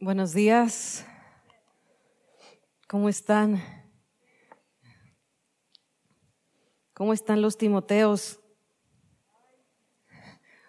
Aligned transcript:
Buenos 0.00 0.32
días. 0.32 1.04
¿Cómo 2.86 3.08
están? 3.08 3.60
¿Cómo 6.94 7.12
están 7.12 7.42
los 7.42 7.58
Timoteos? 7.58 8.38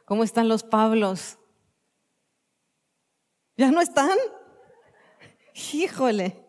¿Cómo 0.05 0.23
están 0.23 0.49
los 0.49 0.63
Pablos? 0.63 1.37
¿Ya 3.55 3.69
no 3.69 3.81
están? 3.81 4.17
Híjole. 5.73 6.43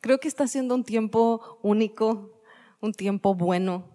Creo 0.00 0.18
que 0.18 0.26
está 0.26 0.48
siendo 0.48 0.74
un 0.74 0.82
tiempo 0.82 1.60
único, 1.62 2.42
un 2.80 2.92
tiempo 2.94 3.36
bueno, 3.36 3.94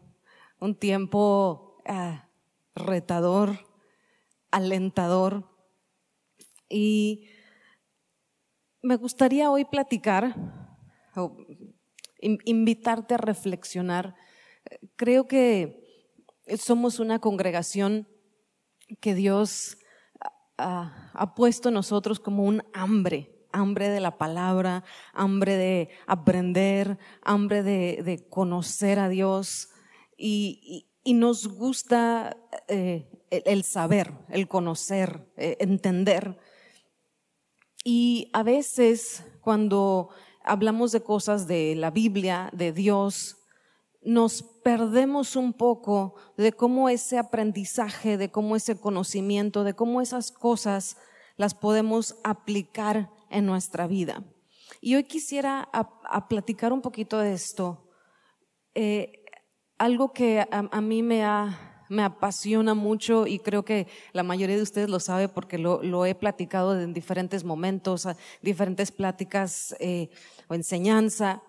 un 0.62 0.80
tiempo 0.80 1.82
ah, 1.86 2.30
retador, 2.74 3.73
alentador. 4.54 5.50
Y 6.70 7.28
me 8.82 8.96
gustaría 8.96 9.50
hoy 9.52 9.66
platicar, 9.66 10.36
o 11.16 11.36
invitarte 12.20 13.16
a 13.16 13.18
reflexionar. 13.18 14.16
Creo 14.96 15.28
que 15.28 16.08
somos 16.58 17.00
una 17.00 17.20
congregación 17.20 18.08
que 19.02 19.16
Dios 19.16 19.78
ha 20.58 21.34
puesto 21.36 21.70
en 21.70 21.76
nosotros 21.76 22.20
como 22.20 22.44
un 22.44 22.64
hambre 22.74 23.34
hambre 23.54 23.90
de 23.90 24.02
la 24.02 24.18
palabra, 24.18 24.84
hambre 25.14 25.56
de 25.56 25.90
aprender, 26.08 26.98
hambre 27.22 27.64
de, 27.64 28.28
conocer 28.30 29.00
a 29.00 29.08
Dios 29.08 29.70
y, 30.18 30.90
nos 31.06 31.48
gusta 31.48 32.36
eh, 32.68 33.23
el, 33.46 33.64
saber, 33.64 34.14
el 34.30 34.48
conocer, 34.48 35.32
eh, 35.38 35.58
entender. 35.60 36.38
Y 37.84 38.30
a 38.34 38.44
veces 38.44 39.26
cuando 39.42 40.10
hablamos 40.44 40.92
de 40.92 41.02
cosas 41.02 41.48
de 41.48 41.76
la 41.76 41.92
Biblia, 41.92 42.50
de 42.54 42.72
Dios, 42.72 43.38
nos 44.02 44.44
perdemos 44.64 45.36
un 45.36 45.54
poco 45.54 46.16
de 46.38 46.52
cómo 46.52 46.90
ese 46.90 47.18
aprendizaje, 47.18 48.18
de 48.18 48.30
cómo 48.30 48.56
ese 48.56 48.80
conocimiento, 48.80 49.64
de 49.64 49.74
cómo 49.74 50.02
esas 50.02 50.32
cosas 50.32 50.98
las 51.38 51.54
podemos 51.56 52.18
aplicar 52.24 53.10
en 53.30 53.46
nuestra 53.46 53.88
vida. 53.88 54.24
Y 54.82 54.96
hoy 54.96 55.06
quisiera 55.06 55.70
a, 55.72 56.28
platicar 56.28 56.74
un 56.74 56.82
poquito 56.82 57.20
de 57.20 57.34
esto. 57.34 57.90
Eh, 58.76 59.24
algo 59.78 60.14
que 60.14 60.46
a, 60.50 60.82
mí 60.82 61.02
me, 61.04 61.24
me 61.90 62.04
apasiona 62.04 62.74
mucho 62.74 63.28
y 63.28 63.40
creo 63.40 63.64
que 63.64 63.88
la 64.14 64.24
mayoría 64.24 64.56
de 64.56 64.62
ustedes 64.64 64.90
lo 64.90 65.00
sabe 65.00 65.30
porque 65.30 65.58
lo, 65.58 66.06
he 66.06 66.16
platicado 66.16 66.80
en 66.80 66.94
diferentes 66.94 67.44
momentos, 67.44 68.08
diferentes 68.42 68.92
pláticas 68.92 69.76
eh, 69.80 70.10
o 70.48 70.54
enseñanza 70.54 71.42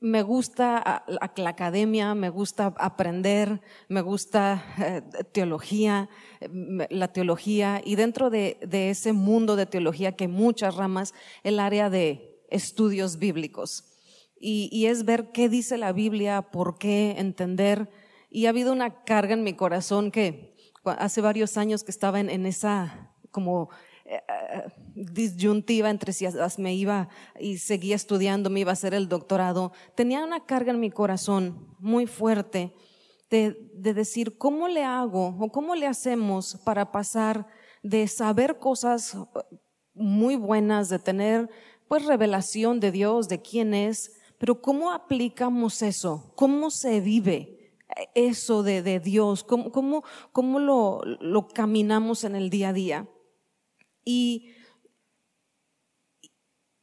me 0.00 0.22
gusta 0.22 1.04
la 1.36 1.50
academia, 1.50 2.14
me 2.14 2.28
gusta 2.28 2.74
aprender, 2.78 3.62
me 3.88 4.02
gusta 4.02 4.62
eh, 4.78 5.02
teología, 5.32 6.10
la 6.90 7.08
teología, 7.08 7.80
y 7.84 7.94
dentro 7.96 8.28
de, 8.28 8.58
ese 8.70 9.12
mundo 9.12 9.56
de 9.56 9.66
teología 9.66 10.12
que 10.12 10.24
hay 10.24 10.28
muchas 10.28 10.74
ramas, 10.76 11.14
el 11.44 11.58
área 11.58 11.88
de 11.88 12.42
estudios 12.50 13.18
bíblicos. 13.18 13.84
Y, 14.42 14.86
es 14.86 15.04
ver 15.04 15.32
qué 15.32 15.48
dice 15.50 15.76
la 15.76 15.92
Biblia, 15.92 16.42
por 16.42 16.78
qué, 16.78 17.14
entender. 17.18 17.90
Y 18.30 18.46
ha 18.46 18.50
habido 18.50 18.72
una 18.72 19.04
carga 19.04 19.34
en 19.34 19.42
mi 19.42 19.54
corazón 19.54 20.10
que 20.10 20.54
hace 20.84 21.20
varios 21.20 21.56
años 21.56 21.84
que 21.84 21.90
estaba 21.90 22.20
en 22.20 22.46
esa 22.46 23.12
como 23.30 23.68
disyuntiva 24.94 25.88
entre 25.90 26.12
si 26.12 26.26
me 26.58 26.74
iba 26.74 27.08
y 27.38 27.58
seguía 27.58 27.96
estudiando, 27.96 28.50
me 28.50 28.60
iba 28.60 28.70
a 28.70 28.74
hacer 28.74 28.94
el 28.94 29.08
doctorado, 29.08 29.72
tenía 29.94 30.24
una 30.24 30.44
carga 30.44 30.72
en 30.72 30.80
mi 30.80 30.90
corazón 30.90 31.74
muy 31.78 32.06
fuerte 32.06 32.74
de, 33.30 33.56
de 33.74 33.94
decir, 33.94 34.36
¿cómo 34.36 34.68
le 34.68 34.84
hago 34.84 35.36
o 35.38 35.52
cómo 35.52 35.74
le 35.74 35.86
hacemos 35.86 36.60
para 36.64 36.90
pasar 36.90 37.46
de 37.82 38.08
saber 38.08 38.58
cosas 38.58 39.16
muy 39.94 40.36
buenas, 40.36 40.88
de 40.88 40.98
tener 40.98 41.48
pues 41.88 42.04
revelación 42.04 42.80
de 42.80 42.90
Dios, 42.90 43.28
de 43.28 43.40
quién 43.40 43.74
es, 43.74 44.16
pero 44.38 44.60
cómo 44.60 44.92
aplicamos 44.92 45.82
eso, 45.82 46.32
cómo 46.36 46.70
se 46.70 47.00
vive 47.00 47.59
eso 48.14 48.62
de, 48.62 48.82
de 48.82 49.00
Dios, 49.00 49.44
cómo, 49.44 49.72
cómo, 49.72 50.04
cómo 50.32 50.58
lo, 50.58 51.00
lo 51.20 51.48
caminamos 51.48 52.24
en 52.24 52.34
el 52.34 52.50
día 52.50 52.70
a 52.70 52.72
día. 52.72 53.08
Y, 54.04 54.52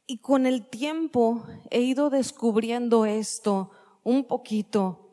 y 0.06 0.18
con 0.18 0.46
el 0.46 0.68
tiempo 0.68 1.44
he 1.70 1.80
ido 1.80 2.10
descubriendo 2.10 3.04
esto 3.04 3.70
un 4.04 4.24
poquito. 4.24 5.08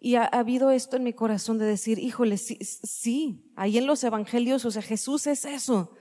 Y 0.00 0.16
ha, 0.16 0.24
habido 0.24 0.70
esto 0.70 0.96
en 0.96 1.04
mi 1.04 1.12
corazón 1.12 1.56
de 1.56 1.64
decir, 1.64 1.98
híjole, 1.98 2.36
sí, 2.36 2.58
sí, 2.60 3.52
ahí 3.56 3.78
en 3.78 3.86
los 3.86 4.04
evangelios, 4.04 4.64
o 4.64 4.70
sea, 4.70 4.82
Jesús 4.82 5.26
es 5.26 5.44
eso. 5.44 5.92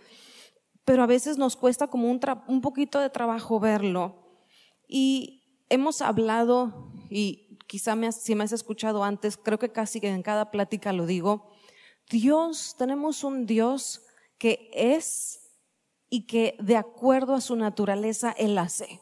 Pero 0.83 1.03
a 1.03 1.07
veces 1.07 1.38
nos 1.38 1.55
cuesta 1.55 1.88
como 1.88 2.09
un, 2.09 2.19
un 2.47 2.61
poquito 2.61 2.99
de 2.99 3.09
trabajo 3.09 3.59
verlo. 3.59 4.41
Y 4.88 5.43
hemos 5.69 6.01
hablado, 6.01 6.91
y 7.09 7.42
quizá 7.73 7.95
me 7.95 8.11
si 8.11 8.35
me 8.35 8.44
has 8.44 8.51
escuchado 8.51 9.03
antes, 9.03 9.35
creo 9.35 9.57
que 9.57 9.72
casi 9.72 10.00
en 10.03 10.22
cada 10.22 10.51
plática 10.51 10.94
lo 10.94 11.07
digo, 11.07 11.50
Dios, 12.07 12.75
tenemos 12.78 13.23
un 13.23 13.47
Dios 13.47 14.03
que 14.38 14.69
es 14.75 15.50
y 16.07 16.28
que 16.28 16.56
de 16.59 16.78
acuerdo 16.78 17.34
a 17.34 17.41
su 17.41 17.56
naturaleza 17.56 18.31
Él 18.38 18.59
hace. 18.59 19.00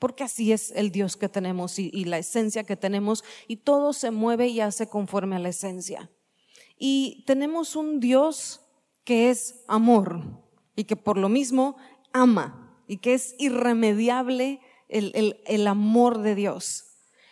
Porque 0.00 0.24
así 0.24 0.50
es 0.50 0.72
el 0.72 0.90
Dios 0.90 1.16
que 1.16 1.28
tenemos 1.28 1.78
y, 1.78 2.04
la 2.04 2.18
esencia 2.18 2.64
que 2.64 2.74
tenemos 2.74 3.22
y 3.46 3.58
todo 3.58 3.92
se 3.92 4.10
mueve 4.10 4.48
y 4.48 4.58
hace 4.58 4.88
conforme 4.88 5.36
a 5.36 5.38
la 5.38 5.50
esencia. 5.50 6.10
Y 6.76 7.22
tenemos 7.28 7.76
un 7.76 8.00
Dios 8.00 8.60
que 9.04 9.30
es 9.30 9.62
amor 9.68 10.24
y 10.74 10.82
que 10.82 10.96
por 10.96 11.16
lo 11.16 11.28
mismo 11.28 11.76
ama 12.12 12.76
y 12.88 12.96
que 12.96 13.14
es 13.14 13.36
irremediable 13.38 14.60
el 14.88 15.66
amor 15.68 16.18
de 16.18 16.34
Dios. 16.34 16.87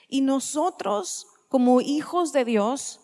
Y 0.08 0.20
nosotros 0.20 1.26
como 1.48 1.80
hijos 1.80 2.32
de 2.32 2.44
Dios, 2.44 3.00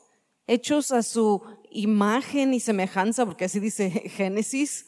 hechos 0.46 0.92
a 0.92 1.02
su 1.02 1.42
imagen 1.70 2.54
y 2.54 2.60
semejanza, 2.60 3.24
porque 3.24 3.46
así 3.46 3.60
dice 3.60 3.90
Génesis, 4.16 4.86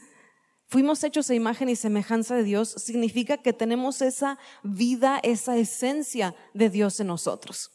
fuimos 0.67 1.03
hechos 1.05 1.31
a 1.31 1.35
imagen 1.35 1.69
y 1.69 1.77
semejanza 1.77 2.35
de 2.35 2.45
Dios, 2.45 2.71
significa 2.71 3.39
que 3.39 3.53
tenemos 3.53 4.03
esa 4.03 4.39
vida, 4.63 5.21
esa 5.23 5.57
esencia 5.57 6.35
de 6.53 6.71
Dios 6.71 7.01
en 7.01 7.09
nosotros. 7.09 7.71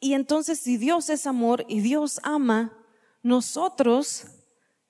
Y 0.00 0.14
entonces 0.14 0.60
si 0.60 0.76
Dios 0.76 1.10
es 1.10 1.26
amor 1.26 1.64
y 1.68 1.80
Dios 1.80 2.20
ama, 2.22 2.76
nosotros 3.22 4.26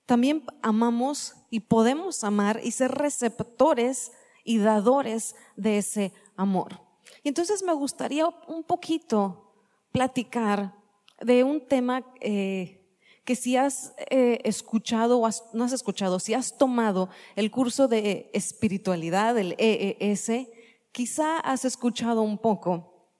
también 0.05 0.43
amamos 0.61 1.35
y 1.49 1.61
podemos 1.61 2.23
amar 2.23 2.61
y 2.63 2.71
ser 2.71 2.91
receptores 2.91 4.11
y 4.43 4.59
dadores 4.59 5.35
de 5.55 5.77
ese 5.79 6.13
amor. 6.35 6.88
Y 7.23 7.29
entonces 7.29 7.63
me 7.63 7.73
gustaría 7.73 8.27
un 8.47 8.63
poquito 8.63 9.53
platicar 9.91 10.75
de 11.21 11.43
un 11.43 11.65
tema 11.67 12.05
eh, 12.21 12.79
que 13.25 13.35
si 13.35 13.57
has 13.57 13.93
eh, 14.09 14.39
escuchado 14.43 15.19
o 15.19 15.29
no 15.53 15.63
has 15.63 15.73
escuchado, 15.73 16.19
si 16.19 16.33
has 16.33 16.57
tomado 16.57 17.09
el 17.35 17.51
curso 17.51 17.87
de 17.87 18.29
espiritualidad, 18.33 19.37
el 19.37 19.55
EES, 19.57 20.47
quizá 20.91 21.39
has 21.39 21.65
escuchado 21.65 22.21
un 22.21 22.37
poco. 22.37 23.11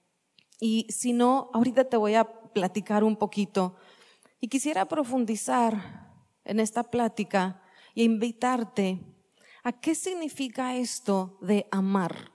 Y 0.58 0.86
si 0.90 1.12
no, 1.12 1.50
ahorita 1.52 1.84
te 1.84 1.96
voy 1.96 2.14
a 2.14 2.24
platicar 2.24 3.04
un 3.04 3.16
poquito. 3.16 3.76
Y 4.40 4.48
quisiera 4.48 4.86
profundizar 4.86 6.10
en 6.44 6.60
esta 6.60 6.82
plática 6.82 7.62
e 7.94 8.02
invitarte 8.02 8.98
a 9.62 9.72
qué 9.72 9.94
significa 9.94 10.76
esto 10.76 11.38
de 11.40 11.66
amar. 11.70 12.32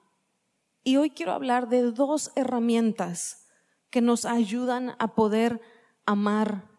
Y 0.88 0.98
hoy 0.98 1.10
quiero 1.10 1.32
hablar 1.32 1.68
de 1.68 1.82
dos 1.92 2.32
herramientas 2.36 3.48
que 3.90 4.02
nos 4.02 4.24
ayudan 4.24 4.96
a 5.00 5.16
poder 5.16 5.60
amar 6.06 6.70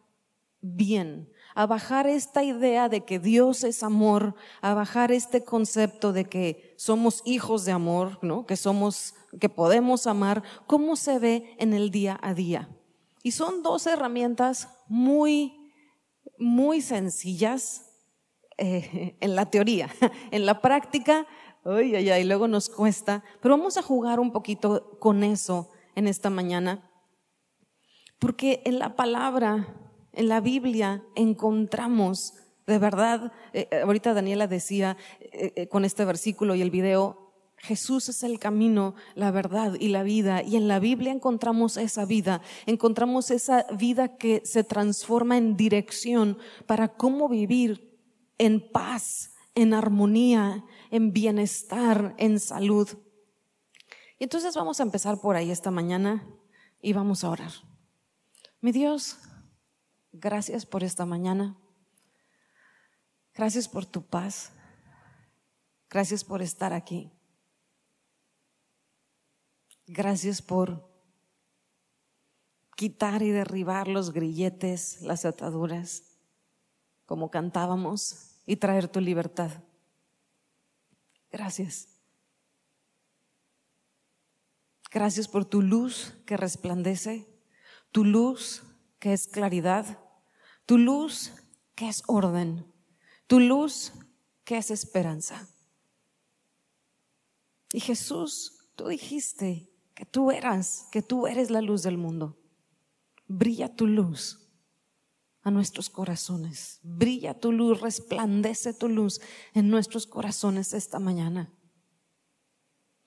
bien, 0.60 1.28
a 1.56 1.66
bajar 1.66 2.06
esta 2.06 2.44
idea 2.44 2.88
de 2.88 3.04
que 3.04 3.18
Dios 3.18 3.64
es 3.64 3.82
amor, 3.82 4.36
a 4.60 4.74
bajar 4.74 5.10
este 5.10 5.42
concepto 5.42 6.12
de 6.12 6.26
que 6.26 6.76
somos 6.78 7.20
hijos 7.24 7.64
de 7.64 7.72
amor, 7.72 8.20
¿no? 8.22 8.46
Que 8.46 8.56
somos, 8.56 9.14
que 9.40 9.48
podemos 9.48 10.06
amar, 10.06 10.44
cómo 10.68 10.94
se 10.94 11.18
ve 11.18 11.56
en 11.58 11.74
el 11.74 11.90
día 11.90 12.16
a 12.22 12.32
día. 12.32 12.68
Y 13.24 13.32
son 13.32 13.64
dos 13.64 13.88
herramientas 13.88 14.68
muy, 14.86 15.72
muy 16.38 16.80
sencillas 16.80 17.86
eh, 18.56 19.16
en 19.20 19.34
la 19.34 19.50
teoría. 19.50 19.90
En 20.30 20.46
la 20.46 20.60
práctica, 20.60 21.26
ay, 21.66 21.94
ay, 21.96 22.10
ay, 22.10 22.24
luego 22.24 22.48
nos 22.48 22.68
cuesta, 22.68 23.22
pero 23.40 23.56
vamos 23.56 23.76
a 23.76 23.82
jugar 23.82 24.20
un 24.20 24.32
poquito 24.32 24.98
con 24.98 25.24
eso 25.24 25.70
en 25.94 26.08
esta 26.08 26.30
mañana. 26.30 26.90
Porque 28.18 28.62
en 28.64 28.78
la 28.78 28.96
palabra 28.96 29.66
en 30.12 30.28
la 30.28 30.40
Biblia 30.40 31.04
encontramos 31.14 32.34
de 32.66 32.78
verdad, 32.78 33.32
eh, 33.52 33.68
eh, 33.70 33.80
ahorita 33.82 34.12
Daniela 34.12 34.48
decía 34.48 34.96
eh, 35.20 35.68
con 35.68 35.84
este 35.84 36.04
versículo 36.04 36.54
y 36.56 36.62
el 36.62 36.70
video, 36.70 37.32
Jesús 37.58 38.08
es 38.08 38.22
el 38.22 38.38
camino, 38.38 38.94
la 39.14 39.30
verdad 39.30 39.74
y 39.78 39.88
la 39.88 40.02
vida. 40.02 40.42
Y 40.42 40.56
en 40.56 40.66
la 40.68 40.80
Biblia 40.80 41.12
encontramos 41.12 41.76
esa 41.76 42.04
vida, 42.04 42.42
encontramos 42.66 43.30
esa 43.30 43.66
vida 43.72 44.16
que 44.16 44.42
se 44.44 44.64
transforma 44.64 45.38
en 45.38 45.56
dirección 45.56 46.38
para 46.66 46.88
cómo 46.88 47.28
vivir 47.28 47.98
en 48.38 48.60
paz, 48.72 49.34
en 49.54 49.72
armonía, 49.72 50.64
en 50.96 51.12
bienestar, 51.12 52.14
en 52.18 52.40
salud. 52.40 52.88
Y 54.18 54.24
entonces 54.24 54.54
vamos 54.54 54.80
a 54.80 54.82
empezar 54.82 55.20
por 55.20 55.36
ahí 55.36 55.50
esta 55.50 55.70
mañana 55.70 56.26
y 56.80 56.92
vamos 56.92 57.22
a 57.22 57.30
orar. 57.30 57.52
Mi 58.60 58.72
Dios, 58.72 59.18
gracias 60.12 60.64
por 60.64 60.82
esta 60.82 61.04
mañana. 61.04 61.56
Gracias 63.34 63.68
por 63.68 63.84
tu 63.84 64.02
paz. 64.02 64.52
Gracias 65.90 66.24
por 66.24 66.40
estar 66.40 66.72
aquí. 66.72 67.12
Gracias 69.86 70.42
por 70.42 70.90
quitar 72.74 73.22
y 73.22 73.30
derribar 73.30 73.86
los 73.86 74.12
grilletes, 74.12 75.00
las 75.02 75.24
ataduras, 75.24 76.18
como 77.04 77.30
cantábamos, 77.30 78.40
y 78.46 78.56
traer 78.56 78.88
tu 78.88 79.00
libertad. 79.00 79.50
Gracias. 81.36 81.88
Gracias 84.90 85.28
por 85.28 85.44
tu 85.44 85.60
luz 85.60 86.14
que 86.24 86.38
resplandece, 86.38 87.28
tu 87.92 88.04
luz 88.04 88.62
que 88.98 89.12
es 89.12 89.26
claridad, 89.26 89.98
tu 90.64 90.78
luz 90.78 91.34
que 91.74 91.90
es 91.90 92.02
orden, 92.06 92.64
tu 93.26 93.38
luz 93.38 93.92
que 94.44 94.56
es 94.56 94.70
esperanza. 94.70 95.46
Y 97.70 97.80
Jesús, 97.80 98.70
tú 98.74 98.88
dijiste 98.88 99.70
que 99.94 100.06
tú 100.06 100.30
eras, 100.30 100.88
que 100.90 101.02
tú 101.02 101.26
eres 101.26 101.50
la 101.50 101.60
luz 101.60 101.82
del 101.82 101.98
mundo. 101.98 102.38
Brilla 103.26 103.76
tu 103.76 103.86
luz 103.86 104.45
a 105.46 105.50
nuestros 105.50 105.88
corazones. 105.88 106.80
Brilla 106.82 107.38
tu 107.38 107.52
luz, 107.52 107.80
resplandece 107.80 108.74
tu 108.74 108.88
luz 108.88 109.20
en 109.54 109.70
nuestros 109.70 110.06
corazones 110.06 110.74
esta 110.74 110.98
mañana. 110.98 111.52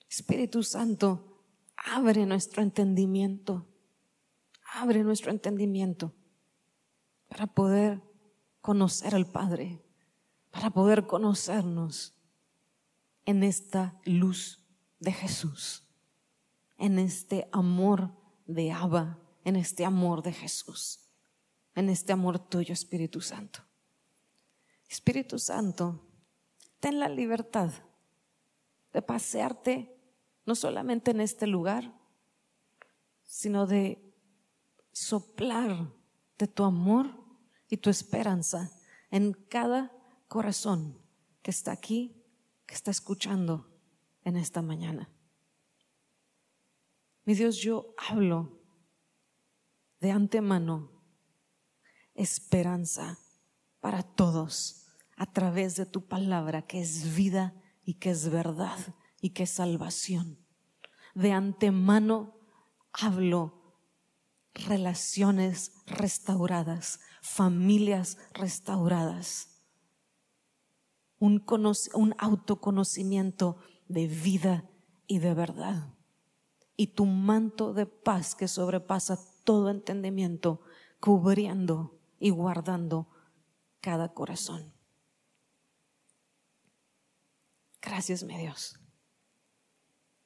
Espíritu 0.09 0.63
Santo, 0.63 1.43
abre 1.75 2.25
nuestro 2.25 2.63
entendimiento. 2.63 3.67
Abre 4.73 5.03
nuestro 5.03 5.31
entendimiento 5.31 6.13
para 7.27 7.45
poder 7.47 8.01
conocer 8.61 9.15
al 9.15 9.25
Padre 9.25 9.83
para 10.51 10.69
poder 10.71 11.05
conocernos 11.05 12.15
en 13.25 13.43
esta 13.43 13.99
luz 14.05 14.65
de 14.99 15.11
Jesús, 15.11 15.87
en 16.77 16.99
este 16.99 17.47
amor 17.51 18.11
de 18.47 18.71
Abba, 18.71 19.19
en 19.43 19.55
este 19.55 19.85
amor 19.85 20.23
de 20.23 20.33
Jesús, 20.33 21.08
en 21.79 21.87
este 21.87 22.11
amor 22.11 22.39
tuyo, 22.39 22.73
Espíritu 22.73 23.21
Santo. 23.21 23.61
Espíritu 24.89 25.39
Santo, 25.39 26.05
ten 26.81 26.99
la 26.99 27.07
libertad 27.07 27.71
de 28.91 29.01
pasearte 29.01 29.95
no 30.45 30.55
solamente 30.55 31.11
en 31.11 31.21
este 31.21 31.47
lugar, 31.47 31.97
sino 33.23 33.65
de 33.65 34.13
soplar 34.91 35.93
de 36.37 36.47
tu 36.47 36.65
amor 36.65 37.15
y 37.69 37.77
tu 37.77 37.89
esperanza 37.89 38.69
en 39.09 39.31
cada 39.31 39.93
corazón 40.27 41.01
que 41.41 41.51
está 41.51 41.71
aquí, 41.71 42.21
que 42.65 42.75
está 42.75 42.91
escuchando 42.91 43.71
en 44.25 44.35
esta 44.35 44.61
mañana. 44.61 45.09
Mi 47.23 47.35
Dios, 47.35 47.55
yo 47.55 47.95
hablo 47.97 48.59
de 50.01 50.11
antemano 50.11 50.98
esperanza 52.21 53.19
para 53.79 54.03
todos 54.03 54.85
a 55.17 55.25
través 55.31 55.75
de 55.75 55.85
tu 55.85 56.07
palabra 56.07 56.61
que 56.61 56.81
es 56.81 57.15
vida 57.15 57.53
y 57.83 57.95
que 57.95 58.11
es 58.11 58.29
verdad 58.29 58.77
y 59.21 59.31
que 59.31 59.43
es 59.43 59.51
salvación. 59.51 60.37
De 61.15 61.31
antemano 61.31 62.35
hablo 62.93 63.77
relaciones 64.53 65.71
restauradas, 65.87 66.99
familias 67.21 68.17
restauradas 68.33 69.49
un, 71.19 71.43
un 71.93 72.15
autoconocimiento 72.17 73.57
de 73.87 74.07
vida 74.07 74.69
y 75.07 75.19
de 75.19 75.33
verdad. 75.33 75.93
Y 76.75 76.87
tu 76.87 77.05
manto 77.05 77.73
de 77.73 77.85
paz 77.85 78.35
que 78.35 78.47
sobrepasa 78.47 79.19
todo 79.43 79.69
entendimiento, 79.69 80.61
cubriendo 80.99 81.98
y 82.19 82.29
guardando 82.29 83.09
cada 83.81 84.13
corazón. 84.13 84.73
Gracias, 87.81 88.23
mi 88.23 88.37
Dios. 88.37 88.79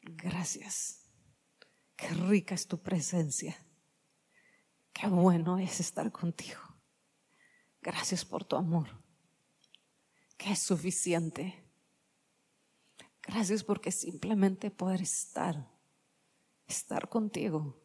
Gracias. 0.01 1.07
Qué 1.95 2.09
rica 2.09 2.55
es 2.55 2.67
tu 2.67 2.81
presencia. 2.81 3.55
Qué 4.91 5.07
bueno 5.07 5.59
es 5.59 5.79
estar 5.79 6.11
contigo. 6.11 6.59
Gracias 7.81 8.25
por 8.25 8.43
tu 8.43 8.55
amor 8.55 9.03
que 10.43 10.51
es 10.51 10.59
suficiente. 10.59 11.63
Gracias 13.21 13.63
porque 13.63 13.91
simplemente 13.91 14.69
poder 14.71 15.01
estar, 15.01 15.69
estar 16.67 17.07
contigo. 17.07 17.81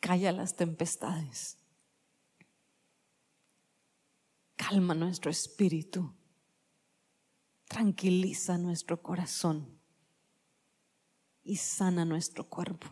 Calla 0.00 0.32
las 0.32 0.54
tempestades. 0.54 1.57
Calma 4.58 4.92
nuestro 4.92 5.30
espíritu. 5.30 6.12
Tranquiliza 7.68 8.58
nuestro 8.58 9.00
corazón 9.00 9.78
y 11.44 11.56
sana 11.56 12.04
nuestro 12.04 12.48
cuerpo. 12.48 12.88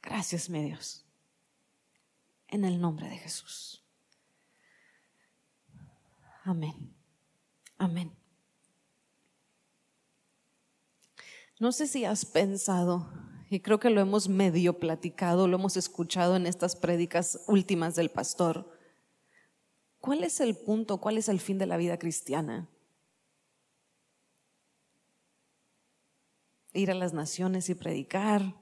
Gracias, 0.00 0.48
mi 0.48 0.62
Dios. 0.62 1.04
En 2.48 2.64
el 2.64 2.80
nombre 2.80 3.08
de 3.08 3.18
Jesús. 3.18 3.84
Amén. 6.44 6.94
Amén. 7.76 8.12
No 11.58 11.72
sé 11.72 11.88
si 11.88 12.04
has 12.04 12.24
pensado, 12.24 13.10
y 13.50 13.60
creo 13.60 13.80
que 13.80 13.90
lo 13.90 14.00
hemos 14.00 14.28
medio 14.28 14.78
platicado, 14.78 15.48
lo 15.48 15.56
hemos 15.56 15.76
escuchado 15.76 16.36
en 16.36 16.46
estas 16.46 16.76
prédicas 16.76 17.40
últimas 17.48 17.96
del 17.96 18.10
pastor. 18.10 18.73
¿Cuál 20.04 20.22
es 20.22 20.38
el 20.40 20.54
punto, 20.54 21.00
cuál 21.00 21.16
es 21.16 21.30
el 21.30 21.40
fin 21.40 21.56
de 21.56 21.64
la 21.64 21.78
vida 21.78 21.98
cristiana? 21.98 22.68
Ir 26.74 26.90
a 26.90 26.94
las 26.94 27.14
naciones 27.14 27.70
y 27.70 27.74
predicar, 27.74 28.54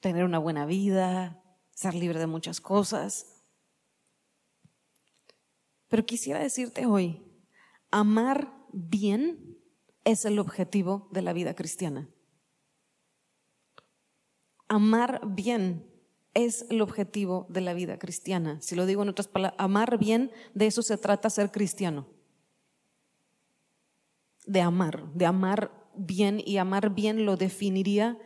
tener 0.00 0.22
una 0.22 0.38
buena 0.38 0.66
vida, 0.66 1.42
ser 1.70 1.94
libre 1.94 2.18
de 2.18 2.26
muchas 2.26 2.60
cosas. 2.60 3.42
Pero 5.88 6.04
quisiera 6.04 6.40
decirte 6.40 6.84
hoy, 6.84 7.24
amar 7.90 8.52
bien 8.70 9.58
es 10.04 10.26
el 10.26 10.38
objetivo 10.38 11.08
de 11.10 11.22
la 11.22 11.32
vida 11.32 11.54
cristiana. 11.54 12.10
Amar 14.68 15.22
bien 15.26 15.90
es 16.34 16.66
el 16.70 16.82
objetivo 16.82 17.46
de 17.48 17.60
la 17.60 17.74
vida 17.74 17.98
cristiana. 17.98 18.60
Si 18.60 18.74
lo 18.74 18.86
digo 18.86 19.02
en 19.02 19.08
otras 19.08 19.28
palabras, 19.28 19.58
amar 19.58 19.98
bien, 19.98 20.30
de 20.52 20.66
eso 20.66 20.82
se 20.82 20.98
trata 20.98 21.30
ser 21.30 21.50
cristiano. 21.50 22.06
De 24.46 24.60
amar, 24.60 25.10
de 25.14 25.26
amar 25.26 25.70
bien 25.94 26.42
y 26.44 26.58
amar 26.58 26.90
bien 26.90 27.24
lo 27.24 27.36
definiría, 27.36 28.18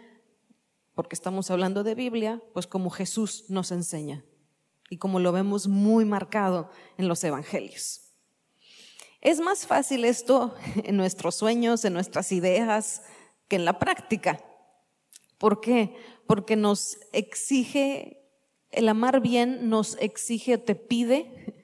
porque 0.95 1.15
estamos 1.15 1.50
hablando 1.50 1.85
de 1.85 1.95
Biblia, 1.95 2.43
pues 2.55 2.67
como 2.67 2.91
Jesús 2.91 3.45
nos 3.49 3.71
enseña 3.71 4.25
y 4.91 4.97
como 4.97 5.21
lo 5.21 5.33
vemos 5.33 5.69
muy 5.69 6.05
marcado 6.05 6.71
en 6.97 7.09
los 7.09 7.23
evangelios. 7.23 8.09
Es 9.21 9.41
más 9.41 9.67
fácil 9.67 10.05
esto 10.05 10.55
en 10.85 10.97
nuestros 10.97 11.35
sueños, 11.35 11.85
en 11.85 11.93
nuestras 11.93 12.33
ideas, 12.33 13.03
que 13.49 13.57
en 13.57 13.65
la 13.65 13.79
práctica. 13.79 14.45
¿Por 15.38 15.61
qué? 15.61 15.95
Porque 16.28 16.54
nos 16.54 16.99
exige, 17.12 18.30
el 18.70 18.88
amar 18.88 19.20
bien 19.20 19.68
nos 19.68 19.97
exige, 19.99 20.58
te 20.58 20.76
pide 20.76 21.56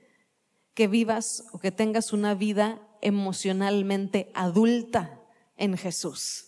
que 0.74 0.88
vivas 0.88 1.44
o 1.52 1.60
que 1.60 1.70
tengas 1.70 2.12
una 2.12 2.34
vida 2.34 2.84
emocionalmente 3.00 4.32
adulta 4.34 5.20
en 5.56 5.76
Jesús. 5.76 6.46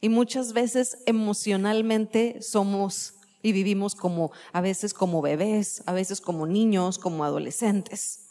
Y 0.00 0.08
muchas 0.08 0.52
veces 0.52 0.98
emocionalmente 1.06 2.42
somos 2.42 3.14
y 3.42 3.52
vivimos 3.52 3.94
como 3.94 4.32
a 4.52 4.60
veces 4.60 4.92
como 4.92 5.22
bebés, 5.22 5.82
a 5.86 5.92
veces 5.92 6.20
como 6.20 6.46
niños, 6.46 6.98
como 6.98 7.24
adolescentes. 7.24 8.30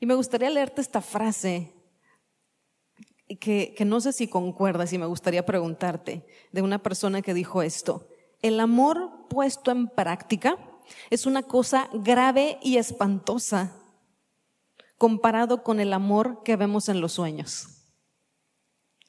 Y 0.00 0.06
me 0.06 0.14
gustaría 0.14 0.50
leerte 0.50 0.80
esta 0.80 1.00
frase 1.00 1.73
que, 3.26 3.76
no 3.84 4.00
sé 4.00 4.12
si 4.12 4.28
concuerdas 4.28 4.92
y 4.92 4.98
me 4.98 5.06
gustaría 5.06 5.46
preguntarte 5.46 6.26
de 6.52 6.62
una 6.62 6.82
persona 6.82 7.22
que 7.22 7.34
dijo 7.34 7.62
esto. 7.62 8.08
El 8.42 8.60
amor 8.60 9.26
puesto 9.28 9.70
en 9.70 9.88
práctica 9.88 10.58
es 11.10 11.26
una 11.26 11.42
cosa 11.42 11.88
grave 11.92 12.58
y 12.62 12.76
espantosa 12.76 13.72
comparado 14.98 15.62
con 15.62 15.80
el 15.80 15.92
amor 15.92 16.42
que 16.44 16.56
vemos 16.56 16.88
en 16.88 17.00
los 17.00 17.12
sueños. 17.12 17.68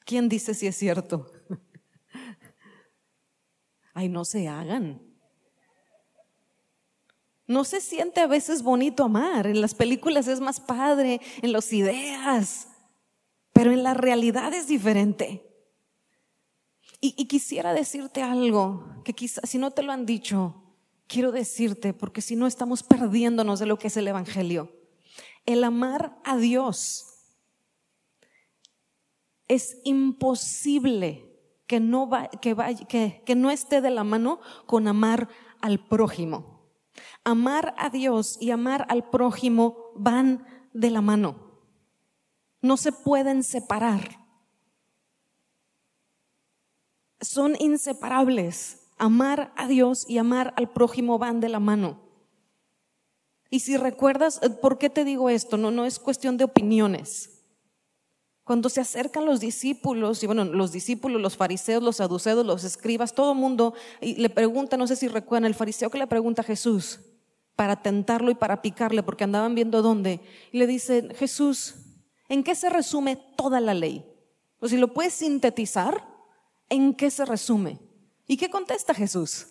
¿Quién 0.04 0.28
dice 0.28 0.54
si 0.54 0.66
es 0.66 0.76
cierto? 0.76 1.30
Ay, 3.94 4.08
no 4.08 4.24
se 4.24 4.48
hagan. 4.48 5.02
No 7.46 7.64
se 7.64 7.80
siente 7.80 8.20
a 8.20 8.26
veces 8.26 8.62
bonito 8.62 9.04
amar. 9.04 9.46
En 9.46 9.60
las 9.60 9.74
películas 9.74 10.26
es 10.26 10.40
más 10.40 10.60
padre, 10.60 11.20
en 11.42 11.52
las 11.52 11.72
ideas, 11.72 12.68
pero 13.56 13.72
en 13.72 13.82
la 13.82 13.94
realidad 13.94 14.52
es 14.52 14.68
diferente. 14.68 15.50
Y, 17.00 17.24
quisiera 17.24 17.72
decirte 17.72 18.20
algo 18.20 18.84
que 19.02 19.14
quizás 19.14 19.48
si 19.48 19.56
no 19.56 19.70
te 19.70 19.82
lo 19.82 19.92
han 19.92 20.04
dicho, 20.04 20.62
quiero 21.06 21.32
decirte, 21.32 21.94
porque 21.94 22.20
si 22.20 22.36
no 22.36 22.46
estamos 22.46 22.82
perdiéndonos 22.82 23.58
de 23.58 23.64
lo 23.64 23.78
que 23.78 23.86
es 23.86 23.96
el 23.96 24.08
Evangelio. 24.08 24.70
El 25.46 25.64
amar 25.64 26.18
a 26.22 26.36
Dios 26.36 27.06
es 29.48 29.78
imposible 29.84 31.40
que 31.66 31.80
no, 31.80 32.10
que, 32.42 33.22
que 33.24 33.34
no 33.36 33.50
esté 33.50 33.80
de 33.80 33.90
la 33.90 34.04
mano 34.04 34.40
con 34.66 34.86
amar 34.86 35.30
al 35.62 35.82
prójimo. 35.82 36.68
Amar 37.24 37.74
a 37.78 37.88
Dios 37.88 38.36
y 38.38 38.50
amar 38.50 38.84
al 38.90 39.08
prójimo 39.08 39.92
van 39.94 40.44
de 40.74 40.90
la 40.90 41.00
mano. 41.00 41.45
No 42.62 42.76
se 42.76 42.92
pueden 42.92 43.42
separar. 43.42 44.18
Son 47.20 47.56
inseparables. 47.58 48.82
Amar 48.98 49.52
a 49.56 49.68
Dios 49.68 50.04
y 50.08 50.18
amar 50.18 50.54
al 50.56 50.70
prójimo 50.70 51.18
van 51.18 51.40
de 51.40 51.48
la 51.48 51.60
mano. 51.60 52.00
Y 53.50 53.60
si 53.60 53.76
recuerdas, 53.76 54.40
eh, 54.42 54.50
¿por 54.50 54.78
qué 54.78 54.90
te 54.90 55.04
digo 55.04 55.30
esto? 55.30 55.56
No, 55.56 55.70
no 55.70 55.84
es 55.84 55.98
cuestión 55.98 56.36
de 56.36 56.44
opiniones. 56.44 57.36
Cuando 58.44 58.68
se 58.68 58.80
acercan 58.80 59.26
los 59.26 59.40
discípulos, 59.40 60.22
y 60.22 60.26
bueno, 60.26 60.44
los 60.44 60.70
discípulos, 60.70 61.20
los 61.20 61.36
fariseos, 61.36 61.82
los 61.82 61.96
saduceos, 61.96 62.46
los 62.46 62.64
escribas, 62.64 63.12
todo 63.12 63.32
el 63.32 63.38
mundo, 63.38 63.74
y 64.00 64.14
le 64.14 64.30
pregunta, 64.30 64.76
no 64.76 64.86
sé 64.86 64.94
si 64.94 65.08
recuerdan, 65.08 65.46
el 65.46 65.54
fariseo 65.54 65.90
que 65.90 65.98
le 65.98 66.06
pregunta 66.06 66.42
a 66.42 66.44
Jesús 66.44 67.00
para 67.56 67.82
tentarlo 67.82 68.30
y 68.30 68.34
para 68.34 68.62
picarle, 68.62 69.02
porque 69.02 69.24
andaban 69.24 69.54
viendo 69.54 69.82
dónde, 69.82 70.20
y 70.52 70.58
le 70.58 70.66
dice, 70.66 71.08
Jesús, 71.16 71.74
¿en 72.28 72.44
qué 72.44 72.54
se 72.54 72.70
resume 72.70 73.16
toda 73.36 73.60
la 73.60 73.74
ley? 73.74 74.04
O 74.60 74.68
si 74.68 74.76
lo 74.76 74.92
puedes 74.92 75.14
sintetizar, 75.14 76.06
¿en 76.68 76.94
qué 76.94 77.10
se 77.10 77.24
resume? 77.24 77.78
¿Y 78.26 78.36
qué 78.36 78.50
contesta 78.50 78.94
Jesús? 78.94 79.48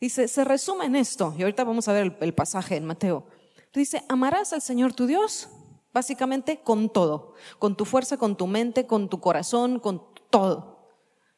Dice, 0.00 0.28
se 0.28 0.44
resume 0.44 0.86
en 0.86 0.96
esto, 0.96 1.34
y 1.38 1.42
ahorita 1.42 1.64
vamos 1.64 1.88
a 1.88 1.92
ver 1.92 2.02
el, 2.02 2.16
el 2.20 2.34
pasaje 2.34 2.76
en 2.76 2.84
Mateo. 2.84 3.26
Dice, 3.72 4.04
amarás 4.08 4.52
al 4.52 4.60
Señor 4.60 4.92
tu 4.92 5.06
Dios 5.06 5.48
Básicamente 5.92 6.60
con 6.62 6.88
todo, 6.88 7.34
con 7.58 7.76
tu 7.76 7.84
fuerza, 7.84 8.16
con 8.16 8.36
tu 8.36 8.46
mente, 8.46 8.86
con 8.86 9.10
tu 9.10 9.20
corazón, 9.20 9.78
con 9.78 10.02
todo. 10.30 10.88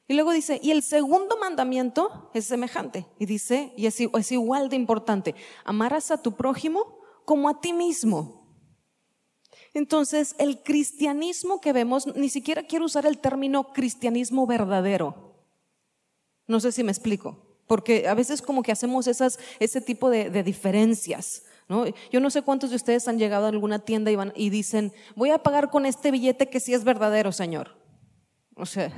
Y 0.07 0.14
luego 0.14 0.31
dice, 0.31 0.61
y 0.62 0.71
el 0.71 0.83
segundo 0.83 1.37
mandamiento 1.38 2.31
es 2.35 2.45
semejante. 2.45 3.07
Y 3.19 3.26
dice, 3.26 3.73
y 3.76 3.87
es, 3.87 3.99
es 4.00 4.33
igual 4.33 4.69
de 4.69 4.76
importante, 4.76 5.35
amarás 5.64 6.12
a 6.12 6.23
tu 6.23 6.37
prójimo 6.37 7.00
como 7.25 7.49
a 7.49 7.61
ti 7.61 7.73
mismo. 7.73 8.43
Entonces, 9.75 10.37
el 10.38 10.62
cristianismo 10.62 11.61
que 11.61 11.73
vemos, 11.73 12.07
ni 12.16 12.28
siquiera 12.28 12.62
quiero 12.62 12.85
usar 12.85 13.07
el 13.07 13.19
término 13.19 13.73
cristianismo 13.73 14.47
verdadero. 14.47 15.35
No 16.47 16.61
sé 16.61 16.71
si 16.71 16.85
me 16.85 16.93
explico, 16.93 17.38
porque 17.66 18.07
a 18.07 18.14
veces 18.14 18.40
como 18.40 18.62
que 18.62 18.71
hacemos 18.71 19.09
ese 19.09 19.81
tipo 19.81 20.11
de, 20.11 20.43
diferencias. 20.45 21.43
Yo 22.12 22.21
no 22.21 22.31
sé 22.31 22.43
cuántos 22.43 22.71
de 22.71 22.76
ustedes 22.76 23.09
han 23.09 23.19
llegado 23.19 23.47
a 23.47 23.49
alguna 23.49 23.81
tienda 23.81 24.12
y, 24.12 24.16
van, 24.16 24.33
y 24.37 24.50
dicen, 24.50 24.93
voy 25.16 25.31
a 25.31 25.38
pagar 25.38 25.71
con 25.71 25.87
este 25.87 26.12
billete 26.12 26.49
que 26.49 26.61
sí 26.61 26.73
es 26.73 26.85
verdadero, 26.85 27.33
Señor. 27.33 27.76
O 28.57 28.66
sea, 28.66 28.93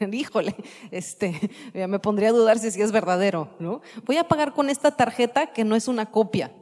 híjole, 0.12 0.54
este, 0.92 1.50
me 1.72 1.98
pondría 1.98 2.28
a 2.28 2.32
dudar 2.32 2.60
si 2.60 2.70
sí 2.70 2.80
es 2.80 2.92
verdadero. 2.92 3.48
Voy 4.04 4.18
a 4.18 4.28
pagar 4.28 4.52
con 4.52 4.70
esta 4.70 4.94
tarjeta 4.94 5.48
que 5.48 5.64
no 5.64 5.74
es 5.74 5.88
una 5.88 6.12
copia, 6.12 6.52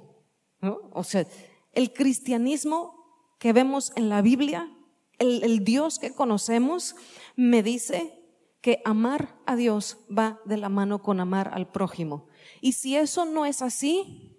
O 0.93 1.05
sea, 1.05 1.27
el 1.73 1.93
cristianismo 1.93 3.03
que 3.39 3.53
vemos 3.53 3.93
en 3.97 4.09
la 4.09 4.23
Biblia, 4.23 4.71
el, 5.19 5.65
Dios 5.65 5.99
que 5.99 6.13
conocemos, 6.13 6.97
me 7.37 7.63
dice 7.63 8.19
que 8.61 8.81
amar 8.85 9.37
a 9.47 9.57
Dios 9.57 9.99
va 10.17 10.41
de 10.45 10.57
la 10.57 10.69
mano 10.69 11.03
con 11.03 11.21
amar 11.21 11.51
al 11.53 11.71
prójimo. 11.71 12.27
Y 12.61 12.73
si 12.73 12.97
eso 12.97 13.25
no 13.25 13.47
es 13.47 13.63
así, 13.63 14.39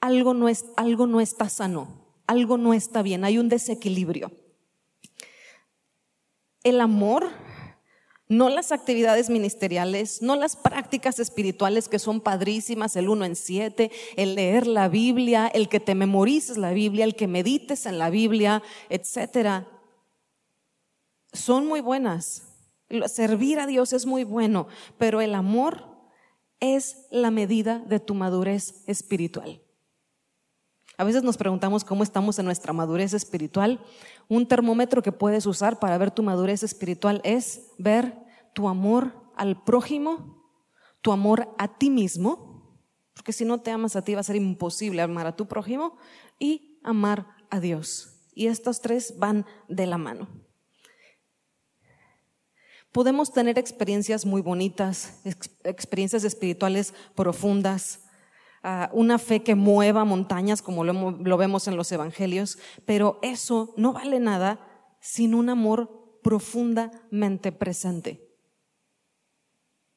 algo 0.00 0.34
no, 0.34 0.48
es, 0.48 0.66
algo 0.76 1.06
no 1.06 1.20
está 1.20 1.48
sano, 1.48 1.88
algo 2.26 2.56
no 2.56 2.74
está 2.74 3.02
bien, 3.02 3.24
hay 3.24 3.38
un 3.38 3.48
desequilibrio. 3.48 4.30
El 6.62 6.80
amor, 6.80 7.28
no 8.28 8.48
las 8.48 8.72
actividades 8.72 9.28
ministeriales, 9.28 10.22
no 10.22 10.36
las 10.36 10.56
prácticas 10.56 11.18
espirituales 11.18 11.88
que 11.88 11.98
son 11.98 12.20
padrísimas, 12.20 12.96
el 12.96 13.08
uno 13.08 13.24
en 13.24 13.36
siete, 13.36 13.90
el 14.16 14.34
leer 14.34 14.66
la 14.66 14.88
Biblia, 14.88 15.46
el 15.46 15.68
que 15.68 15.80
te 15.80 15.94
memorices 15.94 16.56
la 16.56 16.72
Biblia, 16.72 17.04
el 17.04 17.16
que 17.16 17.28
medites 17.28 17.86
en 17.86 17.98
la 17.98 18.10
Biblia, 18.10 18.62
etcétera, 18.88 19.68
son 21.32 21.66
muy 21.66 21.80
buenas. 21.80 22.44
Servir 23.06 23.58
a 23.60 23.66
Dios 23.66 23.92
es 23.92 24.06
muy 24.06 24.24
bueno, 24.24 24.68
pero 24.98 25.20
el 25.20 25.34
amor 25.34 25.84
es 26.60 27.06
la 27.10 27.30
medida 27.30 27.80
de 27.80 28.00
tu 28.00 28.14
madurez 28.14 28.84
espiritual. 28.86 29.63
A 30.96 31.04
veces 31.04 31.24
nos 31.24 31.36
preguntamos 31.36 31.84
cómo 31.84 32.02
estamos 32.02 32.38
en 32.38 32.44
nuestra 32.44 32.72
madurez 32.72 33.14
espiritual. 33.14 33.80
Un 34.28 34.46
termómetro 34.46 35.02
que 35.02 35.12
puedes 35.12 35.44
usar 35.46 35.80
para 35.80 35.98
ver 35.98 36.12
tu 36.12 36.22
madurez 36.22 36.62
espiritual 36.62 37.20
es 37.24 37.72
ver 37.78 38.16
tu 38.52 38.68
amor 38.68 39.12
al 39.34 39.62
prójimo, 39.64 40.48
tu 41.00 41.10
amor 41.10 41.52
a 41.58 41.76
ti 41.78 41.90
mismo, 41.90 42.78
porque 43.14 43.32
si 43.32 43.44
no 43.44 43.60
te 43.60 43.72
amas 43.72 43.96
a 43.96 44.02
ti 44.02 44.14
va 44.14 44.20
a 44.20 44.24
ser 44.24 44.36
imposible 44.36 45.02
amar 45.02 45.26
a 45.26 45.36
tu 45.36 45.46
prójimo 45.46 45.96
y 46.38 46.78
amar 46.84 47.26
a 47.50 47.58
Dios. 47.58 48.20
Y 48.32 48.46
estos 48.46 48.80
tres 48.80 49.14
van 49.18 49.46
de 49.68 49.86
la 49.86 49.98
mano. 49.98 50.28
Podemos 52.92 53.32
tener 53.32 53.58
experiencias 53.58 54.24
muy 54.24 54.40
bonitas, 54.40 55.20
experiencias 55.64 56.22
espirituales 56.22 56.94
profundas, 57.16 58.03
una 58.92 59.18
fe 59.18 59.42
que 59.42 59.54
mueva 59.54 60.04
montañas 60.04 60.62
como 60.62 60.84
lo, 60.84 61.36
vemos 61.36 61.68
en 61.68 61.76
los 61.76 61.92
evangelios, 61.92 62.58
pero 62.86 63.18
eso 63.22 63.74
no 63.76 63.92
vale 63.92 64.20
nada 64.20 64.60
sin 65.00 65.34
un 65.34 65.50
amor 65.50 66.18
profundamente 66.22 67.52
presente. 67.52 68.20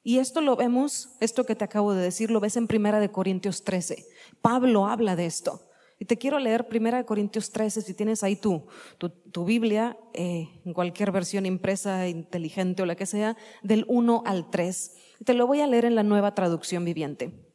Y 0.04 0.20
esto 0.20 0.42
lo 0.42 0.56
vemos, 0.56 1.18
esto 1.20 1.46
que 1.46 1.56
te 1.56 1.66
acabo 1.66 1.94
de 1.94 2.02
decir, 2.02 2.32
lo 2.32 2.40
ves 2.40 2.58
en 2.58 2.68
Primera 2.68 3.00
de 3.00 3.12
Corintios 3.12 3.64
13. 3.64 4.06
Pablo 4.42 4.88
habla 4.88 5.16
de 5.16 5.26
esto. 5.26 5.62
Y 6.00 6.06
te 6.06 6.18
quiero 6.18 6.40
leer 6.40 6.68
1 6.70 7.06
Corintios 7.06 7.52
13, 7.52 7.82
si 7.82 7.94
tienes 7.94 8.24
ahí 8.24 8.36
tu, 8.36 8.68
tu, 8.98 9.46
Biblia, 9.46 9.98
eh, 10.14 10.62
en 10.64 10.74
cualquier 10.74 11.12
versión 11.12 11.46
impresa, 11.46 12.08
inteligente 12.08 12.84
o 12.84 12.86
la 12.86 12.96
que 12.96 13.06
sea, 13.06 13.36
del 13.64 13.86
1 13.88 14.24
al 14.26 14.50
3. 14.50 14.96
Te 15.26 15.34
lo 15.34 15.48
voy 15.48 15.62
a 15.62 15.68
leer 15.68 15.86
en 15.86 15.96
la 15.96 16.04
nueva 16.04 16.36
traducción 16.36 16.86
viviente. 16.86 17.47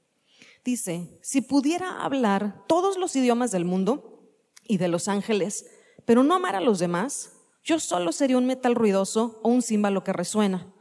Dice, 0.65 1.19
si 1.23 1.41
pudiera 1.41 2.03
hablar 2.03 2.65
todos 2.67 2.97
los 2.97 3.17
idiomas 3.17 3.51
del 3.51 3.65
mundo 3.65 4.31
y 4.65 4.79
de 4.79 4.89
los 4.89 5.09
ángeles, 5.09 5.67
pero 6.05 6.23
no 6.23 6.35
amar 6.35 6.57
a 6.57 6.61
los 6.61 6.79
demás, 6.79 7.33
yo 7.65 7.81
solo 7.81 8.13
sería 8.13 8.39
un 8.39 8.47
metal 8.47 8.75
ruidoso 8.75 9.41
o 9.43 9.49
un 9.49 9.63
címbalo 9.63 10.05
que 10.05 10.13
resuena 10.13 10.73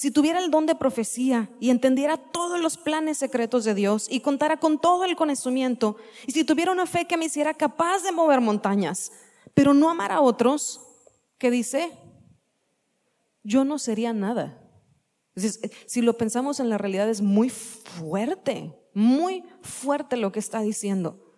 si 0.00 0.10
tuviera 0.10 0.38
el 0.38 0.50
don 0.50 0.64
de 0.64 0.74
profecía 0.74 1.50
y 1.60 1.68
entendiera 1.68 2.16
todos 2.16 2.58
los 2.58 2.78
planes 2.78 3.18
secretos 3.18 3.64
de 3.64 3.74
Dios 3.74 4.06
y 4.10 4.20
contara 4.20 4.58
con 4.58 4.80
todo 4.80 5.04
el 5.04 5.14
conocimiento, 5.14 5.98
y 6.26 6.32
si 6.32 6.42
tuviera 6.42 6.72
una 6.72 6.86
fe 6.86 7.04
que 7.04 7.18
me 7.18 7.26
hiciera 7.26 7.52
capaz 7.52 8.02
de 8.02 8.10
mover 8.10 8.40
montañas, 8.40 9.12
pero 9.52 9.74
no 9.74 9.90
amar 9.90 10.10
a 10.10 10.22
otros, 10.22 10.80
¿qué 11.36 11.50
dice? 11.50 11.92
Yo 13.42 13.66
no 13.66 13.78
sería 13.78 14.14
nada. 14.14 14.66
si 15.84 16.00
lo 16.00 16.16
pensamos 16.16 16.60
en 16.60 16.70
la 16.70 16.78
realidad 16.78 17.10
es 17.10 17.20
muy 17.20 17.50
fuerte, 17.50 18.74
muy 18.94 19.44
fuerte 19.62 20.16
lo 20.16 20.32
que 20.32 20.38
está 20.38 20.60
diciendo. 20.60 21.34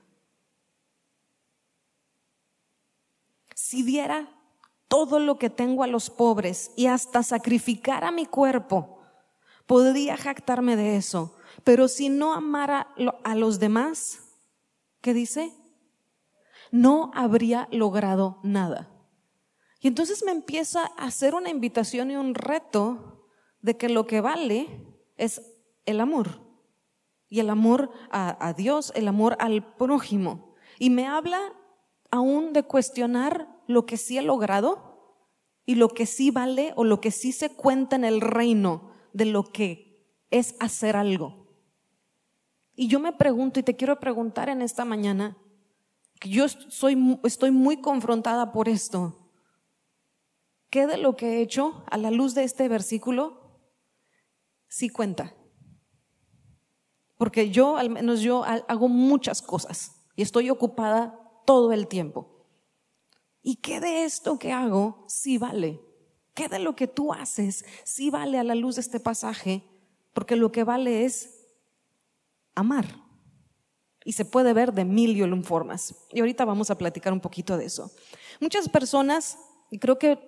Si 3.54 3.82
diera 3.82 4.28
todo 4.88 5.18
lo 5.18 5.38
que 5.38 5.50
tengo 5.50 5.82
a 5.82 5.86
los 5.86 6.10
pobres 6.10 6.70
y 6.76 6.86
hasta 6.86 7.22
sacrificar 7.22 8.04
a 8.04 8.10
mi 8.10 8.26
cuerpo 8.26 9.02
Podría 9.66 10.16
jactarme 10.16 10.76
de 10.76 10.96
eso. 10.96 11.34
Pero 11.64 11.88
si 11.88 12.08
no 12.08 12.34
amara 12.34 12.94
a 13.24 13.34
los 13.34 13.58
demás, 13.58 14.20
¿qué 15.00 15.14
dice? 15.14 15.52
No 16.70 17.10
habría 17.14 17.68
logrado 17.70 18.38
nada. 18.42 18.90
Y 19.80 19.88
entonces 19.88 20.22
me 20.24 20.32
empieza 20.32 20.82
a 20.96 21.06
hacer 21.06 21.34
una 21.34 21.50
invitación 21.50 22.10
y 22.10 22.16
un 22.16 22.34
reto 22.34 23.28
de 23.60 23.76
que 23.76 23.88
lo 23.88 24.06
que 24.06 24.20
vale 24.20 24.68
es 25.16 25.42
el 25.86 26.00
amor. 26.00 26.40
Y 27.32 27.40
el 27.40 27.48
amor 27.48 27.90
a, 28.10 28.52
Dios, 28.52 28.92
el 28.94 29.08
amor 29.08 29.38
al 29.38 29.64
prójimo. 29.76 30.54
Y 30.78 30.90
me 30.90 31.06
habla 31.06 31.40
aún 32.10 32.52
de 32.52 32.62
cuestionar 32.62 33.48
lo 33.66 33.86
que 33.86 33.96
sí 33.96 34.18
he 34.18 34.22
logrado 34.22 35.24
y 35.64 35.76
lo 35.76 35.88
que 35.88 36.04
sí 36.04 36.30
vale 36.30 36.74
o 36.76 36.84
lo 36.84 37.00
que 37.00 37.10
sí 37.10 37.32
se 37.32 37.48
cuenta 37.48 37.96
en 37.96 38.04
el 38.04 38.20
reino 38.20 38.90
de 39.14 39.24
lo 39.24 39.44
que 39.44 40.04
es 40.30 40.56
hacer 40.60 40.94
algo. 40.94 41.46
Y 42.76 42.88
yo 42.88 43.00
me 43.00 43.14
pregunto 43.14 43.60
y 43.60 43.62
te 43.62 43.76
quiero 43.76 43.98
preguntar 43.98 44.50
en 44.50 44.60
esta 44.60 44.84
mañana, 44.84 45.38
que 46.20 46.28
yo 46.28 46.46
soy, 46.50 47.18
estoy 47.24 47.50
muy 47.50 47.80
confrontada 47.80 48.52
por 48.52 48.68
esto. 48.68 49.30
¿Qué 50.68 50.86
de 50.86 50.98
lo 50.98 51.16
que 51.16 51.38
he 51.38 51.40
hecho 51.40 51.82
a 51.90 51.96
la 51.96 52.10
luz 52.10 52.34
de 52.34 52.44
este 52.44 52.68
versículo 52.68 53.58
sí 54.68 54.90
cuenta? 54.90 55.34
Porque 57.22 57.50
yo, 57.50 57.76
al 57.76 57.88
menos 57.88 58.20
yo, 58.20 58.42
hago 58.42 58.88
muchas 58.88 59.42
cosas 59.42 59.92
y 60.16 60.22
estoy 60.22 60.50
ocupada 60.50 61.16
todo 61.46 61.70
el 61.70 61.86
tiempo. 61.86 62.48
¿Y 63.42 63.58
qué 63.58 63.78
de 63.78 64.02
esto 64.02 64.40
que 64.40 64.50
hago 64.50 65.04
sí 65.06 65.38
vale? 65.38 65.80
¿Qué 66.34 66.48
de 66.48 66.58
lo 66.58 66.74
que 66.74 66.88
tú 66.88 67.12
haces 67.12 67.64
sí 67.84 68.10
vale 68.10 68.40
a 68.40 68.42
la 68.42 68.56
luz 68.56 68.74
de 68.74 68.80
este 68.80 68.98
pasaje? 68.98 69.62
Porque 70.12 70.34
lo 70.34 70.50
que 70.50 70.64
vale 70.64 71.04
es 71.04 71.46
amar. 72.56 72.86
Y 74.04 74.14
se 74.14 74.24
puede 74.24 74.52
ver 74.52 74.72
de 74.72 74.84
mil 74.84 75.16
y 75.16 75.22
un 75.22 75.44
formas. 75.44 75.94
Y 76.10 76.18
ahorita 76.18 76.44
vamos 76.44 76.72
a 76.72 76.76
platicar 76.76 77.12
un 77.12 77.20
poquito 77.20 77.56
de 77.56 77.66
eso. 77.66 77.92
Muchas 78.40 78.68
personas, 78.68 79.38
y 79.70 79.78
creo 79.78 79.96
que 79.96 80.18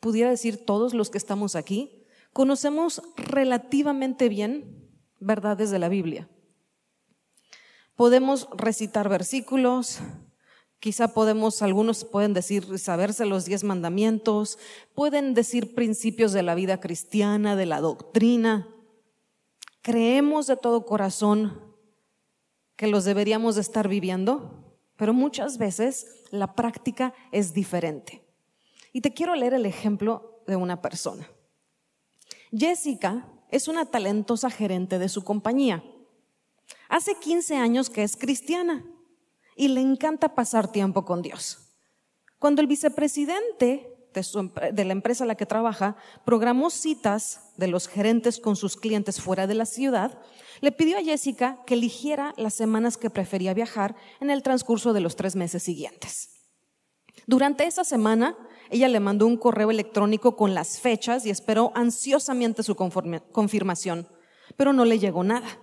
pudiera 0.00 0.30
decir 0.30 0.64
todos 0.64 0.94
los 0.94 1.10
que 1.10 1.18
estamos 1.18 1.56
aquí, 1.56 2.06
conocemos 2.32 3.02
relativamente 3.18 4.30
bien 4.30 4.81
verdades 5.22 5.70
de 5.70 5.78
la 5.78 5.88
Biblia. 5.88 6.28
Podemos 7.96 8.48
recitar 8.54 9.08
versículos, 9.08 10.00
quizá 10.80 11.14
podemos, 11.14 11.62
algunos 11.62 12.04
pueden 12.04 12.34
decir, 12.34 12.78
saberse 12.78 13.26
los 13.26 13.44
diez 13.44 13.64
mandamientos, 13.64 14.58
pueden 14.94 15.34
decir 15.34 15.74
principios 15.74 16.32
de 16.32 16.42
la 16.42 16.54
vida 16.54 16.80
cristiana, 16.80 17.54
de 17.54 17.66
la 17.66 17.80
doctrina, 17.80 18.68
creemos 19.82 20.46
de 20.46 20.56
todo 20.56 20.86
corazón 20.86 21.60
que 22.76 22.86
los 22.86 23.04
deberíamos 23.04 23.54
de 23.54 23.60
estar 23.60 23.88
viviendo, 23.88 24.76
pero 24.96 25.12
muchas 25.12 25.58
veces 25.58 26.24
la 26.30 26.54
práctica 26.54 27.14
es 27.30 27.52
diferente. 27.52 28.24
Y 28.92 29.00
te 29.00 29.12
quiero 29.12 29.34
leer 29.34 29.54
el 29.54 29.66
ejemplo 29.66 30.42
de 30.46 30.56
una 30.56 30.82
persona. 30.82 31.28
Jessica 32.50 33.26
es 33.52 33.68
una 33.68 33.84
talentosa 33.84 34.50
gerente 34.50 34.98
de 34.98 35.08
su 35.08 35.22
compañía. 35.22 35.84
Hace 36.88 37.14
15 37.14 37.56
años 37.56 37.90
que 37.90 38.02
es 38.02 38.16
cristiana 38.16 38.84
y 39.54 39.68
le 39.68 39.80
encanta 39.80 40.34
pasar 40.34 40.72
tiempo 40.72 41.04
con 41.04 41.22
Dios. 41.22 41.58
Cuando 42.38 42.60
el 42.60 42.66
vicepresidente 42.66 43.92
de, 44.12 44.84
la 44.84 44.92
empresa 44.92 45.24
a 45.24 45.26
la 45.26 45.36
que 45.36 45.46
trabaja 45.46 45.96
programó 46.24 46.70
citas 46.70 47.52
de 47.56 47.68
los 47.68 47.88
gerentes 47.88 48.40
con 48.40 48.56
sus 48.56 48.76
clientes 48.76 49.20
fuera 49.20 49.46
de 49.46 49.54
la 49.54 49.66
ciudad, 49.66 50.18
le 50.60 50.72
pidió 50.72 50.98
a 50.98 51.02
Jessica 51.02 51.62
que 51.66 51.74
eligiera 51.74 52.34
las 52.36 52.54
semanas 52.54 52.96
que 52.96 53.10
prefería 53.10 53.54
viajar 53.54 53.94
en 54.20 54.30
el 54.30 54.42
transcurso 54.42 54.92
de 54.92 55.00
los 55.00 55.16
tres 55.16 55.36
meses 55.36 55.62
siguientes. 55.62 56.30
Durante 57.26 57.66
esa 57.66 57.84
semana, 57.84 58.36
ella 58.72 58.88
le 58.88 59.00
mandó 59.00 59.26
un 59.26 59.36
correo 59.36 59.70
electrónico 59.70 60.36
con 60.36 60.54
las 60.54 60.80
fechas 60.80 61.26
y 61.26 61.30
esperó 61.30 61.72
ansiosamente 61.74 62.62
su 62.62 62.74
confirmación, 62.74 64.08
pero 64.56 64.72
no 64.72 64.84
le 64.84 64.98
llegó 64.98 65.22
nada. 65.22 65.60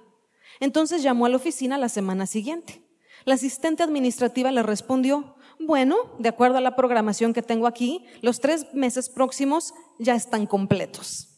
Entonces 0.59 1.03
llamó 1.03 1.25
a 1.25 1.29
la 1.29 1.37
oficina 1.37 1.77
la 1.77 1.89
semana 1.89 2.25
siguiente. 2.25 2.83
La 3.25 3.33
asistente 3.33 3.83
administrativa 3.83 4.51
le 4.51 4.63
respondió, 4.63 5.35
bueno, 5.59 5.97
de 6.19 6.29
acuerdo 6.29 6.57
a 6.57 6.61
la 6.61 6.75
programación 6.75 7.33
que 7.33 7.41
tengo 7.41 7.67
aquí, 7.67 8.05
los 8.21 8.39
tres 8.39 8.73
meses 8.73 9.09
próximos 9.09 9.73
ya 9.97 10.15
están 10.15 10.45
completos. 10.45 11.29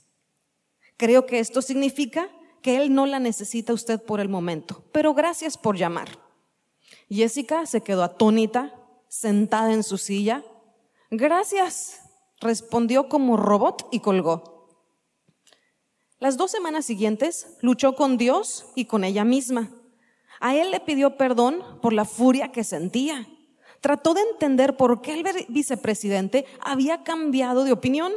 Creo 0.98 1.26
que 1.26 1.40
esto 1.40 1.62
significa 1.62 2.30
que 2.62 2.78
él 2.78 2.94
no 2.94 3.08
la 3.08 3.20
necesita 3.20 3.74
usted 3.74 4.02
por 4.02 4.20
el 4.20 4.30
momento, 4.30 4.84
pero 4.92 5.14
gracias 5.14 5.58
por 5.58 5.78
llamar. 5.78 6.20
Jessica 7.10 7.66
se 7.66 7.82
quedó 7.82 8.04
atónita, 8.04 8.76
sentada 9.08 9.74
en 9.74 9.84
su 9.84 9.98
silla. 9.98 10.44
Gracias, 11.12 12.02
respondió 12.40 13.08
como 13.08 13.38
robot 13.38 13.88
y 13.92 14.00
colgó. 14.00 14.68
Las 16.20 16.38
dos 16.38 16.52
semanas 16.52 16.86
siguientes 16.86 17.58
luchó 17.62 17.94
con 17.96 18.18
Dios 18.18 18.66
y 18.76 18.86
con 18.86 19.04
ella 19.04 19.24
misma. 19.24 19.70
A 20.40 20.56
él 20.56 20.72
le 20.72 20.80
pidió 20.80 21.18
perdón 21.18 21.64
por 21.82 21.94
la 21.94 22.06
furia 22.06 22.52
que 22.52 22.64
sentía 22.64 23.28
trató 23.82 24.14
de 24.14 24.22
entender 24.22 24.78
por 24.78 25.02
qué 25.02 25.14
el 25.14 25.26
vicepresidente 25.50 26.46
había 26.64 27.04
cambiado 27.04 27.64
de 27.64 27.74
opinión. 27.74 28.14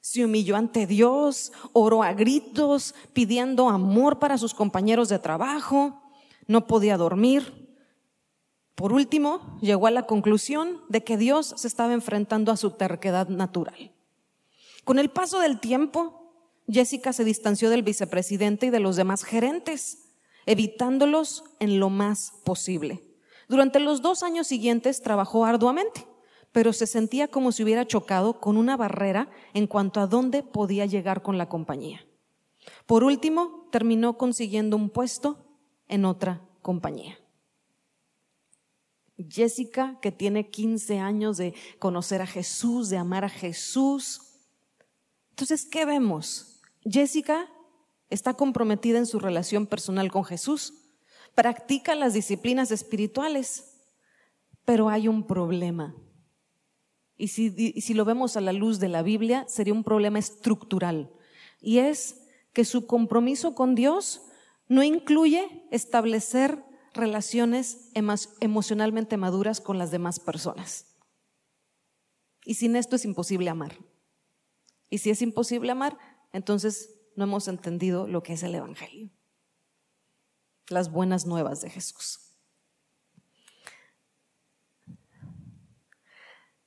Se 0.00 0.24
humilló 0.24 0.56
ante 0.56 0.86
Dios, 0.86 1.52
oró 1.72 2.02
a 2.02 2.12
gritos, 2.12 2.94
pidiendo 3.12 3.68
amor 3.68 4.18
para 4.18 4.36
sus 4.36 4.52
compañeros 4.52 5.08
de 5.08 5.18
trabajo, 5.18 6.02
no 6.46 6.66
podía 6.66 6.96
dormir. 6.96 7.63
Por 8.74 8.92
último, 8.92 9.58
llegó 9.60 9.86
a 9.86 9.92
la 9.92 10.06
conclusión 10.06 10.80
de 10.88 11.04
que 11.04 11.16
Dios 11.16 11.54
se 11.56 11.68
estaba 11.68 11.92
enfrentando 11.92 12.50
a 12.50 12.56
su 12.56 12.72
terquedad 12.72 13.28
natural. 13.28 13.92
Con 14.84 14.98
el 14.98 15.10
paso 15.10 15.38
del 15.38 15.60
tiempo, 15.60 16.32
Jessica 16.68 17.12
se 17.12 17.24
distanció 17.24 17.70
del 17.70 17.82
vicepresidente 17.82 18.66
y 18.66 18.70
de 18.70 18.80
los 18.80 18.96
demás 18.96 19.22
gerentes, 19.22 20.10
evitándolos 20.46 21.44
en 21.60 21.78
lo 21.78 21.88
más 21.88 22.32
posible. 22.44 23.02
Durante 23.48 23.78
los 23.78 24.02
dos 24.02 24.22
años 24.22 24.46
siguientes 24.46 25.02
trabajó 25.02 25.44
arduamente, 25.44 26.06
pero 26.52 26.72
se 26.72 26.86
sentía 26.86 27.28
como 27.28 27.52
si 27.52 27.62
hubiera 27.62 27.86
chocado 27.86 28.40
con 28.40 28.56
una 28.56 28.76
barrera 28.76 29.28
en 29.54 29.66
cuanto 29.66 30.00
a 30.00 30.06
dónde 30.06 30.42
podía 30.42 30.86
llegar 30.86 31.22
con 31.22 31.38
la 31.38 31.48
compañía. 31.48 32.06
Por 32.86 33.04
último, 33.04 33.68
terminó 33.70 34.16
consiguiendo 34.16 34.76
un 34.76 34.90
puesto 34.90 35.38
en 35.88 36.04
otra 36.04 36.42
compañía. 36.62 37.18
Jessica, 39.16 39.98
que 40.00 40.12
tiene 40.12 40.50
15 40.50 40.98
años 40.98 41.36
de 41.36 41.54
conocer 41.78 42.20
a 42.22 42.26
Jesús, 42.26 42.88
de 42.88 42.96
amar 42.96 43.24
a 43.24 43.28
Jesús. 43.28 44.20
Entonces, 45.30 45.64
¿qué 45.64 45.84
vemos? 45.84 46.60
Jessica 46.82 47.48
está 48.10 48.34
comprometida 48.34 48.98
en 48.98 49.06
su 49.06 49.18
relación 49.18 49.66
personal 49.66 50.10
con 50.10 50.24
Jesús 50.24 50.84
practica 51.34 51.94
las 51.94 52.14
disciplinas 52.14 52.70
espirituales, 52.70 53.82
pero 54.64 54.88
hay 54.88 55.08
un 55.08 55.26
problema. 55.26 55.94
Y 57.16 57.28
si, 57.28 57.50
si, 57.80 57.94
lo 57.94 58.04
vemos 58.04 58.36
a 58.36 58.40
la 58.40 58.52
luz 58.52 58.80
de 58.80 58.88
la 58.88 59.02
Biblia, 59.02 59.44
sería 59.48 59.74
un 59.74 59.84
problema 59.84 60.18
estructural. 60.18 61.10
Y 61.60 61.78
es 61.78 62.22
que 62.52 62.64
su 62.64 62.86
compromiso 62.86 63.54
con 63.54 63.74
Dios 63.74 64.22
no 64.68 64.82
incluye 64.82 65.64
establecer 65.70 66.64
relaciones 66.94 67.90
emocionalmente 68.40 69.16
maduras 69.16 69.60
con 69.60 69.78
las 69.78 69.90
demás 69.90 70.18
personas. 70.20 70.86
Y 72.44 72.54
sin 72.54 72.76
esto 72.76 72.96
es 72.96 73.04
imposible 73.04 73.50
amar. 73.50 73.76
Y 74.88 74.98
si 74.98 75.10
es 75.10 75.22
imposible 75.22 75.72
amar, 75.72 75.98
entonces 76.32 76.90
no 77.16 77.24
hemos 77.24 77.48
entendido 77.48 78.06
lo 78.06 78.22
que 78.22 78.34
es 78.34 78.42
el 78.42 78.54
Evangelio 78.54 79.10
las 80.68 80.90
buenas 80.90 81.26
nuevas 81.26 81.60
de 81.60 81.70
Jesús. 81.70 82.20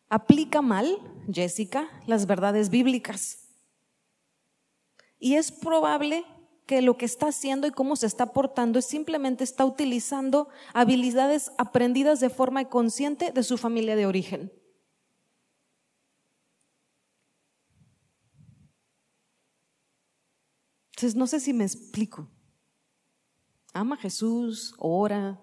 Aplica 0.10 0.62
mal, 0.62 0.98
Jessica, 1.32 1.90
las 2.06 2.28
verdades 2.28 2.70
bíblicas. 2.70 3.50
Y 5.20 5.36
es 5.36 5.52
probable 5.52 6.24
que 6.68 6.84
lo 6.84 6.98
que 6.98 7.06
está 7.06 7.30
haciendo 7.30 7.66
y 7.66 7.72
cómo 7.72 7.96
se 7.96 8.06
está 8.06 8.34
portando 8.34 8.78
es 8.78 8.86
simplemente 8.86 9.44
está 9.44 9.66
utilizando 9.66 10.50
habilidades 10.74 11.52
aprendidas 11.58 12.20
de 12.20 12.30
forma 12.30 12.62
inconsciente 12.62 13.32
de 13.32 13.42
su 13.42 13.58
familia 13.58 13.96
de 13.96 14.06
origen. 14.06 14.52
Entonces, 20.92 21.16
no 21.16 21.26
sé 21.26 21.40
si 21.40 21.54
me 21.54 21.64
explico 21.64 22.30
ama 23.78 23.96
a 23.96 24.00
Jesús, 24.00 24.74
ora, 24.78 25.40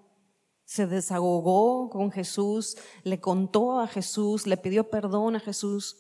se 0.65 0.87
desahogó 0.87 1.89
con 1.91 2.11
Jesús, 2.11 2.77
le 3.03 3.21
contó 3.21 3.81
a 3.81 3.87
Jesús, 3.87 4.47
le 4.47 4.57
pidió 4.57 4.91
perdón 4.91 5.37
a 5.37 5.41
Jesús, 5.41 5.97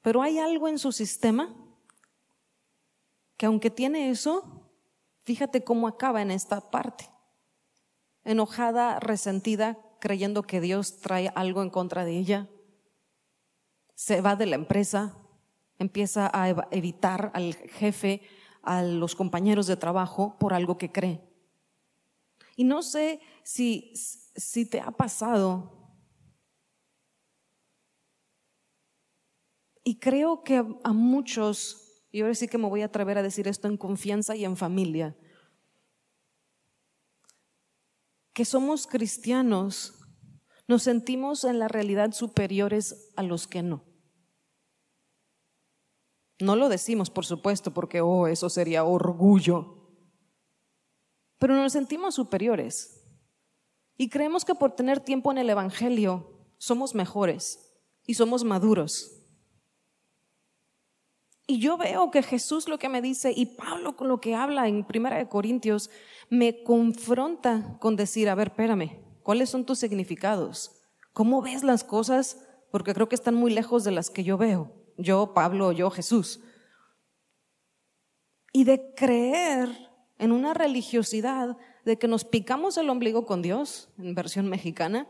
pero 0.00 0.22
hay 0.22 0.38
algo 0.38 0.68
en 0.68 0.78
su 0.78 0.92
sistema 0.92 1.54
que 3.36 3.46
aunque 3.46 3.70
tiene 3.70 4.10
eso, 4.10 4.61
fíjate 5.24 5.64
cómo 5.64 5.88
acaba 5.88 6.22
en 6.22 6.30
esta 6.30 6.70
parte. 6.70 7.08
Enojada, 8.24 9.00
resentida, 9.00 9.78
creyendo 10.00 10.42
que 10.42 10.60
Dios 10.60 11.00
trae 11.00 11.32
algo 11.34 11.62
en 11.62 11.70
contra 11.70 12.04
de 12.04 12.18
ella. 12.18 12.48
Se 13.94 14.20
va 14.20 14.36
de 14.36 14.46
la 14.46 14.56
empresa, 14.56 15.16
empieza 15.78 16.30
a 16.32 16.48
evitar 16.70 17.30
al 17.34 17.54
jefe, 17.54 18.22
a 18.62 18.82
los 18.82 19.14
compañeros 19.14 19.66
de 19.66 19.76
trabajo 19.76 20.36
por 20.38 20.54
algo 20.54 20.78
que 20.78 20.92
cree. 20.92 21.20
Y 22.56 22.64
no 22.64 22.82
sé 22.82 23.20
si, 23.42 23.92
si 23.94 24.66
te 24.66 24.80
ha 24.80 24.90
pasado 24.90 25.82
Y 29.84 29.96
creo 29.96 30.44
que 30.44 30.64
a 30.84 30.92
muchos, 30.92 31.81
y 32.12 32.20
ahora 32.20 32.34
sí 32.34 32.46
que 32.46 32.58
me 32.58 32.68
voy 32.68 32.82
a 32.82 32.86
atrever 32.86 33.16
a 33.16 33.22
decir 33.22 33.48
esto 33.48 33.66
en 33.66 33.78
confianza 33.78 34.36
y 34.36 34.44
en 34.44 34.56
familia, 34.56 35.16
que 38.34 38.44
somos 38.44 38.86
cristianos, 38.86 39.98
nos 40.68 40.82
sentimos 40.82 41.44
en 41.44 41.58
la 41.58 41.68
realidad 41.68 42.12
superiores 42.12 43.10
a 43.16 43.22
los 43.22 43.46
que 43.46 43.62
no. 43.62 43.84
No 46.38 46.56
lo 46.56 46.68
decimos, 46.68 47.10
por 47.10 47.24
supuesto, 47.24 47.72
porque, 47.72 48.00
oh, 48.00 48.26
eso 48.26 48.48
sería 48.48 48.84
orgullo. 48.84 49.90
Pero 51.38 51.54
nos 51.54 51.72
sentimos 51.72 52.14
superiores. 52.14 53.02
Y 53.96 54.08
creemos 54.08 54.44
que 54.44 54.54
por 54.54 54.74
tener 54.74 55.00
tiempo 55.00 55.30
en 55.30 55.38
el 55.38 55.50
Evangelio 55.50 56.46
somos 56.58 56.94
mejores 56.94 57.80
y 58.06 58.14
somos 58.14 58.44
maduros. 58.44 59.21
Y 61.52 61.58
yo 61.58 61.76
veo 61.76 62.10
que 62.10 62.22
Jesús 62.22 62.66
lo 62.66 62.78
que 62.78 62.88
me 62.88 63.02
dice 63.02 63.30
y 63.36 63.44
Pablo 63.44 63.94
con 63.94 64.08
lo 64.08 64.22
que 64.22 64.34
habla 64.34 64.68
en 64.68 64.84
Primera 64.84 65.18
de 65.18 65.28
Corintios 65.28 65.90
me 66.30 66.62
confronta 66.62 67.76
con 67.78 67.94
decir, 67.94 68.30
a 68.30 68.34
ver, 68.34 68.48
espérame, 68.48 69.02
¿cuáles 69.22 69.50
son 69.50 69.66
tus 69.66 69.78
significados? 69.78 70.80
¿Cómo 71.12 71.42
ves 71.42 71.62
las 71.62 71.84
cosas? 71.84 72.42
Porque 72.70 72.94
creo 72.94 73.10
que 73.10 73.16
están 73.16 73.34
muy 73.34 73.52
lejos 73.52 73.84
de 73.84 73.90
las 73.90 74.08
que 74.08 74.24
yo 74.24 74.38
veo. 74.38 74.72
Yo, 74.96 75.34
Pablo, 75.34 75.72
yo, 75.72 75.90
Jesús. 75.90 76.40
Y 78.50 78.64
de 78.64 78.94
creer 78.94 79.68
en 80.16 80.32
una 80.32 80.54
religiosidad 80.54 81.58
de 81.84 81.98
que 81.98 82.08
nos 82.08 82.24
picamos 82.24 82.78
el 82.78 82.88
ombligo 82.88 83.26
con 83.26 83.42
Dios, 83.42 83.90
en 83.98 84.14
versión 84.14 84.48
mexicana, 84.48 85.06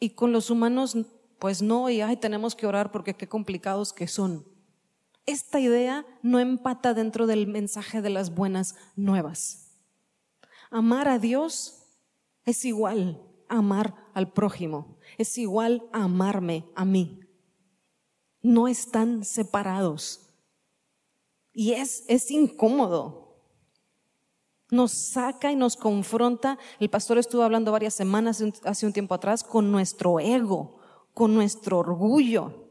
y 0.00 0.10
con 0.16 0.32
los 0.32 0.50
humanos 0.50 0.96
pues 1.38 1.62
no, 1.62 1.90
y 1.90 2.00
ay, 2.00 2.16
tenemos 2.16 2.54
que 2.54 2.66
orar 2.66 2.90
porque 2.90 3.14
qué 3.14 3.28
complicados 3.28 3.92
que 3.92 4.08
son. 4.08 4.46
Esta 5.26 5.60
idea 5.60 6.06
no 6.22 6.38
empata 6.38 6.94
dentro 6.94 7.26
del 7.26 7.46
mensaje 7.46 8.00
de 8.00 8.10
las 8.10 8.34
buenas 8.34 8.76
nuevas. 8.94 9.72
Amar 10.70 11.08
a 11.08 11.18
Dios 11.18 11.82
es 12.44 12.64
igual 12.64 13.22
a 13.48 13.56
amar 13.58 13.94
al 14.14 14.32
prójimo, 14.32 14.98
es 15.18 15.36
igual 15.36 15.82
a 15.92 16.04
amarme 16.04 16.64
a 16.74 16.84
mí. 16.84 17.20
No 18.40 18.68
están 18.68 19.24
separados. 19.24 20.20
Y 21.52 21.72
es, 21.72 22.04
es 22.08 22.30
incómodo. 22.30 23.40
Nos 24.70 24.92
saca 24.92 25.50
y 25.50 25.56
nos 25.56 25.76
confronta. 25.76 26.58
El 26.78 26.90
pastor 26.90 27.18
estuvo 27.18 27.42
hablando 27.42 27.72
varias 27.72 27.94
semanas 27.94 28.42
hace 28.64 28.86
un 28.86 28.92
tiempo 28.92 29.14
atrás 29.14 29.42
con 29.42 29.70
nuestro 29.72 30.20
ego 30.20 30.76
con 31.16 31.34
nuestro 31.34 31.78
orgullo. 31.78 32.68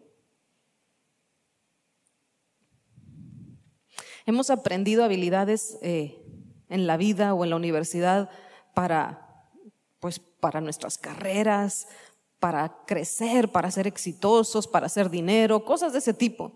Hemos 4.27 4.51
aprendido 4.51 5.03
habilidades 5.03 5.79
eh, 5.81 6.23
en 6.69 6.85
la 6.85 6.95
vida 6.95 7.33
o 7.33 7.43
en 7.43 7.49
la 7.49 7.55
universidad 7.55 8.29
para, 8.75 9.49
pues, 9.99 10.19
para 10.19 10.61
nuestras 10.61 10.99
carreras, 10.99 11.87
para 12.39 12.85
crecer, 12.85 13.51
para 13.51 13.71
ser 13.71 13.87
exitosos, 13.87 14.67
para 14.67 14.85
hacer 14.85 15.09
dinero, 15.09 15.65
cosas 15.65 15.91
de 15.93 15.97
ese 15.97 16.13
tipo. 16.13 16.53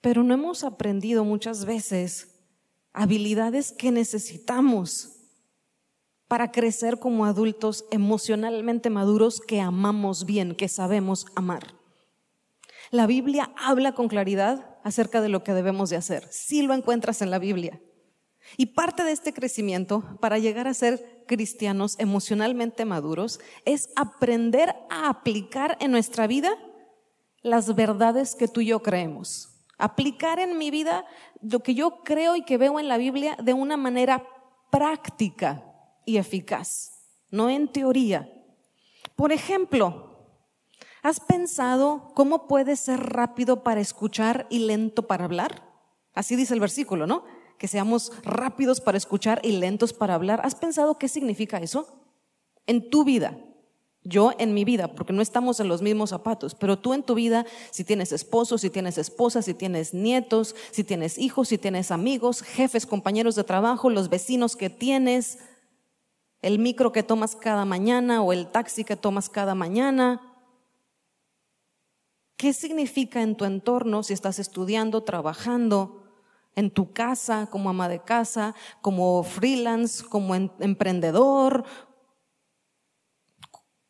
Pero 0.00 0.24
no 0.24 0.34
hemos 0.34 0.64
aprendido 0.64 1.22
muchas 1.24 1.64
veces 1.64 2.40
habilidades 2.92 3.70
que 3.70 3.92
necesitamos 3.92 5.21
para 6.32 6.50
crecer 6.50 6.98
como 6.98 7.26
adultos 7.26 7.84
emocionalmente 7.90 8.88
maduros 8.88 9.38
que 9.38 9.60
amamos 9.60 10.24
bien, 10.24 10.54
que 10.54 10.66
sabemos 10.66 11.26
amar. 11.34 11.74
La 12.90 13.06
Biblia 13.06 13.52
habla 13.54 13.92
con 13.92 14.08
claridad 14.08 14.78
acerca 14.82 15.20
de 15.20 15.28
lo 15.28 15.44
que 15.44 15.52
debemos 15.52 15.90
de 15.90 15.96
hacer. 15.96 16.26
Sí 16.30 16.62
lo 16.62 16.72
encuentras 16.72 17.20
en 17.20 17.30
la 17.30 17.38
Biblia. 17.38 17.82
Y 18.56 18.64
parte 18.64 19.04
de 19.04 19.12
este 19.12 19.34
crecimiento 19.34 20.04
para 20.22 20.38
llegar 20.38 20.68
a 20.68 20.72
ser 20.72 21.22
cristianos 21.28 21.96
emocionalmente 21.98 22.86
maduros 22.86 23.38
es 23.66 23.90
aprender 23.94 24.74
a 24.88 25.10
aplicar 25.10 25.76
en 25.80 25.90
nuestra 25.90 26.26
vida 26.26 26.56
las 27.42 27.74
verdades 27.74 28.34
que 28.34 28.48
tú 28.48 28.62
y 28.62 28.68
yo 28.68 28.82
creemos. 28.82 29.50
Aplicar 29.76 30.38
en 30.38 30.56
mi 30.56 30.70
vida 30.70 31.04
lo 31.42 31.60
que 31.60 31.74
yo 31.74 32.02
creo 32.04 32.36
y 32.36 32.44
que 32.46 32.56
veo 32.56 32.80
en 32.80 32.88
la 32.88 32.96
Biblia 32.96 33.36
de 33.38 33.52
una 33.52 33.76
manera 33.76 34.26
práctica 34.70 35.68
y 36.04 36.16
eficaz, 36.16 36.92
no 37.30 37.50
en 37.50 37.68
teoría. 37.68 38.30
Por 39.16 39.32
ejemplo, 39.32 40.26
¿has 41.02 41.20
pensado 41.20 42.12
cómo 42.14 42.46
puedes 42.46 42.80
ser 42.80 43.00
rápido 43.00 43.62
para 43.62 43.80
escuchar 43.80 44.46
y 44.50 44.60
lento 44.60 45.06
para 45.06 45.24
hablar? 45.24 45.70
Así 46.14 46.36
dice 46.36 46.54
el 46.54 46.60
versículo, 46.60 47.06
¿no? 47.06 47.24
Que 47.58 47.68
seamos 47.68 48.12
rápidos 48.24 48.80
para 48.80 48.98
escuchar 48.98 49.40
y 49.42 49.52
lentos 49.52 49.92
para 49.92 50.14
hablar. 50.14 50.40
¿Has 50.44 50.54
pensado 50.54 50.98
qué 50.98 51.08
significa 51.08 51.58
eso? 51.58 51.86
En 52.66 52.90
tu 52.90 53.04
vida, 53.04 53.38
yo 54.04 54.32
en 54.38 54.52
mi 54.52 54.64
vida, 54.64 54.88
porque 54.94 55.12
no 55.12 55.22
estamos 55.22 55.60
en 55.60 55.68
los 55.68 55.80
mismos 55.80 56.10
zapatos, 56.10 56.54
pero 56.54 56.78
tú 56.78 56.92
en 56.92 57.02
tu 57.02 57.14
vida, 57.14 57.46
si 57.70 57.84
tienes 57.84 58.12
esposo, 58.12 58.58
si 58.58 58.68
tienes 58.68 58.98
esposa, 58.98 59.42
si 59.42 59.54
tienes 59.54 59.94
nietos, 59.94 60.56
si 60.70 60.82
tienes 60.82 61.18
hijos, 61.18 61.48
si 61.48 61.58
tienes 61.58 61.90
amigos, 61.90 62.42
jefes, 62.42 62.84
compañeros 62.84 63.36
de 63.36 63.44
trabajo, 63.44 63.90
los 63.90 64.08
vecinos 64.08 64.56
que 64.56 64.70
tienes, 64.70 65.38
el 66.42 66.58
micro 66.58 66.90
que 66.90 67.04
tomas 67.04 67.36
cada 67.36 67.64
mañana 67.64 68.20
o 68.20 68.32
el 68.32 68.48
taxi 68.48 68.84
que 68.84 68.96
tomas 68.96 69.28
cada 69.28 69.54
mañana. 69.54 70.20
¿Qué 72.36 72.52
significa 72.52 73.22
en 73.22 73.36
tu 73.36 73.44
entorno 73.44 74.02
si 74.02 74.12
estás 74.12 74.40
estudiando, 74.40 75.04
trabajando, 75.04 76.02
en 76.56 76.70
tu 76.70 76.92
casa, 76.92 77.48
como 77.48 77.70
ama 77.70 77.88
de 77.88 78.00
casa, 78.00 78.54
como 78.82 79.22
freelance, 79.22 80.04
como 80.04 80.34
emprendedor, 80.34 81.64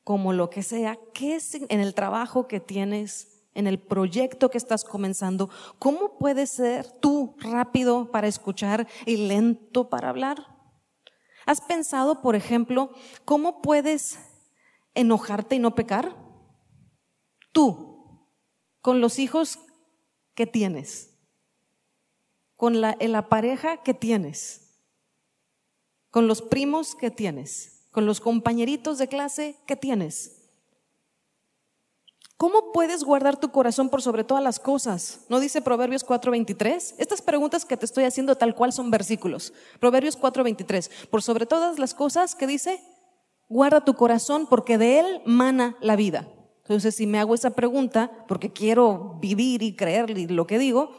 como 0.05 0.35
lo 0.35 0.51
que 0.51 0.63
sea? 0.63 0.99
¿Qué 1.15 1.41
en 1.71 1.81
el 1.81 1.95
trabajo 1.95 2.47
que 2.47 2.61
tienes, 2.61 3.43
en 3.55 3.67
el 3.67 3.79
proyecto 3.79 4.51
que 4.51 4.59
estás 4.59 4.85
comenzando? 4.85 5.49
¿Cómo 5.79 6.19
puedes 6.19 6.51
ser 6.51 6.87
tú 7.01 7.35
rápido 7.39 8.11
para 8.11 8.29
escuchar 8.29 8.87
y 9.07 9.17
lento 9.17 9.89
para 9.89 10.11
hablar? 10.11 10.52
¿Has 11.47 11.61
pensado, 11.61 12.21
por 12.23 12.37
ejemplo, 12.37 12.93
cómo 13.25 13.63
puedes 13.63 14.19
enojarte 14.95 15.57
y 15.57 15.59
no 15.59 15.75
pecar? 15.75 16.17
Tú, 17.53 18.29
con 18.81 19.01
los 19.01 19.19
hijos 19.19 19.59
que 20.35 20.47
tienes, 20.47 21.19
con 22.57 22.81
la, 22.81 22.97
la 23.01 23.29
pareja 23.29 23.83
que 23.83 23.95
tienes, 23.95 24.83
con 26.11 26.27
los 26.27 26.43
primos 26.43 26.95
que 26.95 27.11
tienes, 27.11 27.89
con 27.91 28.07
los 28.07 28.21
compañeritos 28.21 28.99
de 28.99 29.09
clase 29.09 29.57
que 29.67 29.77
tienes. 29.77 30.42
¿Cómo 32.43 32.73
puedes 32.73 33.05
guardar 33.05 33.37
tu 33.37 33.53
corazón 33.53 33.89
por 33.89 34.03
sobre 34.03 34.25
todas 34.25 34.43
las 34.43 34.59
cosas? 34.59 35.21
¿No 35.29 35.39
dice 35.39 35.63
Proverbios 35.63 36.05
4:23? 36.05 36.97
Estas 36.99 37.23
preguntas 37.23 37.65
que 37.65 37.77
te 37.77 37.87
estoy 37.87 38.03
haciendo 38.03 38.35
tal 38.35 38.57
cual 38.57 38.73
son 38.73 38.91
versículos. 38.91 39.53
Proverbios 39.79 40.17
4:23. 40.17 40.91
Por 41.09 41.23
sobre 41.23 41.47
todas 41.47 41.79
las 41.79 41.95
cosas, 41.95 42.35
¿qué 42.35 42.49
dice? 42.49 42.83
Guarda 43.49 43.85
tu 43.85 43.95
corazón 43.95 44.49
porque 44.49 44.77
de 44.77 44.99
él 44.99 45.23
mana 45.25 45.77
la 45.81 45.95
vida. 45.95 46.27
Entonces, 46.63 46.97
si 46.97 47.07
me 47.07 47.21
hago 47.21 47.37
esa 47.37 47.51
pregunta, 47.51 48.11
porque 48.27 48.53
quiero 48.53 49.19
vivir 49.21 49.63
y 49.63 49.77
creer 49.77 50.11
lo 50.33 50.45
que 50.49 50.59
digo, 50.59 50.91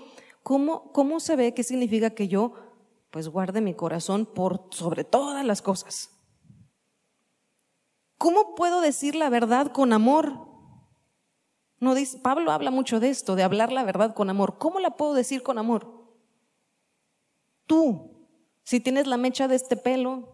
¿cómo, 0.43 0.93
cómo 0.93 1.19
se 1.19 1.36
ve 1.36 1.53
qué 1.53 1.63
significa 1.63 2.12
que 2.12 2.29
yo 2.29 2.53
pues 3.12 3.27
guarde 3.27 3.60
mi 3.60 3.73
corazón 3.73 4.25
por 4.25 4.69
sobre 4.71 5.03
todas 5.03 5.43
las 5.43 5.62
cosas? 5.62 6.10
¿Cómo 8.17 8.56
puedo 8.56 8.79
decir 8.79 9.15
la 9.15 9.27
verdad 9.27 9.73
con 9.73 9.91
amor? 9.91 10.52
No 11.83 11.95
Pablo 12.21 12.53
habla 12.53 12.71
mucho 12.71 13.01
de 13.01 13.09
esto, 13.09 13.35
de 13.35 13.43
hablar 13.43 13.73
la 13.73 13.83
verdad 13.83 14.13
con 14.13 14.29
amor. 14.29 14.57
¿Cómo 14.57 14.79
la 14.79 14.91
puedo 14.91 15.13
decir 15.13 15.43
con 15.43 15.57
amor? 15.57 15.85
Tú, 17.67 18.25
si 18.63 18.79
tienes 18.79 19.05
la 19.05 19.17
mecha 19.17 19.49
de 19.49 19.55
este 19.55 19.75
pelo, 19.75 20.33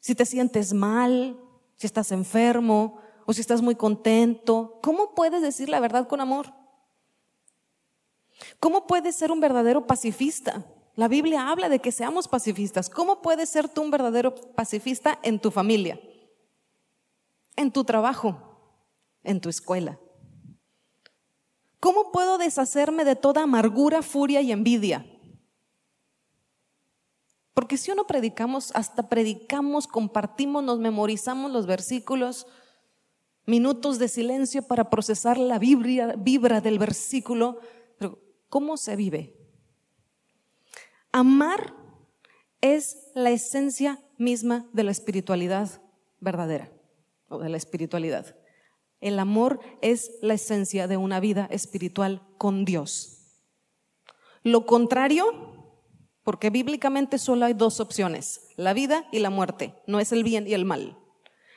si 0.00 0.14
te 0.14 0.24
sientes 0.24 0.72
mal, 0.72 1.38
si 1.76 1.86
estás 1.86 2.12
enfermo 2.12 2.98
o 3.26 3.34
si 3.34 3.42
estás 3.42 3.60
muy 3.60 3.74
contento, 3.74 4.78
¿cómo 4.82 5.14
puedes 5.14 5.42
decir 5.42 5.68
la 5.68 5.80
verdad 5.80 6.08
con 6.08 6.22
amor? 6.22 6.46
¿Cómo 8.58 8.86
puedes 8.86 9.16
ser 9.16 9.30
un 9.30 9.40
verdadero 9.40 9.86
pacifista? 9.86 10.64
La 10.94 11.08
Biblia 11.08 11.50
habla 11.50 11.68
de 11.68 11.80
que 11.80 11.92
seamos 11.92 12.26
pacifistas. 12.26 12.88
¿Cómo 12.88 13.20
puedes 13.20 13.50
ser 13.50 13.68
tú 13.68 13.82
un 13.82 13.90
verdadero 13.90 14.34
pacifista 14.34 15.18
en 15.22 15.38
tu 15.38 15.50
familia, 15.50 16.00
en 17.54 17.70
tu 17.70 17.84
trabajo, 17.84 18.80
en 19.22 19.42
tu 19.42 19.50
escuela? 19.50 19.98
¿Cómo 21.80 22.10
puedo 22.12 22.38
deshacerme 22.38 23.04
de 23.04 23.16
toda 23.16 23.42
amargura, 23.42 24.02
furia 24.02 24.40
y 24.40 24.52
envidia? 24.52 25.06
Porque 27.54 27.78
si 27.78 27.90
uno 27.90 28.06
predicamos, 28.06 28.70
hasta 28.74 29.08
predicamos, 29.08 29.86
compartimos, 29.86 30.62
nos 30.62 30.78
memorizamos 30.78 31.50
los 31.50 31.66
versículos, 31.66 32.46
minutos 33.46 33.98
de 33.98 34.08
silencio 34.08 34.62
para 34.62 34.90
procesar 34.90 35.38
la 35.38 35.58
vibra, 35.58 36.60
del 36.60 36.78
versículo, 36.78 37.60
pero 37.98 38.18
¿cómo 38.48 38.76
se 38.76 38.96
vive? 38.96 39.36
Amar 41.12 41.74
es 42.60 43.10
la 43.14 43.30
esencia 43.30 44.02
misma 44.18 44.68
de 44.72 44.82
la 44.82 44.90
espiritualidad 44.90 45.80
verdadera 46.20 46.70
o 47.28 47.38
de 47.38 47.48
la 47.48 47.56
espiritualidad. 47.56 48.36
El 49.06 49.20
amor 49.20 49.60
es 49.82 50.18
la 50.20 50.34
esencia 50.34 50.88
de 50.88 50.96
una 50.96 51.20
vida 51.20 51.46
espiritual 51.52 52.26
con 52.38 52.64
Dios. 52.64 53.38
Lo 54.42 54.66
contrario 54.66 55.54
porque 56.24 56.50
bíblicamente 56.50 57.18
solo 57.18 57.44
hay 57.44 57.54
dos 57.54 57.78
opciones, 57.78 58.48
la 58.56 58.72
vida 58.72 59.06
y 59.12 59.20
la 59.20 59.30
muerte, 59.30 59.80
no 59.86 60.00
es 60.00 60.10
el 60.10 60.24
bien 60.24 60.48
y 60.48 60.54
el 60.54 60.64
mal, 60.64 60.98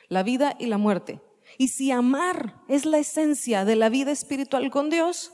la 0.06 0.22
vida 0.22 0.54
y 0.60 0.66
la 0.66 0.78
muerte. 0.78 1.20
Y 1.58 1.68
si 1.68 1.90
amar 1.90 2.62
es 2.68 2.84
la 2.84 2.98
esencia 2.98 3.64
de 3.64 3.74
la 3.74 3.88
vida 3.88 4.12
espiritual 4.12 4.70
con 4.70 4.88
Dios, 4.88 5.32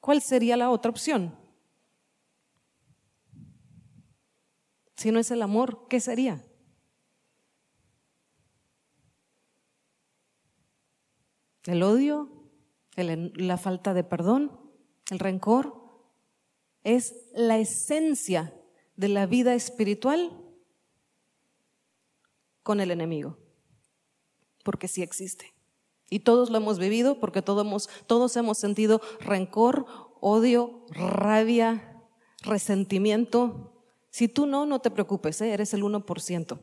¿cuál 0.00 0.22
sería 0.22 0.56
la 0.56 0.70
otra 0.70 0.90
opción? 0.90 1.38
Si 4.96 5.10
no 5.10 5.18
es 5.18 5.30
el 5.30 5.42
amor, 5.42 5.88
¿qué 5.90 6.00
sería? 6.00 6.42
El 11.64 11.82
odio, 11.82 12.28
la 12.96 13.58
falta 13.58 13.94
de 13.94 14.04
perdón, 14.04 14.58
el 15.10 15.18
rencor, 15.18 15.80
es 16.82 17.14
la 17.34 17.58
esencia 17.58 18.54
de 18.96 19.08
la 19.08 19.26
vida 19.26 19.54
espiritual 19.54 20.30
con 22.62 22.80
el 22.80 22.90
enemigo, 22.90 23.38
porque 24.64 24.88
sí 24.88 25.02
existe. 25.02 25.54
Y 26.08 26.20
todos 26.20 26.50
lo 26.50 26.58
hemos 26.58 26.78
vivido 26.78 27.20
porque 27.20 27.40
todos 27.40 27.64
hemos, 27.64 27.88
todos 28.06 28.36
hemos 28.36 28.58
sentido 28.58 29.00
rencor, 29.20 29.86
odio, 30.20 30.84
rabia, 30.90 32.02
resentimiento. 32.42 33.84
Si 34.10 34.26
tú 34.26 34.46
no, 34.46 34.66
no 34.66 34.80
te 34.80 34.90
preocupes, 34.90 35.40
¿eh? 35.40 35.52
eres 35.52 35.72
el 35.72 35.82
1%. 35.82 36.58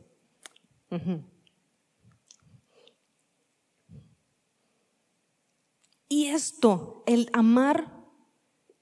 Y 6.08 6.26
esto, 6.26 7.02
el 7.06 7.28
amar 7.32 7.92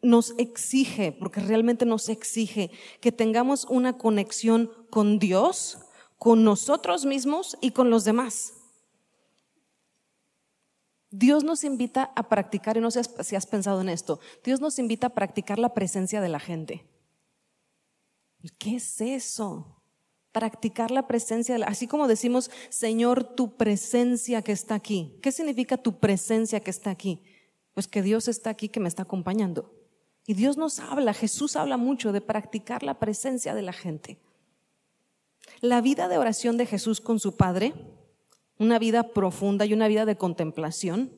nos 0.02 0.34
exige, 0.38 1.12
porque 1.12 1.40
realmente 1.40 1.84
nos 1.84 2.08
exige 2.08 2.70
que 3.00 3.12
tengamos 3.12 3.64
una 3.64 3.98
conexión 3.98 4.70
con 4.90 5.18
Dios, 5.18 5.78
con 6.18 6.44
nosotros 6.44 7.04
mismos 7.04 7.58
y 7.60 7.72
con 7.72 7.90
los 7.90 8.04
demás. 8.04 8.52
Dios 11.10 11.44
nos 11.44 11.64
invita 11.64 12.12
a 12.14 12.28
practicar, 12.28 12.76
y 12.76 12.80
no 12.80 12.90
sé 12.90 13.02
si 13.24 13.36
has 13.36 13.46
pensado 13.46 13.80
en 13.80 13.88
esto, 13.88 14.20
Dios 14.44 14.60
nos 14.60 14.78
invita 14.78 15.08
a 15.08 15.14
practicar 15.14 15.58
la 15.58 15.74
presencia 15.74 16.20
de 16.20 16.28
la 16.28 16.40
gente. 16.40 16.86
¿Qué 18.58 18.76
es 18.76 19.00
eso? 19.00 19.75
Practicar 20.36 20.90
la 20.90 21.06
presencia, 21.08 21.56
así 21.66 21.86
como 21.86 22.08
decimos, 22.08 22.50
Señor, 22.68 23.24
tu 23.24 23.56
presencia 23.56 24.42
que 24.42 24.52
está 24.52 24.74
aquí. 24.74 25.18
¿Qué 25.22 25.32
significa 25.32 25.78
tu 25.78 25.98
presencia 25.98 26.60
que 26.60 26.70
está 26.70 26.90
aquí? 26.90 27.22
Pues 27.72 27.88
que 27.88 28.02
Dios 28.02 28.28
está 28.28 28.50
aquí, 28.50 28.68
que 28.68 28.78
me 28.78 28.88
está 28.88 29.04
acompañando. 29.04 29.72
Y 30.26 30.34
Dios 30.34 30.58
nos 30.58 30.78
habla, 30.78 31.14
Jesús 31.14 31.56
habla 31.56 31.78
mucho 31.78 32.12
de 32.12 32.20
practicar 32.20 32.82
la 32.82 32.98
presencia 32.98 33.54
de 33.54 33.62
la 33.62 33.72
gente. 33.72 34.18
La 35.62 35.80
vida 35.80 36.06
de 36.06 36.18
oración 36.18 36.58
de 36.58 36.66
Jesús 36.66 37.00
con 37.00 37.18
su 37.18 37.38
Padre, 37.38 37.72
una 38.58 38.78
vida 38.78 39.14
profunda 39.14 39.64
y 39.64 39.72
una 39.72 39.88
vida 39.88 40.04
de 40.04 40.18
contemplación, 40.18 41.14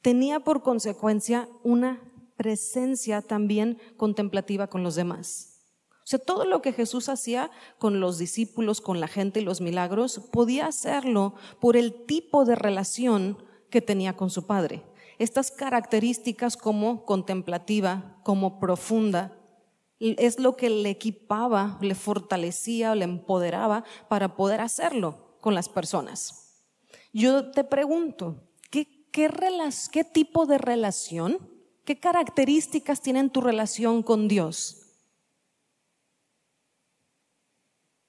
tenía 0.00 0.38
por 0.38 0.62
consecuencia 0.62 1.48
una 1.64 2.00
presencia 2.36 3.20
también 3.20 3.80
contemplativa 3.96 4.68
con 4.68 4.84
los 4.84 4.94
demás. 4.94 5.57
O 6.08 6.10
sea, 6.10 6.18
todo 6.18 6.46
lo 6.46 6.62
que 6.62 6.72
Jesús 6.72 7.10
hacía 7.10 7.50
con 7.78 8.00
los 8.00 8.16
discípulos, 8.16 8.80
con 8.80 8.98
la 8.98 9.08
gente 9.08 9.40
y 9.40 9.44
los 9.44 9.60
milagros, 9.60 10.20
podía 10.32 10.66
hacerlo 10.66 11.34
por 11.60 11.76
el 11.76 12.06
tipo 12.06 12.46
de 12.46 12.54
relación 12.54 13.36
que 13.68 13.82
tenía 13.82 14.16
con 14.16 14.30
su 14.30 14.46
Padre 14.46 14.82
estas 15.18 15.50
características 15.50 16.56
como 16.56 17.04
contemplativa, 17.04 18.18
como 18.22 18.60
profunda, 18.60 19.36
es 20.00 20.38
lo 20.38 20.56
que 20.56 20.70
le 20.70 20.90
equipaba, 20.90 21.76
le 21.80 21.96
fortalecía, 21.96 22.94
le 22.94 23.04
empoderaba 23.04 23.84
para 24.08 24.36
poder 24.36 24.60
hacerlo 24.60 25.36
con 25.40 25.54
las 25.54 25.68
personas. 25.68 26.62
Yo 27.12 27.50
te 27.50 27.64
pregunto, 27.64 28.44
¿qué, 28.70 29.08
qué, 29.10 29.28
qué 29.90 30.04
tipo 30.04 30.46
de 30.46 30.58
relación, 30.58 31.38
qué 31.84 31.98
características 31.98 33.00
tiene 33.00 33.28
tu 33.28 33.40
relación 33.40 34.04
con 34.04 34.28
Dios? 34.28 34.87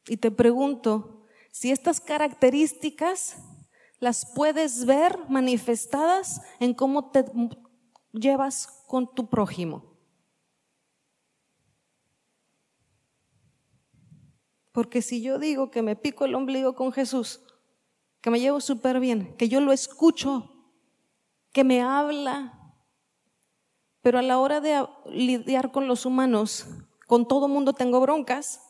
Y 0.10 0.18
te 0.18 0.32
pregunto 0.32 1.24
si 1.52 1.72
estas 1.72 2.02
características 2.02 3.38
las 4.00 4.26
puedes 4.34 4.86
ver 4.86 5.18
manifestadas 5.30 6.42
en 6.60 6.74
cómo 6.74 7.12
te 7.12 7.26
llevas 8.12 8.84
con 8.88 9.14
tu 9.14 9.30
prójimo. 9.30 9.98
Porque 14.72 15.04
si 15.04 15.22
yo 15.22 15.38
digo 15.38 15.70
que 15.70 15.84
me 15.84 15.96
pico 15.96 16.26
el 16.26 16.34
ombligo 16.34 16.74
con 16.74 16.92
Jesús, 16.92 17.42
que 18.22 18.32
me 18.32 18.40
llevo 18.40 18.62
súper 18.62 19.00
bien, 19.00 19.36
que 19.38 19.48
yo 19.48 19.62
lo 19.62 19.72
escucho, 19.72 20.52
que 21.52 21.64
me 21.64 21.82
habla, 21.82 22.74
pero 24.02 24.18
a 24.18 24.24
la 24.24 24.40
hora 24.40 24.60
de 24.60 24.88
lidiar 25.06 25.72
con 25.72 25.88
los 25.88 26.06
humanos, 26.06 26.66
con 27.06 27.28
todo 27.28 27.48
mundo 27.48 27.74
tengo 27.74 28.00
broncas, 28.00 28.69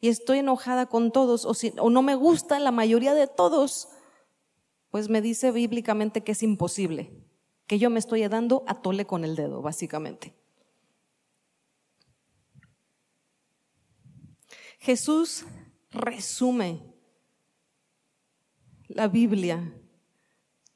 y 0.00 0.08
estoy 0.08 0.38
enojada 0.38 0.86
con 0.86 1.12
todos 1.12 1.44
o, 1.44 1.52
o 1.78 1.90
no 1.90 2.02
me 2.02 2.14
gusta 2.14 2.58
la 2.58 2.70
mayoría 2.70 3.14
de 3.14 3.26
todos, 3.26 3.88
pues 4.90 5.08
me 5.08 5.20
dice 5.20 5.52
bíblicamente 5.52 6.22
que 6.22 6.32
es 6.32 6.42
imposible, 6.42 7.12
que 7.66 7.78
yo 7.78 7.90
me 7.90 7.98
estoy 7.98 8.26
dando 8.28 8.64
a 8.66 8.80
tole 8.80 9.06
con 9.06 9.24
el 9.24 9.36
dedo, 9.36 9.62
básicamente. 9.62 10.34
Jesús 14.78 15.44
resume 15.90 16.80
la 18.88 19.08
Biblia 19.08 19.74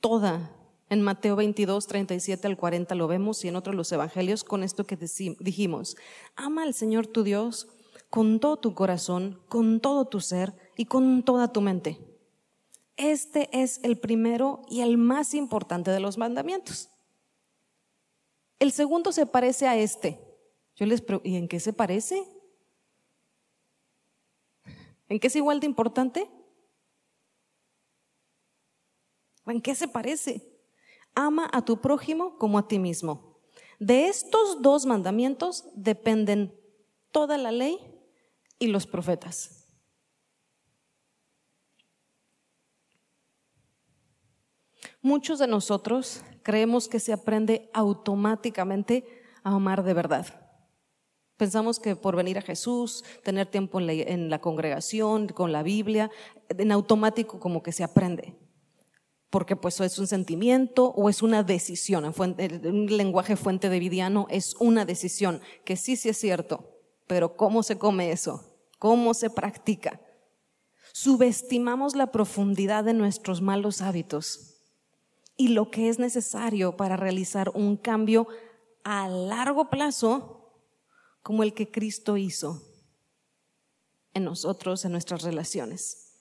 toda 0.01 0.55
en 0.91 1.01
Mateo 1.01 1.35
22, 1.35 1.87
37 1.87 2.47
al 2.47 2.59
40 2.59 2.95
lo 2.95 3.09
vemos 3.09 3.43
y 3.45 3.49
en 3.49 3.57
otros 3.57 3.75
los 3.75 3.91
evangelios 3.91 4.45
con 4.45 4.63
esto 4.63 4.85
que 4.87 4.99
dijimos. 5.41 5.97
Ama 6.37 6.63
al 6.63 6.75
Señor 6.75 7.07
tu 7.07 7.23
Dios 7.23 7.69
con 8.15 8.39
todo 8.39 8.57
tu 8.59 8.77
corazón, 8.77 9.43
con 9.49 9.81
todo 9.81 10.05
tu 10.05 10.21
ser 10.21 10.55
y 10.77 10.85
con 10.85 11.25
toda 11.25 11.53
tu 11.53 11.61
mente. 11.61 11.99
Este 12.97 13.49
es 13.61 13.83
el 13.83 13.99
primero 13.99 14.63
y 14.69 14.83
el 14.83 14.99
más 14.99 15.35
importante 15.35 15.91
de 15.91 15.99
los 15.99 16.17
mandamientos. 16.17 16.91
El 18.61 18.71
segundo 18.71 19.11
se 19.11 19.27
parece 19.27 19.67
a 19.67 19.77
este. 19.77 20.25
Yo 20.77 20.87
les 20.87 21.01
pregunto, 21.01 21.29
¿y 21.29 21.35
en 21.35 21.49
qué 21.49 21.59
se 21.59 21.73
parece? 21.73 22.25
¿En 25.09 25.19
qué 25.19 25.27
es 25.27 25.35
igual 25.35 25.59
de 25.59 25.67
importante? 25.67 26.31
¿En 29.45 29.61
qué 29.61 29.75
se 29.75 29.89
parece? 29.89 30.57
Ama 31.17 31.51
a 31.53 31.65
tu 31.65 31.81
prójimo 31.81 32.39
como 32.39 32.59
a 32.59 32.69
ti 32.69 32.79
mismo. 32.79 33.41
De 33.81 34.07
estos 34.07 34.63
dos 34.63 34.87
mandamientos 34.87 35.65
dependen 35.75 36.57
toda 37.11 37.39
la 37.39 37.51
ley 37.51 37.91
y 38.65 38.69
los 38.69 38.87
profetas. 38.87 39.65
Muchos 45.05 45.39
de 45.39 45.47
nosotros 45.47 46.23
creemos 46.43 46.89
que 46.89 46.99
se 46.99 47.13
aprende 47.13 47.71
automáticamente 47.75 49.07
a 49.43 49.55
amar 49.55 49.85
de 49.85 49.93
verdad. 49.93 50.27
Pensamos 51.37 51.79
que 51.79 51.95
por 51.95 52.17
venir 52.17 52.39
a 52.39 52.43
Jesús, 52.43 53.05
tener 53.23 53.47
tiempo 53.51 53.81
en 53.81 54.31
la, 54.31 54.41
congregación, 54.41 55.29
con 55.29 55.53
la 55.53 55.63
Biblia, 55.63 56.11
en 56.49 56.73
automático 56.73 57.39
como 57.39 57.63
que 57.63 57.73
se 57.73 57.85
aprende. 57.85 58.39
porque 59.29 59.57
pues 59.57 59.81
es 59.81 59.99
un 59.99 60.07
sentimiento 60.07 60.87
o 60.97 61.11
es 61.11 61.21
una 61.21 61.43
decisión. 61.43 62.05
Un 62.17 62.87
lenguaje 62.97 63.35
fuente 63.35 63.69
de 63.69 63.81
Vidiano 63.81 64.27
es 64.31 64.55
una 64.61 64.85
decisión, 64.85 65.43
que 65.65 65.77
sí, 65.77 65.97
sí 65.97 66.09
es 66.09 66.17
cierto, 66.17 66.81
pero 67.09 67.37
¿cómo 67.37 67.65
se 67.65 67.77
come 67.77 68.13
eso? 68.13 68.54
¿Cómo 68.85 69.15
se 69.15 69.31
practica? 69.31 69.99
Subestimamos 70.93 71.97
la 71.97 72.13
profundidad 72.13 72.85
de 72.85 72.93
nuestros 72.93 73.41
malos 73.41 73.81
hábitos 73.81 74.59
y 75.39 75.49
lo 75.49 75.71
que 75.71 75.89
es 75.89 75.99
necesario 75.99 76.77
para 76.77 76.99
realizar 76.99 77.51
un 77.55 77.79
cambio 77.79 78.29
a 78.83 79.09
largo 79.09 79.71
plazo 79.71 80.53
como 81.23 81.45
el 81.45 81.55
que 81.55 81.71
Cristo 81.71 82.19
hizo 82.19 82.61
en 84.13 84.25
nosotros, 84.25 84.85
en 84.85 84.93
nuestras 84.93 85.23
relaciones. 85.23 86.19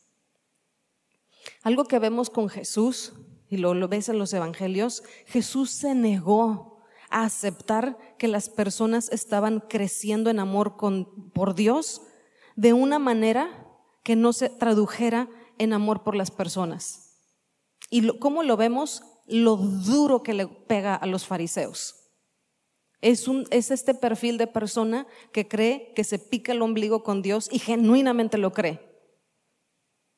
Algo 1.63 1.84
que 1.84 1.99
vemos 1.99 2.30
con 2.30 2.47
Jesús, 2.47 3.12
y 3.49 3.58
lo, 3.58 3.76
ves 3.89 4.08
en 4.08 4.17
los 4.17 4.32
evangelios, 4.32 5.04
Jesús 5.26 5.69
se 5.69 5.95
negó 5.95 6.82
a 7.10 7.26
aceptar 7.26 7.97
que 8.17 8.30
las 8.30 8.47
personas 8.47 9.12
estaban 9.12 9.60
creciendo 9.60 10.30
en 10.30 10.39
amor 10.39 10.78
por 10.78 11.56
Dios 11.56 12.04
de 12.55 12.73
una 12.73 12.99
manera 12.99 13.67
que 14.03 14.15
no 14.15 14.33
se 14.33 14.49
tradujera 14.49 15.29
en 15.57 15.73
amor 15.73 16.03
por 16.03 16.15
las 16.15 16.31
personas. 16.31 17.03
¿Y 17.89 18.17
cómo 18.19 18.43
lo 18.43 18.57
vemos? 18.57 19.03
Lo 19.27 19.55
duro 19.55 20.23
que 20.23 20.33
le 20.33 20.47
pega 20.47 20.95
a 20.95 21.05
los 21.05 21.25
fariseos. 21.25 21.95
Es, 23.01 23.27
un, 23.27 23.45
es 23.51 23.71
este 23.71 23.93
perfil 23.93 24.37
de 24.37 24.47
persona 24.47 25.07
que 25.31 25.47
cree 25.47 25.93
que 25.93 26.03
se 26.03 26.19
pica 26.19 26.53
el 26.53 26.61
ombligo 26.61 27.03
con 27.03 27.21
Dios 27.21 27.49
y 27.51 27.59
genuinamente 27.59 28.37
lo 28.37 28.51
cree. 28.53 28.79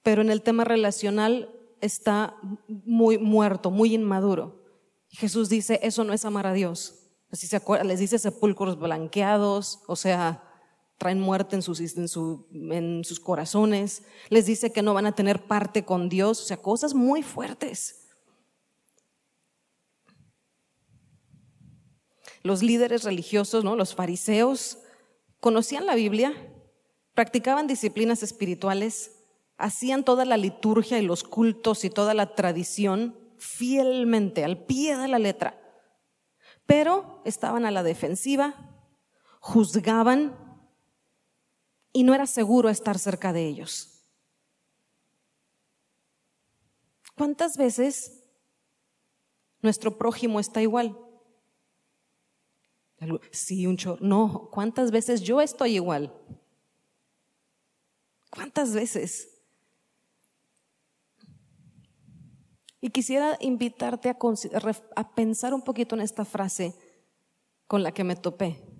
Pero 0.03 0.21
en 0.21 0.29
el 0.29 0.43
tema 0.43 0.63
relacional 0.63 1.49
está 1.81 2.37
muy 2.67 3.17
muerto, 3.17 3.71
muy 3.71 3.95
inmaduro. 3.95 4.63
Jesús 5.09 5.49
dice, 5.49 5.79
eso 5.81 6.03
no 6.03 6.13
es 6.13 6.25
amar 6.25 6.45
a 6.45 6.53
Dios. 6.53 6.95
Se 7.31 7.55
acuerda, 7.55 7.83
les 7.83 7.99
dice 7.99 8.19
sepulcros 8.19 8.79
blanqueados, 8.79 9.81
o 9.87 9.95
sea, 9.95 10.44
traen 10.97 11.19
muerte 11.19 11.55
en 11.55 11.61
sus, 11.61 11.79
en, 11.79 12.07
en 12.71 13.03
sus 13.03 13.19
corazones. 13.19 14.03
Les 14.29 14.45
dice 14.45 14.71
que 14.71 14.81
no 14.81 14.93
van 14.93 15.05
a 15.05 15.15
tener 15.15 15.45
parte 15.45 15.85
con 15.85 16.09
Dios, 16.09 16.41
o 16.41 16.45
sea, 16.45 16.57
cosas 16.57 16.93
muy 16.93 17.23
fuertes. 17.23 18.05
los 22.45 22.61
líderes 22.61 23.03
religiosos, 23.03 23.63
¿no? 23.63 23.75
los 23.75 23.95
fariseos, 23.95 24.77
conocían 25.39 25.87
la 25.87 25.95
Biblia, 25.95 26.31
practicaban 27.15 27.65
disciplinas 27.65 28.21
espirituales, 28.21 29.13
hacían 29.57 30.03
toda 30.03 30.25
la 30.25 30.37
liturgia 30.37 30.99
y 30.99 31.01
los 31.01 31.23
cultos 31.23 31.83
y 31.85 31.89
toda 31.89 32.13
la 32.13 32.35
tradición 32.35 33.17
fielmente, 33.39 34.43
al 34.43 34.63
pie 34.63 34.95
de 34.95 35.07
la 35.07 35.17
letra, 35.17 35.59
pero 36.67 37.23
estaban 37.25 37.65
a 37.65 37.71
la 37.71 37.81
defensiva, 37.81 38.53
juzgaban 39.39 40.37
y 41.95 42.03
no 42.03 42.13
era 42.13 42.27
seguro 42.27 42.67
estar 42.69 42.99
cerca 42.99 43.31
de 43.31 43.47
ellos. 43.47 44.01
¿Cuántas 47.15 47.55
veces 47.55 48.21
nuestro 49.61 49.97
prójimo 49.97 50.41
está 50.41 50.61
igual? 50.61 50.99
Sí, 53.31 53.65
un 53.65 53.77
chorro. 53.77 54.05
No, 54.05 54.49
¿cuántas 54.51 54.91
veces 54.91 55.21
yo 55.21 55.39
estoy 55.39 55.75
igual? 55.75 56.13
¿Cuántas 58.29 58.73
veces? 58.73 59.29
Y 62.81 62.89
quisiera 62.89 63.37
invitarte 63.39 64.09
a, 64.09 64.17
a, 64.97 65.15
pensar 65.15 65.53
un 65.53 65.61
poquito 65.61 65.95
en 65.95 66.01
esta 66.01 66.25
frase 66.25 66.75
con 67.67 67.83
la 67.83 67.93
que 67.93 68.03
me 68.03 68.17
topé. 68.17 68.74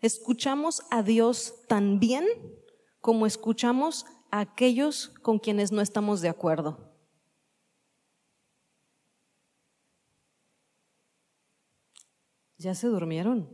Escuchamos 0.00 0.82
a 0.90 1.02
Dios 1.02 1.54
tan 1.66 1.98
bien 1.98 2.24
como 3.00 3.26
escuchamos 3.26 4.06
a 4.30 4.40
aquellos 4.40 5.08
con 5.22 5.38
quienes 5.38 5.72
no 5.72 5.80
estamos 5.80 6.20
de 6.20 6.28
acuerdo. 6.28 6.88
ya 12.58 12.74
se 12.74 12.88
durmieron. 12.88 13.48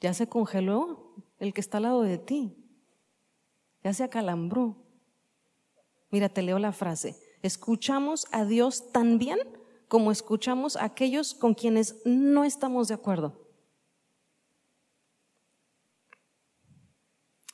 Ya 0.00 0.14
se 0.14 0.28
congeló 0.28 1.14
el 1.38 1.54
que 1.54 1.62
está 1.62 1.78
al 1.78 1.84
lado 1.84 2.02
de 2.02 2.18
ti. 2.18 2.54
Ya 3.82 3.92
se 3.94 4.04
acalambró. 4.04 4.76
Mira, 6.10 6.28
te 6.28 6.42
leo 6.42 6.58
la 6.58 6.72
frase. 6.72 7.16
Escuchamos 7.42 8.26
a 8.30 8.44
Dios 8.44 8.92
tan 8.92 9.18
bien 9.18 9.38
como 9.88 10.12
escuchamos 10.12 10.76
a 10.76 10.84
aquellos 10.84 11.34
con 11.34 11.54
quienes 11.54 12.02
no 12.04 12.44
estamos 12.44 12.88
de 12.88 12.94
acuerdo. 12.94 13.45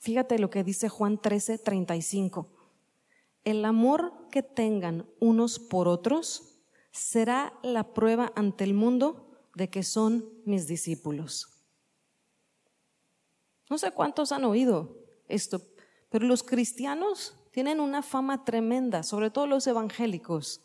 Fíjate 0.02 0.40
lo 0.40 0.50
que 0.50 0.64
dice 0.64 0.88
Juan 0.88 1.16
13, 1.16 1.58
35. 1.58 2.48
El 3.44 3.64
amor 3.64 4.12
que 4.32 4.42
tengan 4.42 5.08
unos 5.20 5.60
por 5.60 5.86
otros 5.86 6.58
será 6.90 7.56
la 7.62 7.94
prueba 7.94 8.32
ante 8.34 8.64
el 8.64 8.74
mundo 8.74 9.30
de 9.54 9.70
que 9.70 9.84
son 9.84 10.28
mis 10.44 10.66
discípulos. 10.66 11.46
No 13.70 13.78
sé 13.78 13.92
cuántos 13.92 14.32
han 14.32 14.42
oído 14.42 14.98
esto, 15.28 15.62
pero 16.10 16.26
los 16.26 16.42
cristianos 16.42 17.36
tienen 17.52 17.78
una 17.78 18.02
fama 18.02 18.44
tremenda, 18.44 19.04
sobre 19.04 19.30
todo 19.30 19.46
los 19.46 19.68
evangélicos, 19.68 20.62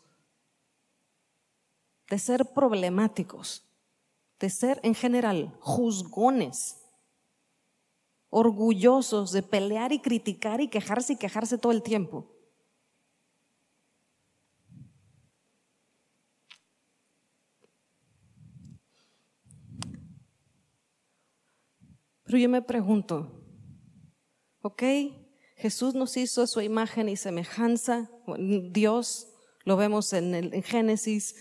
de 2.10 2.18
ser 2.18 2.44
problemáticos, 2.44 3.62
de 4.40 4.50
ser 4.50 4.80
en 4.82 4.96
general 4.96 5.56
juzgones, 5.60 6.87
orgullosos 8.30 9.32
de 9.32 9.42
pelear 9.42 9.92
y 9.92 10.00
criticar 10.00 10.60
y 10.60 10.68
quejarse 10.68 11.14
y 11.14 11.16
quejarse 11.16 11.58
todo 11.58 11.72
el 11.72 11.82
tiempo. 11.82 12.38
Pero 22.28 22.36
yo 22.36 22.50
me 22.50 22.60
pregunto, 22.60 23.42
ok, 24.60 24.82
Jesús 25.56 25.94
nos 25.94 26.14
hizo 26.18 26.46
su 26.46 26.60
imagen 26.60 27.08
y 27.08 27.16
semejanza, 27.16 28.10
Dios, 28.70 29.28
lo 29.64 29.78
vemos 29.78 30.12
en, 30.12 30.34
el, 30.34 30.62
Génesis, 30.62 31.34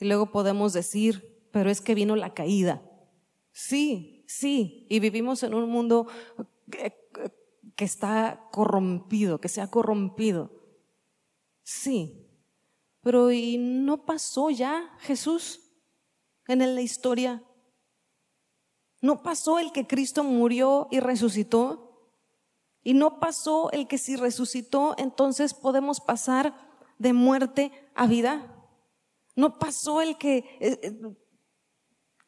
y 0.00 0.06
luego 0.06 0.32
podemos 0.32 0.72
decir, 0.72 1.46
pero 1.52 1.70
es 1.70 1.80
que 1.80 1.94
vino 1.94 2.16
la 2.16 2.34
caída. 2.34 2.82
Sí, 3.52 4.13
sí, 4.26 4.86
y 4.88 5.00
vivimos 5.00 5.42
en 5.42 5.54
un 5.54 5.68
mundo 5.68 6.06
que, 6.70 6.94
que 7.76 7.84
está 7.84 8.48
corrompido, 8.52 9.40
que 9.40 9.48
se 9.48 9.60
ha 9.60 9.70
corrompido. 9.70 10.50
Sí, 11.62 12.28
pero 13.02 13.30
¿y 13.30 13.58
no 13.58 14.04
pasó 14.04 14.50
ya 14.50 14.96
Jesús 15.00 15.60
en 16.46 16.58
la 16.58 16.80
historia? 16.80 17.42
¿No 19.00 19.22
pasó 19.22 19.58
el 19.58 19.72
que 19.72 19.86
Cristo 19.86 20.24
murió 20.24 20.88
y 20.90 21.00
resucitó? 21.00 22.10
¿Y 22.82 22.94
no 22.94 23.18
pasó 23.18 23.70
el 23.72 23.88
que 23.88 23.98
si 23.98 24.16
resucitó, 24.16 24.94
entonces 24.98 25.54
podemos 25.54 26.00
pasar 26.00 26.54
de 26.98 27.12
muerte 27.12 27.72
a 27.94 28.06
vida? 28.06 28.54
¿No 29.36 29.58
pasó 29.58 30.00
el 30.00 30.16
que, 30.16 30.38
eh, 30.60 30.80
eh, 30.82 31.16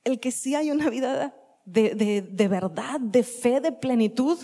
el 0.04 0.20
que 0.20 0.32
sí 0.32 0.54
hay 0.54 0.70
una 0.70 0.90
vida 0.90 1.34
de, 1.66 1.94
de, 1.94 2.22
de 2.22 2.48
verdad, 2.48 2.98
de 2.98 3.22
fe, 3.22 3.60
de 3.60 3.72
plenitud? 3.72 4.38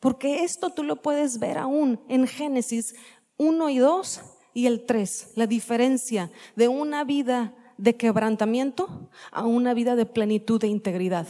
Porque 0.00 0.42
esto 0.42 0.70
tú 0.70 0.82
lo 0.82 1.00
puedes 1.02 1.38
ver 1.38 1.58
aún 1.58 2.00
en 2.08 2.26
Génesis 2.26 2.96
1 3.36 3.70
y 3.70 3.78
2 3.78 4.20
y 4.54 4.66
el 4.66 4.84
3, 4.86 5.32
la 5.36 5.46
diferencia 5.46 6.32
de 6.56 6.68
una 6.68 7.04
vida 7.04 7.54
de 7.76 7.96
quebrantamiento 7.96 9.10
a 9.30 9.44
una 9.44 9.74
vida 9.74 9.96
de 9.96 10.06
plenitud 10.06 10.62
e 10.64 10.68
integridad. 10.68 11.26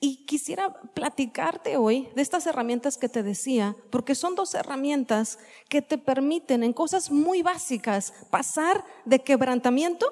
Y 0.00 0.26
quisiera 0.26 0.74
platicarte 0.94 1.76
hoy 1.76 2.08
de 2.16 2.22
estas 2.22 2.46
herramientas 2.46 2.96
que 2.96 3.08
te 3.08 3.22
decía, 3.22 3.76
porque 3.90 4.14
son 4.14 4.34
dos 4.34 4.54
herramientas 4.54 5.38
que 5.68 5.82
te 5.82 5.98
permiten 5.98 6.64
en 6.64 6.72
cosas 6.72 7.10
muy 7.10 7.42
básicas 7.42 8.12
pasar 8.30 8.84
de 9.04 9.20
quebrantamiento 9.20 10.06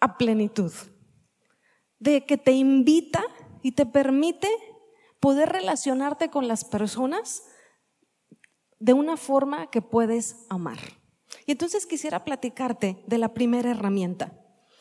a 0.00 0.18
plenitud, 0.18 0.72
de 1.98 2.26
que 2.26 2.36
te 2.36 2.52
invita 2.52 3.22
y 3.62 3.72
te 3.72 3.86
permite 3.86 4.48
poder 5.20 5.48
relacionarte 5.50 6.28
con 6.28 6.48
las 6.48 6.64
personas 6.64 7.44
de 8.78 8.92
una 8.92 9.16
forma 9.16 9.70
que 9.70 9.80
puedes 9.80 10.44
amar. 10.50 10.78
Y 11.46 11.52
entonces 11.52 11.86
quisiera 11.86 12.24
platicarte 12.24 13.02
de 13.06 13.18
la 13.18 13.32
primera 13.32 13.70
herramienta. 13.70 14.38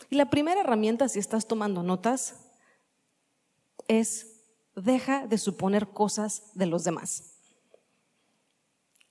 Y 0.10 0.16
la 0.16 0.30
primera 0.30 0.62
herramienta, 0.62 1.08
si 1.08 1.20
estás 1.20 1.48
tomando 1.48 1.84
notas, 1.84 2.52
es 3.88 4.34
deja 4.76 5.28
de 5.28 5.38
suponer 5.38 5.90
cosas 5.90 6.52
de 6.56 6.66
los 6.66 6.84
demás. 6.84 7.40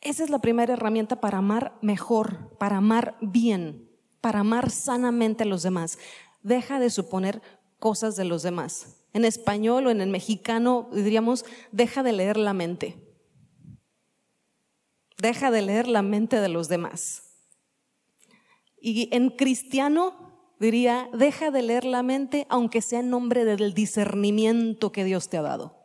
Esa 0.00 0.24
es 0.24 0.30
la 0.30 0.40
primera 0.40 0.72
herramienta 0.72 1.20
para 1.20 1.38
amar 1.38 1.78
mejor, 1.80 2.57
para 2.59 2.78
amar 2.78 3.16
bien, 3.20 3.88
para 4.20 4.40
amar 4.40 4.70
sanamente 4.70 5.44
a 5.44 5.46
los 5.46 5.62
demás. 5.62 5.98
Deja 6.42 6.80
de 6.80 6.90
suponer 6.90 7.40
cosas 7.83 8.14
de 8.14 8.24
los 8.24 8.45
demás. 8.45 8.95
En 9.12 9.24
español 9.24 9.89
o 9.89 9.91
en 9.91 10.01
el 10.01 10.09
mexicano 10.09 10.89
diríamos, 10.93 11.45
deja 11.72 12.05
de 12.05 12.12
leer 12.12 12.37
la 12.37 12.53
mente. 12.53 12.97
Deja 15.18 15.51
de 15.51 15.62
leer 15.62 15.89
la 15.89 16.03
mente 16.03 16.41
de 16.41 16.49
los 16.49 16.68
demás. 16.68 17.24
Y 18.80 19.09
en 19.12 19.30
cristiano 19.30 20.55
diría, 20.61 21.11
deja 21.12 21.51
de 21.51 21.62
leer 21.62 21.85
la 21.85 22.05
mente 22.05 22.47
aunque 22.49 22.83
sea 22.83 23.01
en 23.01 23.11
nombre 23.11 23.45
del 23.45 23.74
discernimiento 23.74 24.93
que 24.93 25.03
Dios 25.03 25.28
te 25.28 25.39
ha 25.39 25.43
dado. 25.43 25.76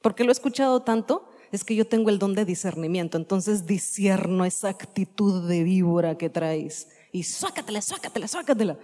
Porque 0.00 0.24
lo 0.24 0.30
he 0.30 0.32
escuchado 0.32 0.80
tanto, 0.80 1.28
es 1.52 1.64
que 1.64 1.74
yo 1.74 1.86
tengo 1.86 2.08
el 2.08 2.18
don 2.18 2.34
de 2.34 2.46
discernimiento, 2.46 3.18
entonces 3.18 3.66
discierno 3.66 4.46
esa 4.46 4.70
actitud 4.70 5.46
de 5.46 5.64
víbora 5.64 6.16
que 6.16 6.30
traes 6.30 6.88
y 7.12 7.24
sácatela, 7.24 7.82
sácatela, 7.82 8.26
sácatela. 8.26 8.78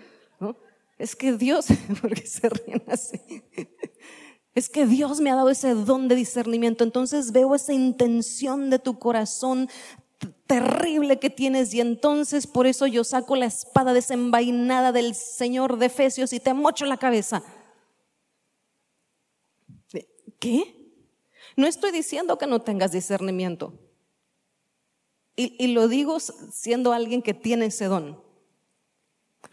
Es 0.98 1.16
que 1.16 1.32
Dios, 1.32 1.66
porque 2.00 2.26
se 2.26 2.48
ríen 2.48 2.82
así, 2.88 3.20
es 4.54 4.68
que 4.68 4.86
Dios 4.86 5.20
me 5.20 5.30
ha 5.30 5.34
dado 5.34 5.50
ese 5.50 5.74
don 5.74 6.06
de 6.08 6.14
discernimiento, 6.14 6.84
entonces 6.84 7.32
veo 7.32 7.54
esa 7.54 7.72
intención 7.72 8.70
de 8.70 8.78
tu 8.78 8.98
corazón 8.98 9.68
terrible 10.46 11.18
que 11.18 11.30
tienes 11.30 11.74
y 11.74 11.80
entonces 11.80 12.46
por 12.46 12.66
eso 12.66 12.86
yo 12.86 13.02
saco 13.02 13.34
la 13.34 13.46
espada 13.46 13.92
desenvainada 13.92 14.92
del 14.92 15.14
Señor 15.14 15.78
de 15.78 15.86
Efesios 15.86 16.32
y 16.32 16.40
te 16.40 16.54
mocho 16.54 16.86
la 16.86 16.98
cabeza. 16.98 17.42
¿Qué? 20.38 20.84
No 21.56 21.66
estoy 21.66 21.92
diciendo 21.92 22.38
que 22.38 22.46
no 22.46 22.60
tengas 22.60 22.92
discernimiento. 22.92 23.78
Y, 25.36 25.56
y, 25.58 25.68
lo 25.68 25.88
digo 25.88 26.20
siendo 26.20 26.92
alguien 26.92 27.20
que 27.20 27.34
tiene 27.34 27.66
ese 27.66 27.86
don. 27.86 28.23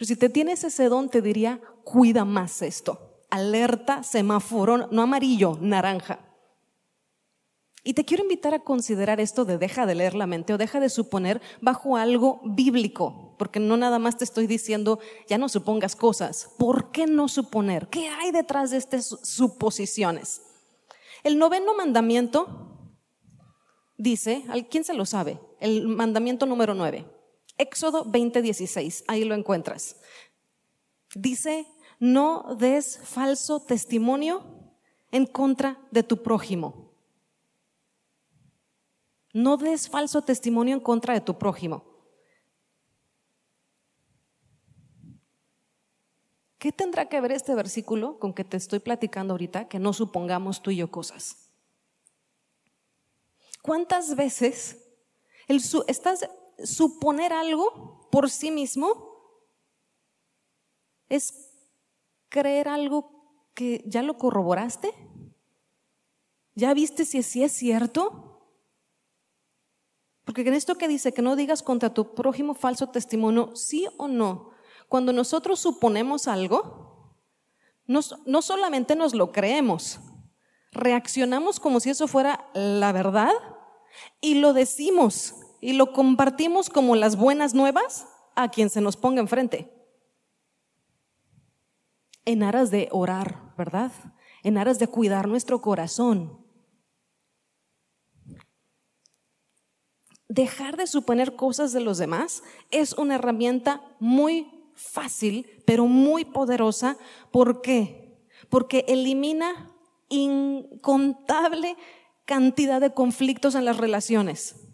Pero 0.02 0.08
si 0.08 0.16
te 0.16 0.30
tienes 0.30 0.64
ese 0.64 0.90
don, 0.90 1.10
te 1.10 1.22
diría, 1.22 1.62
cuida 1.84 2.26
más 2.26 2.64
esto. 2.64 3.22
Alerta, 3.30 4.02
semáforo, 4.02 4.88
no 4.90 5.04
amarillo, 5.04 5.60
naranja. 5.62 6.18
Y 7.84 7.94
te 7.94 8.04
quiero 8.04 8.24
invitar 8.24 8.56
a 8.56 8.64
considerar 8.64 9.20
esto 9.20 9.46
de 9.46 9.60
deja 9.60 9.86
de 9.86 9.94
leer 9.94 10.16
la 10.16 10.26
mente 10.26 10.56
o 10.56 10.58
deja 10.58 10.80
de 10.80 10.90
suponer 10.90 11.40
bajo 11.62 11.98
algo 11.98 12.42
bíblico, 12.44 13.36
porque 13.38 13.60
no 13.60 13.78
nada 13.78 14.00
más 14.00 14.18
te 14.18 14.24
estoy 14.24 14.48
diciendo, 14.48 14.98
ya 15.28 15.38
no 15.38 15.48
supongas 15.48 15.96
cosas. 15.96 16.50
¿Por 16.58 16.92
qué 16.92 17.06
no 17.06 17.28
suponer? 17.28 17.88
¿Qué 17.90 18.08
hay 18.08 18.32
detrás 18.32 18.72
de 18.72 18.78
estas 18.78 19.06
suposiciones? 19.06 20.42
El 21.22 21.38
noveno 21.38 21.76
mandamiento 21.76 22.98
dice, 24.00 24.46
¿quién 24.72 24.84
se 24.84 24.96
lo 24.96 25.06
sabe? 25.06 25.40
El 25.60 25.88
mandamiento 25.88 26.48
número 26.48 26.74
nueve. 26.74 27.06
Éxodo 27.62 28.06
20:16, 28.06 29.04
ahí 29.08 29.24
lo 29.24 29.36
encuentras. 29.36 29.96
Dice, 31.14 31.68
no 32.00 32.56
des 32.58 32.98
falso 32.98 33.60
testimonio 33.62 34.44
en 35.12 35.28
contra 35.28 35.78
de 35.92 36.02
tu 36.02 36.24
prójimo. 36.24 36.92
No 39.34 39.58
des 39.58 39.88
falso 39.88 40.24
testimonio 40.24 40.74
en 40.74 40.82
contra 40.82 41.14
de 41.14 41.22
tu 41.22 41.38
prójimo. 41.38 41.86
¿Qué 46.58 46.72
tendrá 46.72 47.10
que 47.10 47.22
ver 47.22 47.32
este 47.32 47.54
versículo 47.54 48.18
con 48.18 48.34
que 48.34 48.44
te 48.44 48.58
estoy 48.58 48.80
platicando 48.80 49.34
ahorita, 49.34 49.68
que 49.68 49.78
no 49.78 49.94
supongamos 49.94 50.64
tú 50.64 50.72
y 50.72 50.78
yo 50.78 50.90
cosas? 50.90 51.52
¿Cuántas 53.62 54.16
veces 54.16 54.80
el 55.48 55.62
estás 55.88 56.28
suponer 56.66 57.34
algo 57.34 58.08
por 58.12 58.30
sí 58.30 58.52
mismo 58.52 59.12
es 61.10 61.52
creer 62.30 62.68
algo 62.68 63.50
que 63.54 63.84
ya 63.86 64.02
lo 64.02 64.18
corroboraste? 64.18 64.94
¿Ya 66.56 66.74
viste 66.74 67.06
si 67.06 67.20
así 67.20 67.44
es 67.44 67.52
cierto? 67.52 68.32
Porque 70.26 70.42
en 70.42 70.54
esto 70.54 70.76
que 70.76 70.88
dice 70.88 71.14
que 71.14 71.22
no 71.22 71.36
digas 71.36 71.64
contra 71.64 71.94
tu 71.94 72.14
prójimo 72.14 72.54
falso 72.54 72.90
testimonio, 72.90 73.56
sí 73.56 73.88
o 73.98 74.08
no, 74.08 74.52
cuando 74.88 75.14
nosotros 75.14 75.60
suponemos 75.60 76.28
algo, 76.28 77.18
no, 77.88 78.42
solamente 78.42 78.96
nos 78.96 79.14
lo 79.14 79.32
creemos, 79.32 80.00
reaccionamos 80.72 81.60
como 81.60 81.80
si 81.80 81.90
eso 81.90 82.08
fuera 82.08 82.50
la 82.54 82.92
verdad 82.92 83.32
y 84.22 84.36
lo 84.36 84.54
decimos 84.54 85.36
y 85.62 85.74
lo 85.74 85.94
compartimos 85.94 86.70
como 86.70 86.96
las 86.96 87.16
buenas 87.16 87.54
nuevas 87.54 88.08
a 88.36 88.50
quien 88.50 88.70
se 88.70 88.82
nos 88.82 88.98
ponga 88.98 89.22
enfrente. 89.22 89.72
En 92.26 92.44
aras 92.44 92.72
de 92.72 92.90
orar, 92.92 93.54
¿verdad? 93.58 93.92
En 94.44 94.58
aras 94.58 94.80
de 94.80 94.88
cuidar 94.88 95.28
nuestro 95.28 95.62
corazón. 95.62 96.46
Dejar 100.28 100.78
de 100.78 100.88
suponer 100.88 101.36
cosas 101.36 101.74
de 101.74 101.82
los 101.82 101.98
demás 102.00 102.42
es 102.72 102.94
una 102.94 103.16
herramienta 103.16 103.82
muy 104.00 104.72
fácil, 104.74 105.64
pero 105.66 105.86
muy 105.86 106.26
poderosa. 106.26 106.98
¿Por 107.32 107.62
qué? 107.62 108.26
Porque 108.50 108.86
elimina 108.88 109.70
incontable 110.10 111.76
cantidad 112.26 112.82
de 112.82 112.94
conflictos 112.94 113.56
en 113.56 113.66
las 113.66 113.78
relaciones. 113.78 114.71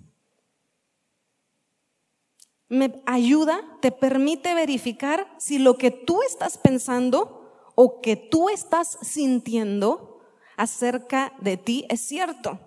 Me 2.70 3.01
ayuda, 3.05 3.61
te 3.82 3.91
permite 3.91 4.53
verificar 4.53 5.34
si 5.38 5.57
lo 5.57 5.78
que 5.78 5.91
tú 5.91 6.22
estás 6.24 6.57
pensando 6.57 7.72
o 7.76 8.01
que 8.01 8.15
tú 8.15 8.49
estás 8.49 8.97
sintiendo 9.01 10.20
acerca 10.57 11.34
de 11.39 11.57
ti 11.57 11.86
es 11.89 12.01
cierto. 12.01 12.59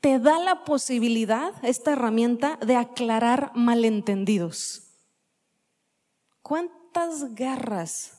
Te 0.00 0.18
da 0.18 0.38
la 0.38 0.64
posibilidad, 0.64 1.52
esta 1.62 1.92
herramienta, 1.92 2.56
de 2.56 2.76
aclarar 2.76 3.52
malentendidos. 3.54 4.82
¿Cuántas 6.42 7.34
guerras 7.34 8.17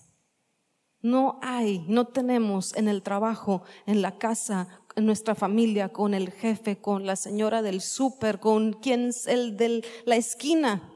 no 1.02 1.40
hay, 1.42 1.86
no 1.88 2.08
tenemos 2.08 2.76
en 2.76 2.88
el 2.88 3.02
trabajo, 3.02 3.64
en 3.86 4.02
la 4.02 4.18
casa, 4.18 4.68
en 4.96 5.06
nuestra 5.06 5.36
familia, 5.36 5.90
con 5.90 6.14
el 6.14 6.32
jefe, 6.32 6.78
con 6.78 7.06
la 7.06 7.16
señora 7.16 7.62
del 7.62 7.82
súper, 7.82 8.40
con 8.40 8.74
quien 8.74 9.10
es 9.10 9.28
el 9.28 9.58
de 9.58 9.84
la 10.06 10.16
esquina? 10.16 10.94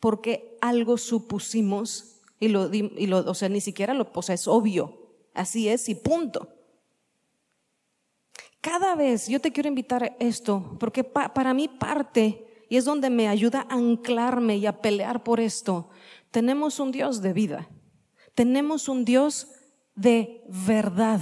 Porque 0.00 0.56
algo 0.60 0.96
supusimos 0.96 2.20
y 2.40 2.48
lo, 2.48 2.72
y 2.72 3.06
lo 3.06 3.18
o 3.18 3.34
sea, 3.34 3.48
ni 3.48 3.60
siquiera 3.60 3.94
lo, 3.94 4.08
o 4.12 4.22
sea, 4.22 4.34
es 4.34 4.46
obvio, 4.48 5.12
así 5.34 5.68
es 5.68 5.88
y 5.88 5.94
punto. 5.94 6.48
Cada 8.60 8.94
vez 8.94 9.28
yo 9.28 9.40
te 9.40 9.52
quiero 9.52 9.68
invitar 9.68 10.04
a 10.04 10.16
esto, 10.18 10.76
porque 10.80 11.04
para 11.04 11.54
mí 11.54 11.68
parte 11.68 12.44
y 12.68 12.76
es 12.76 12.84
donde 12.84 13.10
me 13.10 13.28
ayuda 13.28 13.66
a 13.68 13.74
anclarme 13.74 14.56
y 14.56 14.66
a 14.66 14.80
pelear 14.80 15.22
por 15.24 15.40
esto. 15.40 15.88
Tenemos 16.30 16.80
un 16.80 16.92
Dios 16.92 17.22
de 17.22 17.32
vida, 17.32 17.68
tenemos 18.38 18.88
un 18.88 19.04
Dios 19.04 19.48
de 19.96 20.44
verdad. 20.46 21.20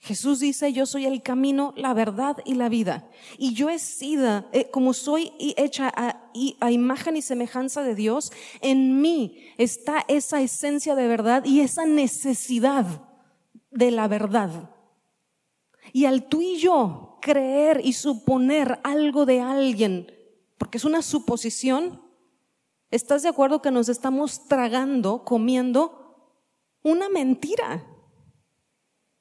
Jesús 0.00 0.40
dice, 0.40 0.72
yo 0.72 0.84
soy 0.84 1.06
el 1.06 1.22
camino, 1.22 1.72
la 1.76 1.94
verdad 1.94 2.38
y 2.44 2.54
la 2.54 2.68
vida. 2.68 3.08
Y 3.38 3.54
yo 3.54 3.70
he 3.70 3.78
sido, 3.78 4.48
eh, 4.50 4.68
como 4.72 4.92
soy 4.92 5.30
hecha 5.38 5.92
a, 5.94 6.28
a, 6.58 6.70
imagen 6.72 7.16
y 7.16 7.22
semejanza 7.22 7.84
de 7.84 7.94
Dios, 7.94 8.32
en 8.62 9.00
mí 9.00 9.38
está 9.58 10.04
esa 10.08 10.40
esencia 10.40 10.96
de 10.96 11.06
verdad 11.06 11.44
y 11.44 11.60
esa 11.60 11.86
necesidad 11.86 12.84
de 13.70 13.92
la 13.92 14.08
verdad. 14.08 14.74
Y 15.92 16.06
al 16.06 16.24
tú 16.24 16.42
y 16.42 16.58
yo 16.58 17.18
creer 17.22 17.80
y 17.84 17.92
suponer 17.92 18.80
algo 18.82 19.24
de 19.24 19.40
alguien, 19.40 20.12
porque 20.58 20.78
es 20.78 20.84
una 20.84 21.00
suposición, 21.00 22.09
¿estás 22.90 23.22
de 23.22 23.28
acuerdo 23.28 23.62
que 23.62 23.70
nos 23.70 23.88
estamos 23.88 24.46
tragando, 24.48 25.24
comiendo 25.24 26.36
una 26.82 27.08
mentira? 27.08 27.86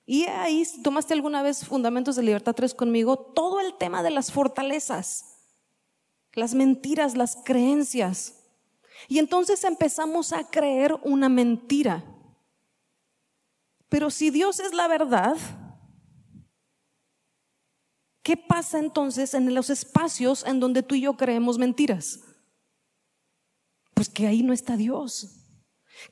Y 0.05 0.25
ahí, 0.25 0.65
tomaste 0.83 1.13
alguna 1.13 1.43
vez 1.43 1.65
Fundamentos 1.65 2.15
de 2.15 2.23
Libertad 2.23 2.55
3 2.55 2.73
conmigo, 2.73 3.17
todo 3.17 3.59
el 3.59 3.75
tema 3.77 4.01
de 4.01 4.09
las 4.09 4.31
fortalezas, 4.31 5.37
las 6.33 6.55
mentiras, 6.55 7.15
las 7.15 7.35
creencias. 7.43 8.35
Y 9.07 9.19
entonces 9.19 9.63
empezamos 9.63 10.33
a 10.33 10.49
creer 10.49 10.95
una 11.03 11.29
mentira. 11.29 12.03
Pero 13.87 14.09
si 14.09 14.29
Dios 14.29 14.59
es 14.59 14.73
la 14.73 14.87
verdad, 14.87 15.37
¿Qué 18.29 18.37
pasa 18.37 18.77
entonces 18.77 19.33
en 19.33 19.55
los 19.55 19.71
espacios 19.71 20.45
en 20.45 20.59
donde 20.59 20.83
tú 20.83 20.93
y 20.93 21.01
yo 21.01 21.17
creemos 21.17 21.57
mentiras? 21.57 22.19
Pues 23.99 24.07
que 24.07 24.27
ahí 24.27 24.43
no 24.43 24.53
está 24.53 24.77
Dios. 24.77 25.27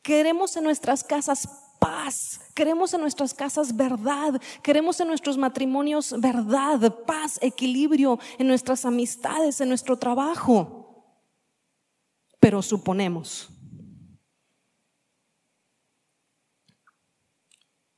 Queremos 0.04 0.58
en 0.58 0.66
nuestras 0.66 1.06
casas 1.06 1.48
paz. 1.80 2.42
Queremos 2.54 2.94
en 2.94 3.00
nuestras 3.00 3.34
casas 3.34 3.78
verdad. 3.78 4.42
Queremos 4.62 5.00
en 5.00 5.08
nuestros 5.08 5.38
matrimonios 5.38 6.14
verdad, 6.20 7.06
paz, 7.06 7.40
equilibrio, 7.42 8.20
en 8.38 8.50
nuestras 8.50 8.84
amistades, 8.84 9.62
en 9.62 9.70
nuestro 9.70 9.98
trabajo. 9.98 11.16
Pero 12.42 12.62
suponemos. 12.62 13.48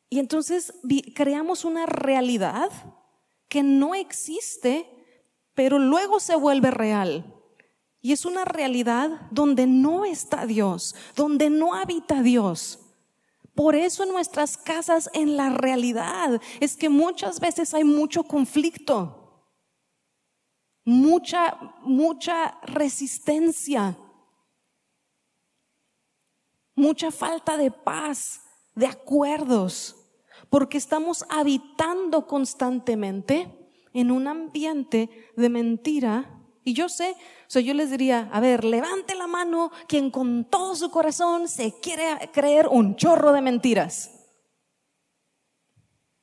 Y 0.07 0.19
entonces 0.19 0.71
creamos 1.15 1.65
una 1.65 1.87
realidad 1.87 2.69
que 3.47 3.63
no 3.63 3.95
existe, 3.95 4.87
pero 5.55 5.79
luego 5.79 6.19
se 6.19 6.35
vuelve 6.35 6.69
real. 6.69 7.38
Y 8.01 8.13
es 8.13 8.25
una 8.25 8.45
realidad 8.45 9.27
donde 9.31 9.67
no 9.67 10.05
está 10.05 10.45
Dios, 10.45 10.95
donde 11.15 11.49
no 11.49 11.73
habita 11.73 12.21
Dios. 12.21 12.79
Por 13.55 13.75
eso 13.75 14.03
en 14.03 14.13
nuestras 14.13 14.57
casas, 14.57 15.09
en 15.13 15.35
la 15.35 15.49
realidad, 15.49 16.41
es 16.59 16.77
que 16.77 16.87
muchas 16.87 17.39
veces 17.39 17.73
hay 17.73 17.83
mucho 17.83 18.23
conflicto, 18.23 19.43
mucha, 20.85 21.57
mucha 21.81 22.57
resistencia, 22.61 23.97
mucha 26.75 27.11
falta 27.11 27.57
de 27.57 27.69
paz, 27.69 28.41
de 28.75 28.87
acuerdos 28.87 29.99
porque 30.49 30.77
estamos 30.77 31.25
habitando 31.29 32.27
constantemente 32.27 33.55
en 33.93 34.11
un 34.11 34.27
ambiente 34.27 35.09
de 35.35 35.49
mentira. 35.49 36.38
Y 36.69 36.73
yo 36.73 36.87
sé, 36.87 37.13
o 37.13 37.49
sea, 37.49 37.63
yo 37.63 37.73
les 37.73 37.89
diría, 37.89 38.29
a 38.31 38.39
ver, 38.39 38.63
levante 38.63 39.15
la 39.15 39.25
mano 39.25 39.71
quien 39.87 40.11
con 40.11 40.45
todo 40.45 40.75
su 40.75 40.91
corazón 40.91 41.47
se 41.47 41.73
quiere 41.81 42.29
creer 42.31 42.67
un 42.67 42.95
chorro 42.95 43.33
de 43.33 43.41
mentiras. 43.41 44.11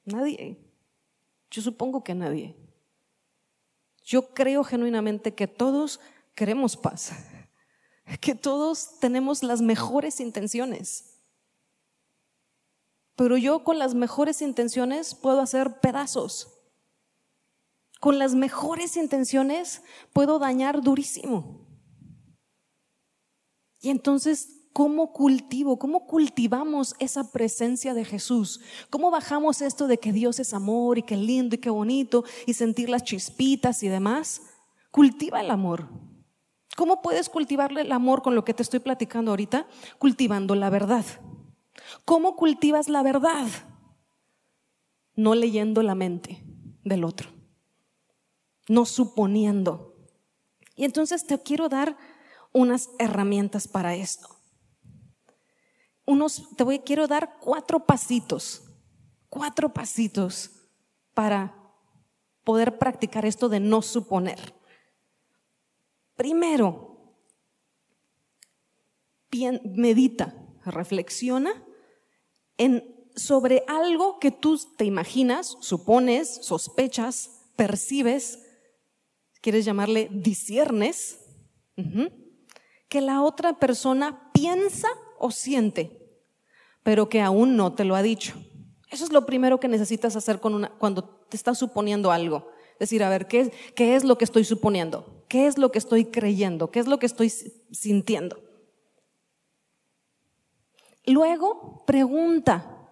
Nadie. 0.04 0.56
Yo 1.50 1.62
supongo 1.62 2.04
que 2.04 2.14
nadie. 2.14 2.54
Yo 4.04 4.32
creo 4.34 4.62
genuinamente 4.62 5.34
que 5.34 5.48
todos 5.48 5.98
queremos 6.36 6.76
paz, 6.76 7.10
que 8.20 8.36
todos 8.36 9.00
tenemos 9.00 9.42
las 9.42 9.60
mejores 9.60 10.20
intenciones. 10.20 11.24
Pero 13.16 13.36
yo 13.36 13.64
con 13.64 13.80
las 13.80 13.94
mejores 13.96 14.42
intenciones 14.42 15.16
puedo 15.16 15.40
hacer 15.40 15.80
pedazos. 15.80 16.55
Con 18.00 18.18
las 18.18 18.34
mejores 18.34 18.96
intenciones 18.96 19.82
puedo 20.12 20.38
dañar 20.38 20.82
durísimo. 20.82 21.66
Y 23.80 23.90
entonces, 23.90 24.68
¿cómo 24.72 25.12
cultivo? 25.12 25.78
¿Cómo 25.78 26.06
cultivamos 26.06 26.94
esa 26.98 27.30
presencia 27.32 27.94
de 27.94 28.04
Jesús? 28.04 28.60
¿Cómo 28.90 29.10
bajamos 29.10 29.62
esto 29.62 29.86
de 29.86 29.98
que 29.98 30.12
Dios 30.12 30.38
es 30.40 30.52
amor 30.52 30.98
y 30.98 31.02
qué 31.02 31.16
lindo 31.16 31.54
y 31.54 31.58
qué 31.58 31.70
bonito 31.70 32.24
y 32.46 32.54
sentir 32.54 32.88
las 32.88 33.04
chispitas 33.04 33.82
y 33.82 33.88
demás? 33.88 34.42
Cultiva 34.90 35.40
el 35.40 35.50
amor. 35.50 35.88
¿Cómo 36.76 37.00
puedes 37.00 37.30
cultivarle 37.30 37.80
el 37.80 37.92
amor 37.92 38.22
con 38.22 38.34
lo 38.34 38.44
que 38.44 38.52
te 38.52 38.62
estoy 38.62 38.80
platicando 38.80 39.30
ahorita? 39.30 39.66
Cultivando 39.98 40.54
la 40.54 40.68
verdad. 40.68 41.04
¿Cómo 42.04 42.36
cultivas 42.36 42.88
la 42.88 43.02
verdad? 43.02 43.46
No 45.14 45.34
leyendo 45.34 45.82
la 45.82 45.94
mente 45.94 46.44
del 46.84 47.04
otro, 47.04 47.30
no 48.68 48.84
suponiendo. 48.84 49.94
Y 50.74 50.84
entonces 50.84 51.26
te 51.26 51.38
quiero 51.42 51.68
dar 51.68 51.96
unas 52.52 52.90
herramientas 52.98 53.68
para 53.68 53.94
esto. 53.94 54.28
Unos, 56.04 56.56
te 56.56 56.64
voy, 56.64 56.78
quiero 56.80 57.08
dar 57.08 57.38
cuatro 57.40 57.84
pasitos, 57.84 58.62
cuatro 59.28 59.72
pasitos 59.72 60.50
para 61.14 61.54
poder 62.44 62.78
practicar 62.78 63.24
esto 63.26 63.48
de 63.48 63.58
no 63.58 63.82
suponer. 63.82 64.54
Primero, 66.14 67.14
medita, 69.64 70.34
reflexiona 70.64 71.64
sobre 73.16 73.64
algo 73.66 74.18
que 74.18 74.30
tú 74.30 74.58
te 74.76 74.84
imaginas, 74.84 75.56
supones, 75.60 76.38
sospechas, 76.42 77.42
percibes, 77.56 78.45
quieres 79.40 79.64
llamarle 79.64 80.08
disiernes, 80.12 81.18
que 82.88 83.00
la 83.00 83.22
otra 83.22 83.58
persona 83.58 84.30
piensa 84.32 84.88
o 85.18 85.30
siente, 85.30 85.90
pero 86.82 87.08
que 87.08 87.20
aún 87.20 87.56
no 87.56 87.74
te 87.74 87.84
lo 87.84 87.96
ha 87.96 88.02
dicho. 88.02 88.34
Eso 88.90 89.04
es 89.04 89.12
lo 89.12 89.26
primero 89.26 89.60
que 89.60 89.68
necesitas 89.68 90.16
hacer 90.16 90.40
cuando 90.40 91.04
te 91.28 91.36
estás 91.36 91.58
suponiendo 91.58 92.10
algo. 92.10 92.48
Decir, 92.78 93.02
a 93.02 93.08
ver, 93.08 93.26
¿qué, 93.26 93.52
¿qué 93.74 93.96
es 93.96 94.04
lo 94.04 94.18
que 94.18 94.24
estoy 94.24 94.44
suponiendo? 94.44 95.24
¿Qué 95.28 95.46
es 95.46 95.58
lo 95.58 95.72
que 95.72 95.78
estoy 95.78 96.06
creyendo? 96.06 96.70
¿Qué 96.70 96.78
es 96.78 96.86
lo 96.86 96.98
que 96.98 97.06
estoy 97.06 97.30
sintiendo? 97.30 98.38
Luego 101.04 101.84
pregunta. 101.86 102.90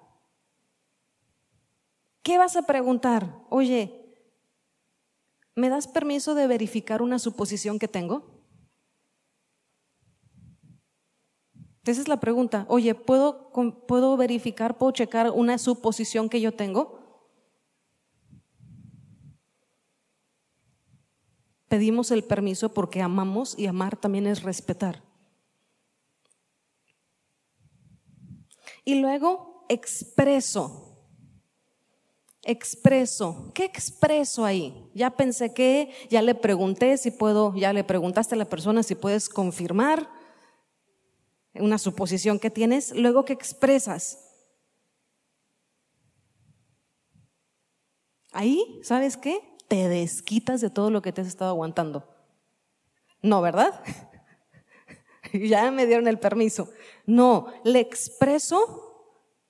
¿Qué 2.23 2.39
vas 2.39 2.57
a 2.57 2.63
preguntar? 2.63 3.43
Oye, 3.51 4.04
¿me 5.55 5.69
das 5.69 5.87
permiso 5.87 6.35
de 6.35 6.47
verificar 6.47 7.03
una 7.03 7.19
suposición 7.19 7.79
que 7.79 7.89
tengo? 7.89 8.35
Esa 11.85 12.01
es 12.01 12.09
la 12.09 12.19
pregunta. 12.19 12.65
Oye, 12.69 12.95
¿puedo, 12.95 13.51
¿puedo 13.87 14.17
verificar, 14.17 14.79
puedo 14.79 14.93
checar 14.93 15.31
una 15.31 15.59
suposición 15.59 16.29
que 16.29 16.41
yo 16.41 16.53
tengo? 16.53 16.99
Pedimos 21.69 22.11
el 22.11 22.25
permiso 22.25 22.73
porque 22.73 23.03
amamos 23.03 23.59
y 23.59 23.67
amar 23.67 23.97
también 23.97 24.27
es 24.27 24.43
respetar. 24.43 25.03
Y 28.85 29.01
luego 29.01 29.67
expreso. 29.69 30.84
Expreso. 32.45 33.51
¿Qué 33.55 33.65
expreso 33.65 34.45
ahí? 34.45 34.91
Ya 34.95 35.11
pensé 35.11 35.55
que, 35.55 35.91
ya 36.11 36.21
le 36.21 36.35
pregunté 36.35 36.99
si 36.99 37.11
puedo, 37.11 37.55
ya 37.55 37.73
le 37.73 37.85
preguntaste 37.85 38.35
a 38.35 38.39
la 38.39 38.45
persona 38.45 38.83
si 38.83 38.95
puedes 38.95 39.31
confirmar 39.31 40.11
una 41.55 41.79
suposición 41.79 42.39
que 42.39 42.51
tienes. 42.51 42.95
Luego, 42.95 43.25
¿qué 43.25 43.33
expresas? 43.33 44.19
Ahí, 48.33 48.81
¿sabes 48.83 49.17
qué? 49.17 49.41
Te 49.69 49.89
desquitas 49.89 50.61
de 50.61 50.69
todo 50.69 50.91
lo 50.91 51.01
que 51.01 51.13
te 51.13 51.23
has 51.23 51.29
estado 51.29 51.51
aguantando. 51.51 52.07
No, 53.23 53.41
¿verdad? 53.41 53.81
ya 55.33 55.71
me 55.71 55.87
dieron 55.87 56.09
el 56.09 56.19
permiso. 56.19 56.69
No, 57.07 57.47
le 57.65 57.81
expreso 57.81 58.91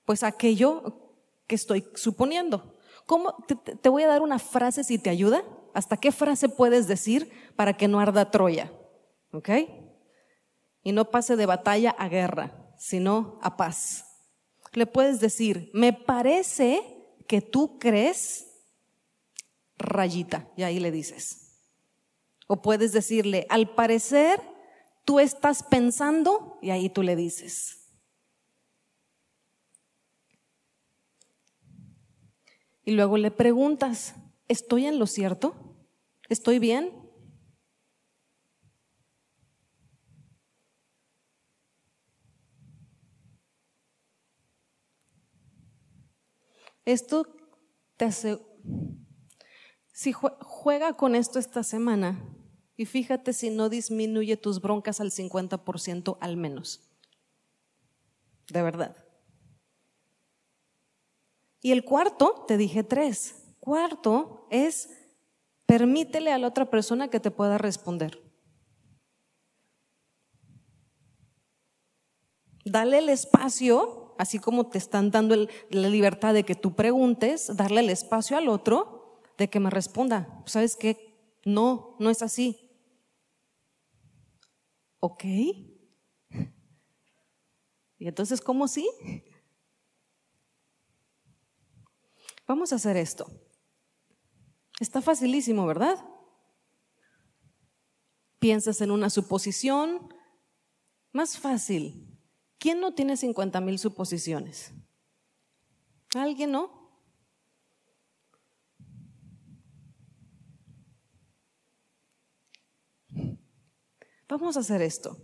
pues 0.04 0.22
aquello 0.22 1.00
que 1.48 1.56
estoy 1.56 1.84
suponiendo. 1.94 2.73
¿Cómo? 3.06 3.34
Te, 3.46 3.88
voy 3.88 4.02
a 4.02 4.08
dar 4.08 4.22
una 4.22 4.38
frase 4.38 4.84
si 4.84 4.98
te 4.98 5.10
ayuda. 5.10 5.44
¿Hasta 5.74 5.96
qué 5.96 6.12
frase 6.12 6.48
puedes 6.48 6.86
decir 6.86 7.30
para 7.56 7.76
que 7.76 7.88
no 7.88 8.00
arda 8.00 8.30
Troya? 8.30 8.72
¿Ok? 9.32 9.50
Y 10.82 10.92
no 10.92 11.10
pase 11.10 11.36
de 11.36 11.46
batalla 11.46 11.90
a 11.90 12.08
guerra, 12.08 12.72
sino 12.78 13.38
a 13.42 13.56
paz. 13.56 14.04
Le 14.72 14.86
puedes 14.86 15.20
decir, 15.20 15.70
me 15.72 15.92
parece 15.92 16.82
que 17.26 17.40
tú 17.40 17.78
crees 17.78 18.46
rayita, 19.76 20.48
y 20.56 20.62
ahí 20.62 20.80
le 20.80 20.90
dices. 20.90 21.60
O 22.46 22.62
puedes 22.62 22.92
decirle, 22.92 23.46
al 23.48 23.74
parecer 23.74 24.40
tú 25.04 25.20
estás 25.20 25.62
pensando 25.62 26.58
y 26.62 26.70
ahí 26.70 26.88
tú 26.88 27.02
le 27.02 27.16
dices. 27.16 27.83
Y 32.84 32.92
luego 32.92 33.16
le 33.16 33.30
preguntas, 33.30 34.14
¿estoy 34.48 34.86
en 34.86 34.98
lo 34.98 35.06
cierto? 35.06 35.54
¿Estoy 36.28 36.58
bien? 36.58 36.92
Esto 46.84 47.26
te 47.96 48.04
hace... 48.04 48.38
Si 49.92 50.12
juega 50.12 50.94
con 50.94 51.14
esto 51.14 51.38
esta 51.38 51.62
semana, 51.62 52.18
y 52.76 52.86
fíjate 52.86 53.32
si 53.32 53.50
no 53.50 53.68
disminuye 53.68 54.36
tus 54.36 54.60
broncas 54.60 55.00
al 55.00 55.10
50% 55.10 56.18
al 56.20 56.36
menos. 56.36 56.90
De 58.48 58.62
verdad. 58.62 59.03
Y 61.64 61.72
el 61.72 61.82
cuarto, 61.82 62.44
te 62.46 62.58
dije 62.58 62.84
tres. 62.84 63.36
Cuarto 63.58 64.46
es 64.50 64.90
permítele 65.64 66.30
a 66.30 66.36
la 66.36 66.48
otra 66.48 66.68
persona 66.68 67.08
que 67.08 67.20
te 67.20 67.30
pueda 67.30 67.56
responder. 67.56 68.22
Dale 72.66 72.98
el 72.98 73.08
espacio 73.08 74.14
así 74.18 74.38
como 74.38 74.68
te 74.68 74.76
están 74.76 75.10
dando 75.10 75.48
la 75.70 75.88
libertad 75.88 76.34
de 76.34 76.44
que 76.44 76.54
tú 76.54 76.74
preguntes, 76.74 77.56
darle 77.56 77.80
el 77.80 77.88
espacio 77.88 78.36
al 78.36 78.50
otro 78.50 79.22
de 79.38 79.48
que 79.48 79.58
me 79.58 79.70
responda. 79.70 80.42
¿Sabes 80.44 80.76
qué? 80.76 81.16
No, 81.46 81.96
no 81.98 82.10
es 82.10 82.20
así. 82.20 82.76
¿Ok? 85.00 85.24
Y 87.96 88.08
entonces, 88.08 88.42
¿cómo 88.42 88.68
sí? 88.68 88.86
Vamos 92.46 92.72
a 92.72 92.76
hacer 92.76 92.96
esto. 92.96 93.26
Está 94.80 95.00
facilísimo, 95.00 95.66
¿verdad? 95.66 96.04
Piensas 98.38 98.80
en 98.80 98.90
una 98.90 99.08
suposición. 99.08 100.12
Más 101.12 101.38
fácil. 101.38 102.18
¿Quién 102.58 102.80
no 102.80 102.94
tiene 102.94 103.16
50 103.16 103.60
mil 103.60 103.78
suposiciones? 103.78 104.72
¿Alguien 106.14 106.52
no? 106.52 106.84
Vamos 114.28 114.56
a 114.56 114.60
hacer 114.60 114.82
esto. 114.82 115.16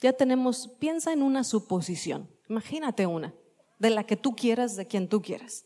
Ya 0.00 0.12
tenemos, 0.12 0.68
piensa 0.78 1.12
en 1.12 1.22
una 1.22 1.44
suposición. 1.44 2.30
Imagínate 2.48 3.06
una, 3.06 3.34
de 3.78 3.90
la 3.90 4.04
que 4.04 4.16
tú 4.16 4.36
quieras, 4.36 4.76
de 4.76 4.86
quien 4.86 5.08
tú 5.08 5.22
quieras. 5.22 5.64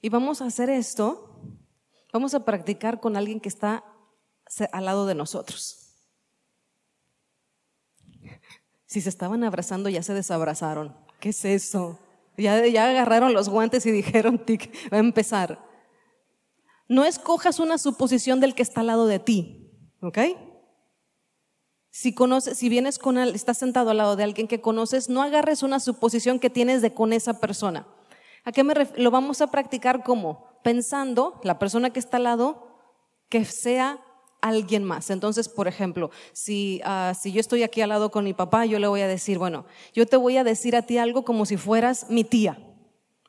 Y 0.00 0.08
vamos 0.08 0.40
a 0.40 0.46
hacer 0.46 0.70
esto, 0.70 1.40
vamos 2.12 2.34
a 2.34 2.44
practicar 2.44 3.00
con 3.00 3.16
alguien 3.16 3.40
que 3.40 3.48
está 3.48 3.84
al 4.72 4.84
lado 4.84 5.06
de 5.06 5.14
nosotros. 5.14 5.76
Si 8.86 9.00
se 9.00 9.08
estaban 9.08 9.44
abrazando, 9.44 9.88
ya 9.88 10.02
se 10.02 10.14
desabrazaron. 10.14 10.96
¿Qué 11.20 11.28
es 11.28 11.44
eso? 11.44 11.98
Ya, 12.36 12.66
ya 12.66 12.88
agarraron 12.88 13.34
los 13.34 13.48
guantes 13.48 13.86
y 13.86 13.92
dijeron, 13.92 14.44
tic, 14.44 14.72
va 14.92 14.96
a 14.96 15.00
empezar. 15.00 15.64
No 16.88 17.04
escojas 17.04 17.60
una 17.60 17.78
suposición 17.78 18.40
del 18.40 18.54
que 18.54 18.62
está 18.62 18.80
al 18.80 18.88
lado 18.88 19.06
de 19.06 19.20
ti, 19.20 19.70
¿ok? 20.00 20.18
Si 21.90 22.14
conoces, 22.14 22.58
si 22.58 22.68
vienes 22.68 22.98
con 22.98 23.18
estás 23.18 23.58
sentado 23.58 23.90
al 23.90 23.98
lado 23.98 24.16
de 24.16 24.24
alguien 24.24 24.48
que 24.48 24.60
conoces, 24.60 25.08
no 25.08 25.22
agarres 25.22 25.62
una 25.62 25.78
suposición 25.78 26.40
que 26.40 26.50
tienes 26.50 26.82
de 26.82 26.94
con 26.94 27.12
esa 27.12 27.38
persona. 27.38 27.86
¿A 28.44 28.52
qué 28.52 28.64
me 28.64 28.74
Lo 28.96 29.10
vamos 29.10 29.40
a 29.40 29.48
practicar 29.48 30.02
como 30.02 30.46
pensando 30.62 31.40
la 31.42 31.58
persona 31.58 31.90
que 31.90 32.00
está 32.00 32.18
al 32.18 32.24
lado 32.24 32.66
que 33.28 33.44
sea 33.44 34.00
alguien 34.40 34.84
más. 34.84 35.10
Entonces, 35.10 35.48
por 35.48 35.68
ejemplo, 35.68 36.10
si, 36.32 36.80
ah, 36.84 37.12
si 37.18 37.32
yo 37.32 37.40
estoy 37.40 37.62
aquí 37.62 37.80
al 37.80 37.90
lado 37.90 38.10
con 38.10 38.24
mi 38.24 38.32
papá, 38.32 38.66
yo 38.66 38.78
le 38.78 38.88
voy 38.88 39.00
a 39.00 39.08
decir, 39.08 39.38
bueno, 39.38 39.66
yo 39.92 40.06
te 40.06 40.16
voy 40.16 40.36
a 40.36 40.44
decir 40.44 40.76
a 40.76 40.82
ti 40.82 40.98
algo 40.98 41.24
como 41.24 41.46
si 41.46 41.56
fueras 41.56 42.06
mi 42.10 42.24
tía, 42.24 42.58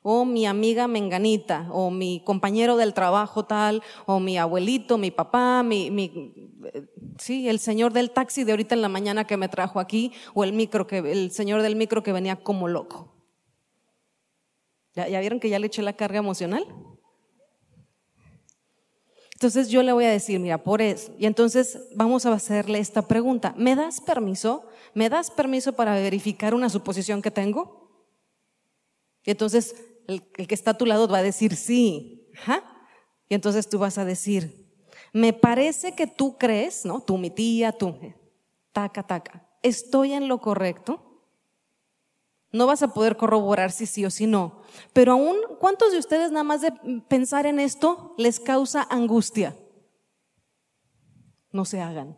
o 0.04 0.26
mi 0.26 0.46
amiga 0.46 0.88
menganita, 0.88 1.68
o 1.72 1.92
mi 1.92 2.24
compañero 2.26 2.76
del 2.78 2.94
trabajo 2.94 3.46
tal, 3.46 3.84
o 4.06 4.20
mi 4.20 4.38
abuelito, 4.38 4.98
mi 4.98 5.12
papá, 5.12 5.62
mi, 5.64 5.92
mi, 5.92 6.52
sí, 7.20 7.50
el 7.50 7.60
señor 7.60 7.94
del 7.94 8.12
taxi 8.12 8.44
de 8.44 8.52
ahorita 8.52 8.74
en 8.74 8.82
la 8.82 8.90
mañana 8.90 9.28
que 9.28 9.38
me 9.38 9.50
trajo 9.50 9.80
aquí, 9.80 10.12
o 10.34 10.44
el 10.44 10.54
micro 10.54 10.88
que, 10.88 11.00
el 11.00 11.32
señor 11.32 11.62
del 11.62 11.76
micro 11.76 12.02
que 12.02 12.14
venía 12.14 12.38
como 12.38 12.68
loco. 12.68 13.21
¿Ya, 14.94 15.08
¿Ya 15.08 15.20
vieron 15.20 15.40
que 15.40 15.50
ya 15.50 15.60
le 15.60 15.68
eché 15.68 15.82
la 15.82 15.94
carga 15.94 16.20
emocional? 16.20 16.66
Entonces 19.42 19.70
yo 19.70 19.82
le 19.82 19.92
voy 19.92 20.06
a 20.06 20.12
decir, 20.12 20.40
mira, 20.40 20.62
por 20.64 20.84
eso. 20.84 21.12
Y 21.18 21.26
entonces 21.26 21.80
vamos 21.96 22.28
a 22.28 22.34
hacerle 22.34 22.78
esta 22.78 23.08
pregunta. 23.08 23.56
¿Me 23.58 23.76
das 23.76 24.00
permiso? 24.00 24.68
¿Me 24.94 25.10
das 25.10 25.32
permiso 25.32 25.74
para 25.74 25.96
verificar 25.96 26.54
una 26.54 26.70
suposición 26.70 27.24
que 27.24 27.32
tengo? 27.32 27.90
Y 29.24 29.32
entonces 29.32 29.76
el, 30.08 30.22
que 30.22 30.54
está 30.54 30.72
a 30.72 30.78
tu 30.78 30.86
lado 30.86 31.08
va 31.08 31.18
a 31.18 31.24
decir 31.24 31.56
sí. 31.56 32.30
Y 33.30 33.34
entonces 33.34 33.68
tú 33.68 33.80
vas 33.80 33.98
a 33.98 34.06
decir, 34.06 34.70
me 35.12 35.34
parece 35.34 35.94
que 35.96 36.06
tú 36.06 36.38
crees, 36.38 36.86
¿no? 36.86 37.02
Tú, 37.02 37.18
mi 37.18 37.32
tía, 37.32 37.72
tú, 37.72 37.96
taca, 38.72 39.02
taca. 39.02 39.50
¿Estoy 39.64 40.14
en 40.14 40.28
lo 40.28 40.40
correcto? 40.40 41.11
No 42.52 42.68
vas 42.68 42.84
a 42.84 42.94
poder 42.94 43.16
corroborar 43.16 43.72
si 43.72 43.86
sí 43.86 44.06
o 44.06 44.10
si 44.10 44.28
no. 44.28 44.62
Pero 44.94 45.14
aún, 45.14 45.38
¿cuántos 45.60 45.92
de 45.92 46.00
ustedes 46.00 46.32
nada 46.32 46.44
más 46.44 46.62
de 46.62 46.72
pensar 47.08 47.46
en 47.46 47.60
esto 47.60 48.14
les 48.18 48.40
causa 48.40 48.86
angustia? 48.90 49.56
No 51.52 51.66
se 51.66 51.82
hagan. 51.82 52.18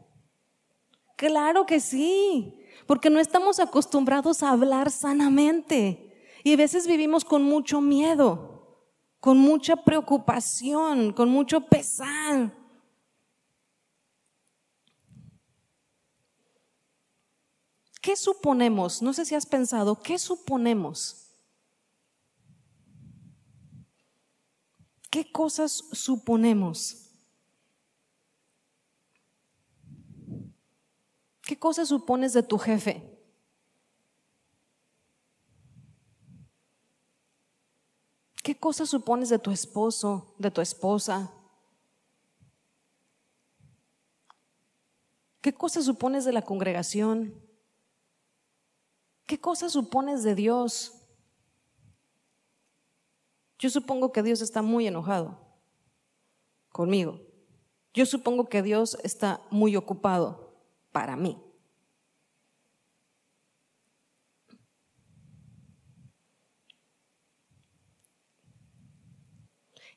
Claro 1.16 1.66
que 1.66 1.80
sí, 1.80 2.60
porque 2.88 3.10
no 3.10 3.20
estamos 3.20 3.60
acostumbrados 3.60 4.42
a 4.42 4.50
hablar 4.50 4.90
sanamente. 4.90 6.14
Y 6.44 6.54
a 6.54 6.58
veces 6.58 6.88
vivimos 6.88 7.24
con 7.24 7.44
mucho 7.44 7.80
miedo, 7.80 8.82
con 9.20 9.38
mucha 9.38 9.76
preocupación, 9.78 11.14
con 11.14 11.30
mucho 11.30 11.62
pesar. 11.62 12.52
¿Qué 18.04 18.18
suponemos? 18.18 19.01
No 19.01 19.14
sé 19.14 19.24
si 19.24 19.34
has 19.34 19.45
pensado, 19.45 19.95
¿qué 19.95 20.20
suponemos? 20.20 21.26
¿Qué 25.10 25.32
cosas 25.32 25.86
suponemos? 25.93 27.10
¿Qué 31.43 31.58
cosas 31.58 31.88
supones 31.88 32.34
de 32.34 32.43
tu 32.43 32.58
jefe? 32.58 33.18
¿Qué 38.43 38.60
cosas 38.60 38.89
supones 38.89 39.30
de 39.30 39.39
tu 39.39 39.49
esposo, 39.49 40.36
de 40.38 40.51
tu 40.51 40.60
esposa? 40.60 41.32
¿Qué 45.39 45.54
cosas 45.54 45.86
supones 45.86 46.26
de 46.26 46.34
la 46.34 46.41
congregación? 46.41 47.53
¿Qué 49.34 49.40
cosas 49.40 49.72
supones 49.72 50.22
de 50.22 50.36
Dios? 50.36 50.94
Yo 53.58 53.72
supongo 53.72 54.12
que 54.12 54.22
Dios 54.22 54.42
está 54.42 54.62
muy 54.62 54.86
enojado 54.86 55.40
conmigo. 56.70 57.20
Yo 57.96 58.06
supongo 58.06 58.48
que 58.48 58.62
Dios 58.62 58.96
está 59.02 59.42
muy 59.50 59.76
ocupado 59.76 60.54
para 60.92 61.16
mí. 61.16 61.42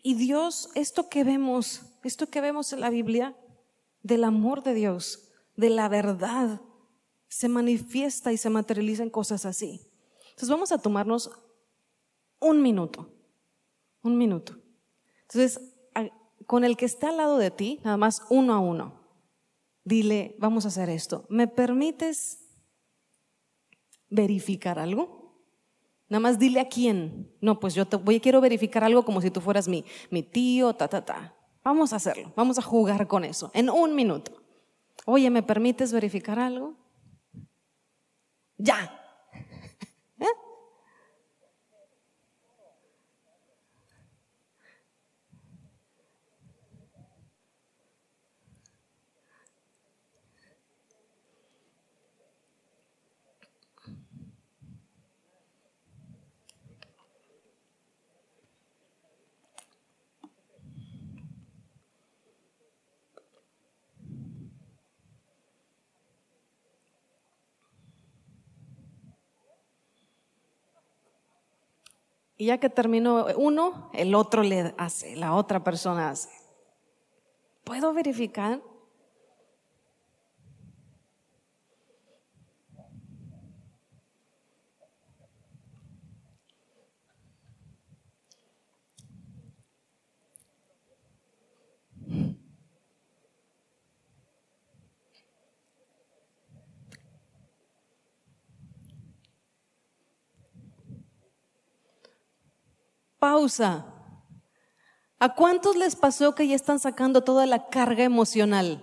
Y 0.03 0.15
Dios, 0.15 0.71
esto 0.75 1.11
que 1.11 1.25
vemos, 1.25 1.83
esto 2.05 2.31
que 2.31 2.41
vemos 2.41 2.73
en 2.73 2.81
la 2.81 2.89
Biblia, 2.89 3.37
del 4.03 4.25
amor 4.25 4.63
de 4.63 4.73
Dios, 4.73 5.29
de 5.57 5.69
la 5.69 5.91
verdad, 5.91 6.63
se 7.37 7.51
manifiesta 7.51 8.33
y 8.33 8.39
se 8.39 8.49
materializa 8.49 9.03
en 9.03 9.11
cosas 9.11 9.45
así. 9.45 9.83
Entonces 10.31 10.49
vamos 10.49 10.73
a 10.73 10.79
tomarnos 10.79 11.31
un 12.41 12.63
minuto, 12.63 13.11
un 14.03 14.17
minuto. 14.17 14.57
Entonces, 15.21 15.61
con 16.47 16.65
el 16.65 16.79
que 16.79 16.87
está 16.87 17.11
al 17.11 17.19
lado 17.19 17.37
de 17.37 17.51
ti, 17.51 17.79
nada 17.85 17.99
más 17.99 18.23
uno 18.31 18.55
a 18.55 18.59
uno, 18.59 19.03
dile, 19.85 20.35
vamos 20.39 20.65
a 20.65 20.69
hacer 20.69 20.89
esto. 20.89 21.27
¿Me 21.29 21.47
permites 21.47 22.39
verificar 24.09 24.79
algo? 24.79 25.45
Nada 26.09 26.21
más 26.21 26.39
dile 26.39 26.61
a 26.61 26.71
quién. 26.71 27.37
No, 27.43 27.61
pues 27.61 27.75
yo 27.75 27.85
voy, 28.03 28.19
quiero 28.19 28.41
verificar 28.41 28.83
algo 28.83 29.05
como 29.05 29.21
si 29.21 29.31
tú 29.31 29.43
fueras 29.43 29.69
mi, 29.69 29.85
mi 30.09 30.23
tío, 30.23 30.73
ta, 30.75 30.89
ta, 30.89 31.05
ta. 31.05 31.37
Vamos 31.63 31.93
a 31.93 31.97
hacerlo, 31.97 32.33
vamos 32.35 32.59
a 32.59 32.63
jugar 32.63 33.07
con 33.07 33.25
eso 33.25 33.51
en 33.53 33.69
un 33.69 33.95
minuto. 33.95 34.33
Oye, 35.05 35.29
¿me 35.29 35.43
permites 35.43 35.93
verificar 35.93 36.39
algo? 36.39 36.86
Ya. 38.59 39.06
Y 72.37 72.47
ya 72.47 72.59
que 72.59 72.69
terminó 72.69 73.27
uno, 73.37 73.91
el 73.95 74.15
otro 74.15 74.43
le 74.43 74.75
hace, 74.77 75.17
la 75.17 75.35
otra 75.35 75.65
persona 75.65 76.11
hace. 76.11 76.29
¿Puedo 77.65 77.93
verificar? 77.95 78.61
Pausa. 103.27 103.85
¿A 105.19 105.35
cuántos 105.35 105.75
les 105.75 105.97
pasó 105.97 106.37
que 106.37 106.47
ya 106.47 106.55
están 106.55 106.79
sacando 106.79 107.25
toda 107.25 107.45
la 107.45 107.67
carga 107.69 108.05
emocional? 108.05 108.81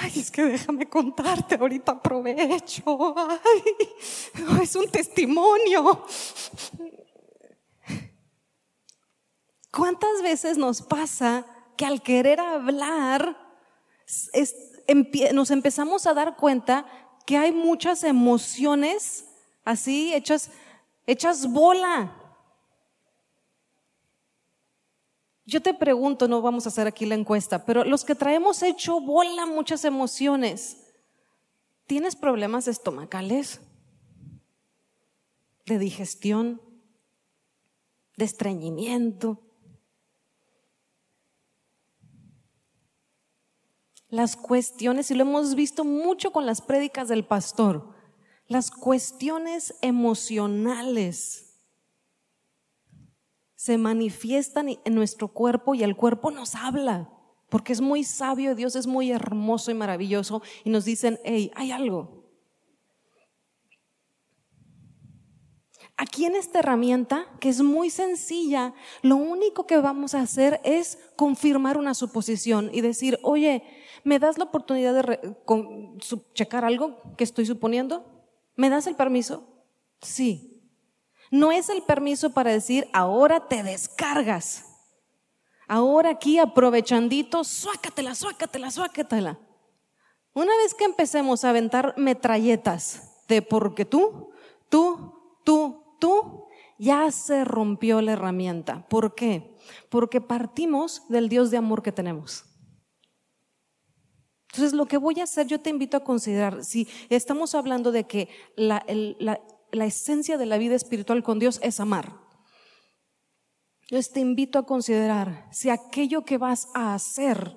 Ay, 0.00 0.12
es 0.14 0.30
que 0.30 0.44
déjame 0.44 0.88
contarte, 0.88 1.56
ahorita 1.56 1.90
aprovecho. 1.90 3.14
Ay, 3.18 4.62
es 4.62 4.76
un 4.76 4.88
testimonio. 4.88 6.06
¿Cuántas 9.72 10.22
veces 10.22 10.56
nos 10.56 10.82
pasa 10.82 11.44
que 11.76 11.84
al 11.84 12.00
querer 12.00 12.38
hablar 12.38 13.36
nos 15.32 15.50
empezamos 15.50 16.06
a 16.06 16.14
dar 16.14 16.36
cuenta 16.36 16.86
que 17.26 17.38
hay 17.38 17.50
muchas 17.50 18.04
emociones 18.04 19.24
así 19.64 20.14
hechas, 20.14 20.50
hechas 21.06 21.50
bola? 21.50 22.20
Yo 25.46 25.60
te 25.60 25.74
pregunto, 25.74 26.26
no 26.26 26.40
vamos 26.40 26.64
a 26.64 26.70
hacer 26.70 26.86
aquí 26.86 27.04
la 27.04 27.14
encuesta, 27.14 27.66
pero 27.66 27.84
los 27.84 28.04
que 28.04 28.14
traemos 28.14 28.62
hecho 28.62 29.00
bola 29.00 29.44
muchas 29.44 29.84
emociones, 29.84 30.94
¿tienes 31.86 32.16
problemas 32.16 32.66
estomacales? 32.66 33.60
¿De 35.66 35.78
digestión? 35.78 36.62
¿De 38.16 38.24
estreñimiento? 38.24 39.40
Las 44.08 44.36
cuestiones, 44.36 45.10
y 45.10 45.14
lo 45.14 45.22
hemos 45.22 45.54
visto 45.54 45.84
mucho 45.84 46.32
con 46.32 46.46
las 46.46 46.62
prédicas 46.62 47.08
del 47.08 47.24
pastor, 47.24 47.93
las 48.46 48.70
cuestiones 48.70 49.74
emocionales 49.80 51.44
se 53.54 53.78
manifiestan 53.78 54.68
en 54.84 54.94
nuestro 54.94 55.28
cuerpo 55.28 55.74
y 55.74 55.82
el 55.82 55.96
cuerpo 55.96 56.30
nos 56.30 56.54
habla, 56.54 57.08
porque 57.48 57.72
es 57.72 57.80
muy 57.80 58.04
sabio, 58.04 58.54
Dios 58.54 58.76
es 58.76 58.86
muy 58.86 59.10
hermoso 59.10 59.70
y 59.70 59.74
maravilloso 59.74 60.42
y 60.64 60.70
nos 60.70 60.84
dicen, 60.84 61.18
hey, 61.24 61.50
hay 61.54 61.70
algo. 61.70 62.24
Aquí 65.96 66.24
en 66.26 66.34
esta 66.34 66.58
herramienta, 66.58 67.26
que 67.40 67.48
es 67.48 67.62
muy 67.62 67.88
sencilla, 67.88 68.74
lo 69.00 69.16
único 69.16 69.64
que 69.64 69.78
vamos 69.78 70.14
a 70.14 70.20
hacer 70.20 70.60
es 70.64 70.98
confirmar 71.16 71.78
una 71.78 71.94
suposición 71.94 72.68
y 72.72 72.80
decir, 72.80 73.18
oye, 73.22 73.62
¿me 74.02 74.18
das 74.18 74.36
la 74.36 74.44
oportunidad 74.44 74.92
de 74.92 75.34
checar 76.34 76.64
algo 76.64 77.00
que 77.16 77.24
estoy 77.24 77.46
suponiendo? 77.46 78.13
¿Me 78.56 78.70
das 78.70 78.86
el 78.86 78.96
permiso? 78.96 79.64
Sí. 80.00 80.62
No 81.30 81.50
es 81.50 81.68
el 81.68 81.82
permiso 81.82 82.30
para 82.30 82.52
decir, 82.52 82.88
ahora 82.92 83.48
te 83.48 83.62
descargas. 83.62 84.64
Ahora 85.66 86.10
aquí 86.10 86.38
aprovechandito, 86.38 87.42
suácatela, 87.42 88.14
suácatela, 88.14 88.70
suácatela. 88.70 89.38
Una 90.34 90.54
vez 90.56 90.74
que 90.74 90.84
empecemos 90.84 91.44
a 91.44 91.50
aventar 91.50 91.94
metralletas 91.96 93.24
de 93.28 93.40
porque 93.40 93.84
tú, 93.84 94.30
tú, 94.68 95.38
tú, 95.44 95.96
tú, 95.98 96.46
ya 96.78 97.10
se 97.10 97.44
rompió 97.44 98.00
la 98.00 98.12
herramienta. 98.12 98.86
¿Por 98.88 99.14
qué? 99.14 99.54
Porque 99.88 100.20
partimos 100.20 101.08
del 101.08 101.28
Dios 101.28 101.50
de 101.50 101.56
amor 101.56 101.82
que 101.82 101.92
tenemos. 101.92 102.44
Entonces, 104.54 104.74
lo 104.74 104.86
que 104.86 104.98
voy 104.98 105.18
a 105.18 105.24
hacer, 105.24 105.48
yo 105.48 105.60
te 105.60 105.70
invito 105.70 105.96
a 105.96 106.04
considerar, 106.04 106.62
si 106.62 106.86
estamos 107.08 107.56
hablando 107.56 107.90
de 107.90 108.04
que 108.04 108.28
la, 108.54 108.86
la, 108.86 109.84
esencia 109.84 110.38
de 110.38 110.46
la 110.46 110.58
vida 110.58 110.76
espiritual 110.76 111.24
con 111.24 111.40
Dios 111.40 111.58
es 111.60 111.80
amar. 111.80 112.20
Yo 113.90 114.00
te 114.00 114.20
invito 114.20 114.60
a 114.60 114.64
considerar 114.64 115.48
si 115.50 115.70
aquello 115.70 116.24
que 116.24 116.38
vas 116.38 116.68
a 116.72 116.94
hacer 116.94 117.56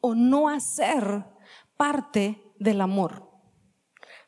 o 0.00 0.16
no 0.16 0.48
hacer 0.48 1.24
parte 1.76 2.42
del 2.58 2.80
amor. 2.80 3.30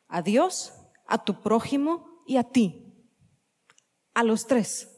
A 0.07 0.23
Dios, 0.23 0.75
a 1.09 1.25
tu 1.25 1.43
prójimo 1.43 2.23
y 2.25 2.37
a 2.37 2.45
ti. 2.45 2.95
A 4.15 4.23
los 4.23 4.47
tres. 4.47 4.97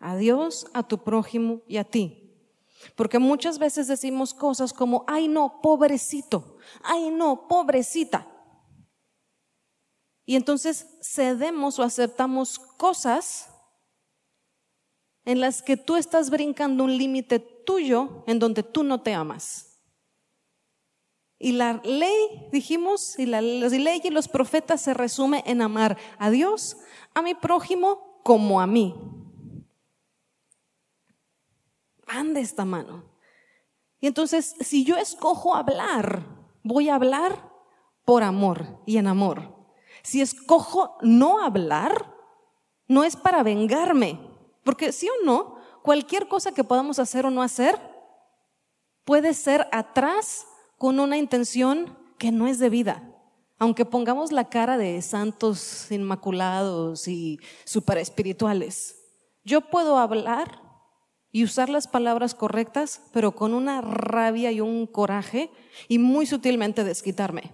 A 0.00 0.16
Dios, 0.16 0.66
a 0.74 0.82
tu 0.82 1.04
prójimo 1.04 1.62
y 1.68 1.76
a 1.76 1.84
ti. 1.84 2.21
Porque 2.94 3.18
muchas 3.18 3.58
veces 3.58 3.86
decimos 3.86 4.34
cosas 4.34 4.72
como, 4.72 5.04
ay 5.06 5.28
no, 5.28 5.60
pobrecito, 5.62 6.56
ay 6.82 7.10
no, 7.10 7.48
pobrecita. 7.48 8.26
Y 10.24 10.36
entonces 10.36 10.86
cedemos 11.02 11.78
o 11.78 11.82
aceptamos 11.82 12.58
cosas 12.58 13.48
en 15.24 15.40
las 15.40 15.62
que 15.62 15.76
tú 15.76 15.96
estás 15.96 16.30
brincando 16.30 16.84
un 16.84 16.96
límite 16.96 17.38
tuyo 17.38 18.24
en 18.26 18.38
donde 18.38 18.62
tú 18.62 18.82
no 18.82 19.00
te 19.02 19.14
amas. 19.14 19.72
Y 21.38 21.52
la 21.52 21.80
ley, 21.84 22.48
dijimos, 22.52 23.18
y 23.18 23.26
la, 23.26 23.42
ley 23.42 24.00
y 24.04 24.10
los 24.10 24.28
profetas 24.28 24.80
se 24.80 24.94
resume 24.94 25.42
en 25.44 25.60
amar 25.60 25.98
a 26.18 26.30
Dios, 26.30 26.76
a 27.14 27.22
mi 27.22 27.34
prójimo 27.34 28.20
como 28.22 28.60
a 28.60 28.66
mí. 28.68 28.94
Van 32.14 32.34
de 32.34 32.40
esta 32.40 32.66
mano. 32.66 33.04
Y 33.98 34.06
entonces, 34.06 34.54
si 34.60 34.84
yo 34.84 34.96
escojo 34.98 35.54
hablar, 35.54 36.26
voy 36.62 36.90
a 36.90 36.96
hablar 36.96 37.50
por 38.04 38.22
amor 38.22 38.80
y 38.84 38.98
en 38.98 39.06
amor. 39.06 39.54
Si 40.02 40.20
escojo 40.20 40.98
no 41.00 41.42
hablar, 41.42 42.14
no 42.86 43.04
es 43.04 43.16
para 43.16 43.42
vengarme, 43.42 44.20
porque 44.62 44.92
sí 44.92 45.08
o 45.08 45.24
no, 45.24 45.56
cualquier 45.82 46.28
cosa 46.28 46.52
que 46.52 46.64
podamos 46.64 46.98
hacer 46.98 47.24
o 47.24 47.30
no 47.30 47.42
hacer 47.42 47.80
puede 49.04 49.32
ser 49.32 49.66
atrás 49.72 50.46
con 50.76 51.00
una 51.00 51.16
intención 51.16 51.96
que 52.18 52.30
no 52.30 52.46
es 52.46 52.58
debida. 52.58 53.08
Aunque 53.58 53.86
pongamos 53.86 54.32
la 54.32 54.50
cara 54.50 54.76
de 54.76 55.00
santos 55.00 55.90
inmaculados 55.90 57.08
y 57.08 57.38
super 57.64 57.96
espirituales, 57.96 58.98
yo 59.44 59.62
puedo 59.62 59.96
hablar 59.96 60.61
y 61.32 61.44
usar 61.44 61.70
las 61.70 61.88
palabras 61.88 62.34
correctas, 62.34 63.00
pero 63.12 63.32
con 63.32 63.54
una 63.54 63.80
rabia 63.80 64.52
y 64.52 64.60
un 64.60 64.86
coraje 64.86 65.50
y 65.88 65.98
muy 65.98 66.26
sutilmente 66.26 66.84
desquitarme. 66.84 67.50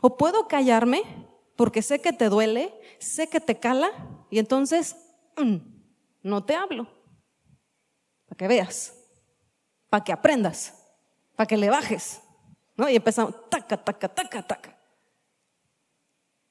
O 0.00 0.16
puedo 0.16 0.46
callarme 0.46 1.02
porque 1.56 1.82
sé 1.82 2.00
que 2.00 2.12
te 2.12 2.28
duele, 2.28 2.72
sé 3.00 3.28
que 3.28 3.40
te 3.40 3.58
cala 3.58 3.90
y 4.30 4.38
entonces 4.38 4.96
mm, 5.36 5.56
no 6.22 6.44
te 6.44 6.54
hablo. 6.54 6.86
Para 8.26 8.36
que 8.38 8.48
veas, 8.48 8.94
para 9.90 10.04
que 10.04 10.12
aprendas, 10.12 10.74
para 11.34 11.48
que 11.48 11.56
le 11.56 11.70
bajes. 11.70 12.20
¿no? 12.76 12.88
Y 12.88 12.94
empezamos, 12.94 13.34
taca, 13.50 13.76
taca, 13.76 14.08
taca, 14.08 14.46
taca. 14.46 14.78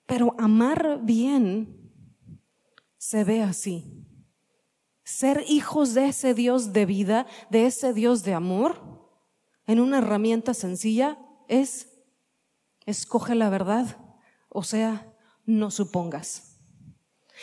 Pero 0.06 0.36
amar 0.38 1.00
bien 1.02 1.92
se 2.98 3.24
ve 3.24 3.42
así. 3.42 4.07
Ser 5.08 5.46
hijos 5.48 5.94
de 5.94 6.10
ese 6.10 6.34
Dios 6.34 6.74
de 6.74 6.86
vida, 6.86 7.28
de 7.50 7.66
ese 7.66 7.94
Dios 7.94 8.24
de 8.24 8.34
amor, 8.34 9.10
en 9.66 9.80
una 9.80 10.00
herramienta 10.00 10.54
sencilla 10.54 11.18
es, 11.48 12.04
escoge 12.86 13.34
la 13.34 13.50
verdad 13.50 13.98
o 14.50 14.64
sea, 14.64 15.16
no 15.46 15.72
supongas. 15.72 16.60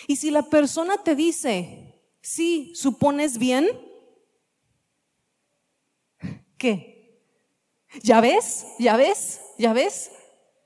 Y 0.07 0.17
si 0.17 0.31
la 0.31 0.43
persona 0.43 0.99
te 0.99 1.15
dice, 1.15 2.05
sí, 2.21 2.75
supones 2.75 3.39
bien, 3.39 3.67
¿qué? 6.59 7.25
¿Ya 8.03 8.21
ves? 8.21 8.67
¿Ya 8.79 8.99
ves? 8.99 9.41
¿Ya 9.59 9.73
ves? 9.73 10.11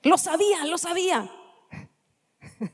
Lo 0.02 0.18
sabía, 0.18 0.64
lo 0.64 0.78
sabía. 0.78 1.30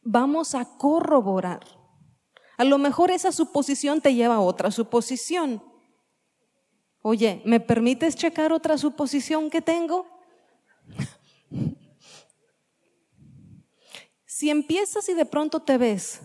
Vamos 0.00 0.54
a 0.54 0.78
corroborar. 0.78 1.79
A 2.60 2.64
lo 2.64 2.76
mejor 2.76 3.10
esa 3.10 3.32
suposición 3.32 4.02
te 4.02 4.14
lleva 4.14 4.34
a 4.34 4.40
otra 4.40 4.70
suposición. 4.70 5.62
Oye, 7.00 7.40
¿me 7.46 7.58
permites 7.58 8.16
checar 8.16 8.52
otra 8.52 8.76
suposición 8.76 9.48
que 9.48 9.62
tengo? 9.62 10.06
Si 14.26 14.48
empiezas 14.48 15.06
y 15.10 15.14
de 15.14 15.26
pronto 15.26 15.60
te 15.60 15.76
ves 15.76 16.22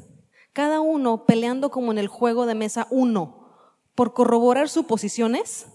cada 0.53 0.79
uno 0.79 1.25
peleando 1.25 1.69
como 1.69 1.91
en 1.91 1.97
el 1.97 2.07
juego 2.07 2.45
de 2.45 2.55
mesa 2.55 2.88
uno 2.89 3.49
por 3.93 4.13
corroborar 4.13 4.69
suposiciones, 4.69 5.67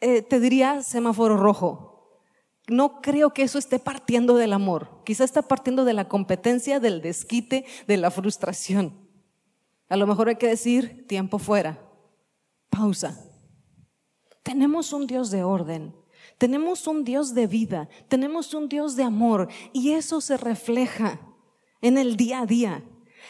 eh, 0.00 0.22
te 0.22 0.40
diría 0.40 0.82
semáforo 0.82 1.36
rojo. 1.36 2.22
No 2.68 3.02
creo 3.02 3.34
que 3.34 3.42
eso 3.42 3.58
esté 3.58 3.78
partiendo 3.78 4.36
del 4.36 4.54
amor. 4.54 5.02
Quizá 5.04 5.24
está 5.24 5.42
partiendo 5.42 5.84
de 5.84 5.92
la 5.92 6.08
competencia, 6.08 6.80
del 6.80 7.02
desquite, 7.02 7.66
de 7.86 7.96
la 7.98 8.10
frustración. 8.10 8.99
A 9.90 9.96
lo 9.96 10.06
mejor 10.06 10.30
hay 10.30 10.36
que 10.36 10.48
decir 10.48 11.06
tiempo 11.06 11.38
fuera. 11.38 11.78
Pausa. 12.70 13.22
Tenemos 14.42 14.94
un 14.94 15.06
Dios 15.06 15.30
de 15.30 15.44
orden. 15.44 15.94
Tenemos 16.38 16.86
un 16.86 17.04
Dios 17.04 17.34
de 17.34 17.46
vida, 17.46 17.88
tenemos 18.08 18.54
un 18.54 18.66
Dios 18.68 18.96
de 18.96 19.02
amor 19.02 19.48
y 19.74 19.92
eso 19.92 20.22
se 20.22 20.38
refleja 20.38 21.20
en 21.82 21.98
el 21.98 22.16
día 22.16 22.40
a 22.40 22.46
día. 22.46 22.82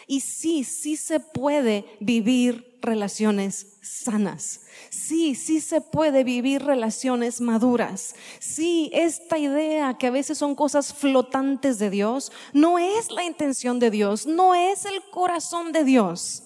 Y 0.06 0.20
sí, 0.20 0.62
sí 0.62 0.96
se 0.96 1.18
puede 1.18 1.84
vivir 1.98 2.78
relaciones 2.80 3.78
sanas. 3.82 4.60
Sí, 4.90 5.34
sí 5.34 5.60
se 5.60 5.80
puede 5.80 6.22
vivir 6.22 6.62
relaciones 6.62 7.40
maduras. 7.40 8.14
Sí, 8.38 8.90
esta 8.94 9.38
idea 9.38 9.98
que 9.98 10.06
a 10.06 10.12
veces 10.12 10.38
son 10.38 10.54
cosas 10.54 10.94
flotantes 10.94 11.78
de 11.80 11.90
Dios, 11.90 12.30
no 12.52 12.78
es 12.78 13.10
la 13.10 13.24
intención 13.24 13.78
de 13.80 13.90
Dios, 13.90 14.26
no 14.26 14.54
es 14.54 14.84
el 14.84 15.02
corazón 15.10 15.72
de 15.72 15.84
Dios. 15.84 16.44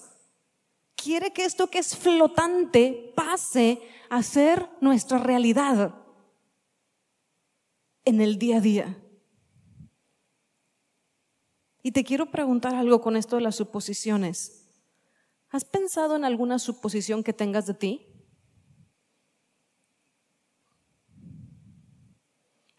Quiere 1.05 1.31
que 1.31 1.45
esto 1.45 1.67
que 1.67 1.77
es 1.77 1.95
flotante 1.95 3.13
pase 3.15 3.79
a 4.09 4.23
ser 4.23 4.67
nuestra 4.81 5.19
realidad 5.19 5.93
en 8.05 8.21
el 8.21 8.39
día 8.39 8.57
a 8.57 8.61
día. 8.61 8.97
Y 11.83 11.91
te 11.91 12.03
quiero 12.03 12.31
preguntar 12.31 12.73
algo 12.73 13.01
con 13.01 13.15
esto 13.15 13.35
de 13.35 13.43
las 13.43 13.55
suposiciones. 13.55 14.67
¿Has 15.51 15.63
pensado 15.63 16.15
en 16.15 16.25
alguna 16.25 16.57
suposición 16.57 17.23
que 17.23 17.33
tengas 17.33 17.67
de 17.67 17.75
ti? 17.75 18.07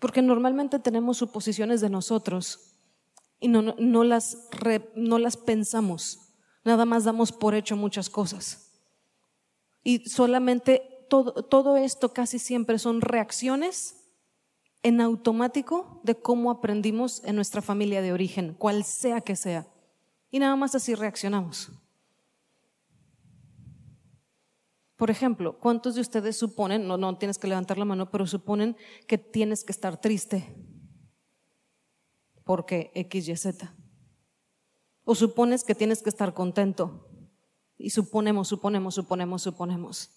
Porque 0.01 0.21
normalmente 0.21 0.81
tenemos 0.81 1.19
suposiciones 1.19 1.81
de 1.81 1.91
nosotros 1.91 2.73
y 3.39 3.47
no, 3.47 3.63
las, 4.03 4.49
no 4.97 5.21
las 5.21 5.37
pensamos, 5.37 6.26
nada 6.67 6.85
más 6.85 7.05
damos 7.05 7.33
por 7.33 7.55
hecho 7.55 7.77
muchas 7.77 8.11
cosas. 8.11 8.73
Y 9.83 10.09
solamente 10.09 11.07
todo, 11.09 11.33
todo 11.45 11.77
esto 11.77 12.13
casi 12.13 12.39
siempre 12.39 12.79
son 12.79 13.01
reacciones 13.01 13.95
en 14.83 15.01
automático 15.01 16.01
de 16.03 16.17
cómo 16.17 16.51
aprendimos 16.51 17.23
en 17.25 17.37
nuestra 17.37 17.63
familia 17.63 18.03
de 18.03 18.13
origen, 18.13 18.53
cual 18.55 18.85
sea 18.85 19.21
que 19.21 19.37
sea. 19.37 19.67
Y 20.31 20.41
nada 20.41 20.57
más 20.57 20.75
así 20.75 20.95
reaccionamos. 20.95 21.71
Por 24.97 25.11
ejemplo, 25.11 25.59
¿cuántos 25.59 25.95
de 25.95 26.01
ustedes 26.01 26.37
suponen, 26.37 26.89
no, 26.89 26.97
no 26.97 27.17
tienes 27.17 27.39
que 27.39 27.47
levantar 27.47 27.79
la 27.79 27.85
mano, 27.85 28.11
pero 28.11 28.27
suponen 28.27 28.77
que 29.07 29.19
tienes 29.19 29.63
que 29.63 29.73
estar 29.73 30.01
triste 30.01 30.53
porque 32.45 32.91
X, 32.95 33.29
Y, 33.29 33.37
Z? 33.37 33.73
¿O 35.09 35.15
supones 35.15 35.63
que 35.63 35.77
tienes 35.77 36.03
que 36.03 36.11
estar 36.11 36.35
contento? 36.35 37.09
Y 37.79 37.91
suponemos, 37.91 38.49
suponemos, 38.49 38.97
suponemos, 38.97 39.41
suponemos. 39.41 40.11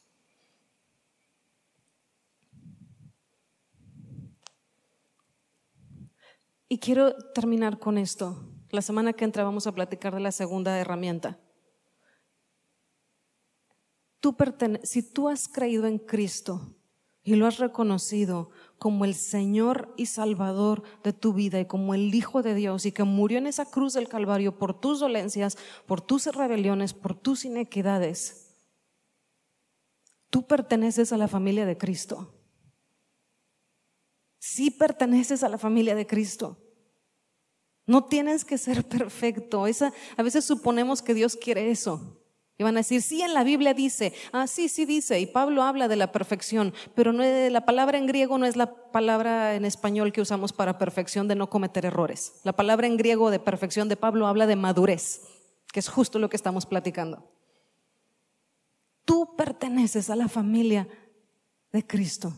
Y 6.68 6.80
quiero 6.80 7.16
terminar 7.36 7.78
con 7.78 8.00
esto. 8.00 8.52
La 8.72 8.82
semana 8.82 9.14
que 9.14 9.26
entra 9.26 9.44
vamos 9.44 9.68
a 9.68 9.74
platicar 9.74 10.16
de 10.16 10.22
la 10.22 10.32
segunda 10.32 10.80
herramienta. 10.80 11.40
Tú 14.20 14.36
si 14.82 15.04
tú 15.14 15.30
has 15.30 15.48
creído 15.48 15.86
en 15.86 16.00
Cristo 16.00 16.76
y 17.30 17.36
lo 17.36 17.46
has 17.46 17.60
reconocido 17.60 18.50
como 18.78 19.06
el 19.06 19.14
Señor 19.14 19.94
y 19.98 20.08
Salvador 20.08 20.84
de 21.04 21.14
tu 21.14 21.34
vida 21.34 21.60
y 21.60 21.66
como 21.66 21.94
el 21.94 22.14
Hijo 22.14 22.42
de 22.42 22.56
Dios 22.56 22.86
y 22.86 22.92
que 22.92 23.04
murió 23.04 23.38
en 23.38 23.48
esa 23.48 23.66
cruz 23.66 23.94
del 23.94 24.08
Calvario 24.08 24.58
por 24.58 24.80
tus 24.80 25.00
dolencias, 25.00 25.58
por 25.86 26.02
tus 26.02 26.26
rebeliones, 26.28 26.94
por 26.94 27.14
tus 27.14 27.46
inequidades, 27.46 28.56
tú 30.30 30.48
perteneces 30.48 31.14
a 31.14 31.18
la 31.18 31.28
familia 31.28 31.66
de 31.66 31.78
Cristo 31.78 32.34
si 34.40 34.72
perteneces 34.72 35.44
a 35.44 35.50
la 35.50 35.58
familia 35.58 35.94
de 35.96 36.08
Cristo. 36.08 36.58
No 37.86 38.06
tienes 38.06 38.46
que 38.46 38.58
ser 38.58 38.88
perfecto. 38.88 39.68
Esa, 39.68 39.94
a 40.18 40.24
veces 40.24 40.46
suponemos 40.46 41.02
que 41.02 41.14
Dios 41.14 41.36
quiere 41.36 41.70
eso. 41.70 42.19
Y 42.60 42.64
van 42.64 42.76
a 42.76 42.82
decir, 42.82 43.02
sí, 43.02 43.22
en 43.22 43.34
la 43.34 43.46
Biblia 43.46 43.74
dice, 43.74 44.14
ah, 44.34 44.46
sí, 44.46 44.68
sí 44.68 44.86
dice, 44.86 45.18
y 45.18 45.26
Pablo 45.26 45.64
habla 45.64 45.88
de 45.88 45.96
la 45.96 46.12
perfección, 46.12 46.74
pero 46.94 47.14
no, 47.14 47.24
la 47.24 47.66
palabra 47.66 47.98
en 47.98 48.06
griego 48.06 48.38
no 48.38 48.46
es 48.46 48.58
la 48.58 48.92
palabra 48.92 49.56
en 49.56 49.64
español 49.64 50.12
que 50.12 50.20
usamos 50.20 50.52
para 50.52 50.78
perfección 50.78 51.30
de 51.30 51.36
no 51.36 51.50
cometer 51.50 51.86
errores. 51.86 52.42
La 52.44 52.52
palabra 52.52 52.86
en 52.86 52.98
griego 52.98 53.32
de 53.32 53.40
perfección 53.40 53.88
de 53.88 53.96
Pablo 53.96 54.28
habla 54.28 54.46
de 54.46 54.58
madurez, 54.58 55.22
que 55.72 55.80
es 55.80 55.88
justo 55.88 56.20
lo 56.20 56.30
que 56.30 56.36
estamos 56.36 56.66
platicando. 56.66 57.32
Tú 59.06 59.38
perteneces 59.38 60.10
a 60.10 60.18
la 60.18 60.28
familia 60.28 60.86
de 61.72 61.88
Cristo. 61.88 62.34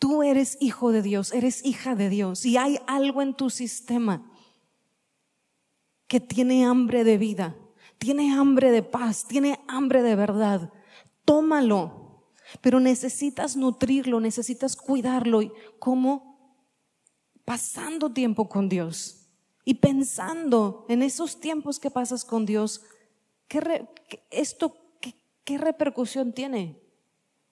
Tú 0.00 0.24
eres 0.24 0.58
hijo 0.60 0.90
de 0.90 1.02
Dios, 1.02 1.32
eres 1.32 1.64
hija 1.64 1.94
de 1.94 2.08
Dios 2.08 2.44
y 2.44 2.56
hay 2.56 2.80
algo 2.88 3.22
en 3.22 3.32
tu 3.34 3.48
sistema 3.48 4.28
que 6.08 6.18
tiene 6.18 6.64
hambre 6.64 7.04
de 7.04 7.16
vida, 7.16 7.54
tiene 8.00 8.32
hambre 8.32 8.72
de 8.72 8.82
paz, 8.82 9.26
tiene 9.28 9.60
hambre 9.68 10.02
de 10.02 10.16
verdad. 10.16 10.72
Tómalo, 11.26 12.24
pero 12.62 12.80
necesitas 12.80 13.56
nutrirlo, 13.56 14.20
necesitas 14.20 14.74
cuidarlo. 14.74 15.42
¿Y 15.42 15.52
cómo? 15.78 16.64
Pasando 17.44 18.10
tiempo 18.10 18.48
con 18.48 18.70
Dios 18.70 19.28
y 19.64 19.74
pensando 19.74 20.86
en 20.88 21.02
esos 21.02 21.40
tiempos 21.40 21.78
que 21.78 21.90
pasas 21.90 22.24
con 22.24 22.46
Dios, 22.46 22.82
¿qué 23.48 23.86
esto 24.30 24.76
qué 25.44 25.58
repercusión 25.58 26.32
tiene? 26.32 26.80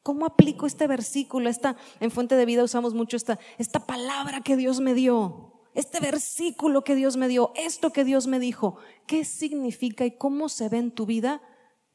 ¿Cómo 0.03 0.25
aplico 0.25 0.67
este 0.67 0.87
versículo? 0.87 1.51
Esta, 1.51 1.77
en 2.01 2.11
Fuente 2.11 2.37
de 2.37 2.47
Vida 2.47 2.65
usamos 2.65 2.95
mucho 2.95 3.19
esta, 3.19 3.39
esta 3.59 3.87
palabra 3.87 4.41
que 4.41 4.57
Dios 4.57 4.81
me 4.81 4.95
dio, 4.95 5.58
este 5.79 6.01
versículo 6.01 6.83
que 6.83 6.97
Dios 6.97 7.17
me 7.17 7.29
dio, 7.29 7.53
esto 7.55 7.93
que 7.93 8.03
Dios 8.03 8.27
me 8.27 8.41
dijo. 8.41 8.79
¿Qué 9.07 9.25
significa 9.25 10.05
y 10.05 10.11
cómo 10.11 10.49
se 10.49 10.69
ve 10.69 10.79
en 10.79 10.91
tu 10.91 11.07
vida 11.07 11.41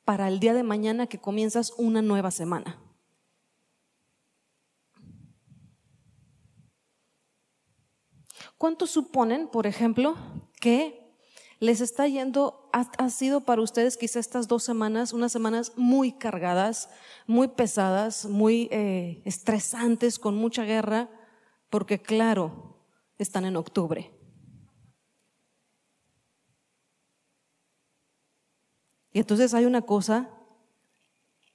para 0.05 0.29
el 0.29 0.39
día 0.39 0.53
de 0.53 0.63
mañana 0.63 1.07
que 1.07 1.19
comienzas 1.19 1.73
una 1.77 2.01
nueva 2.01 2.31
semana? 2.31 2.79
¿Cuántos 8.57 8.89
suponen, 8.91 9.49
por 9.49 9.67
ejemplo, 9.67 10.15
que 10.61 11.17
les 11.59 11.81
está 11.81 12.07
yendo, 12.07 12.69
ha, 12.71 13.09
sido 13.09 13.41
para 13.41 13.61
ustedes 13.61 13.97
quizá 13.97 14.19
estas 14.19 14.47
dos 14.47 14.63
semanas, 14.63 15.11
unas 15.11 15.33
semanas 15.33 15.73
muy 15.75 16.13
cargadas, 16.13 16.89
muy 17.27 17.49
pesadas, 17.49 18.27
muy 18.27 18.69
eh, 18.71 19.21
estresantes, 19.25 20.19
con 20.19 20.35
mucha 20.35 20.63
guerra, 20.63 21.09
porque 21.69 22.01
claro, 22.01 22.72
están 23.23 23.45
en 23.45 23.55
octubre. 23.55 24.11
Y 29.11 29.19
entonces 29.19 29.53
hay 29.53 29.65
una 29.65 29.83
cosa, 29.83 30.29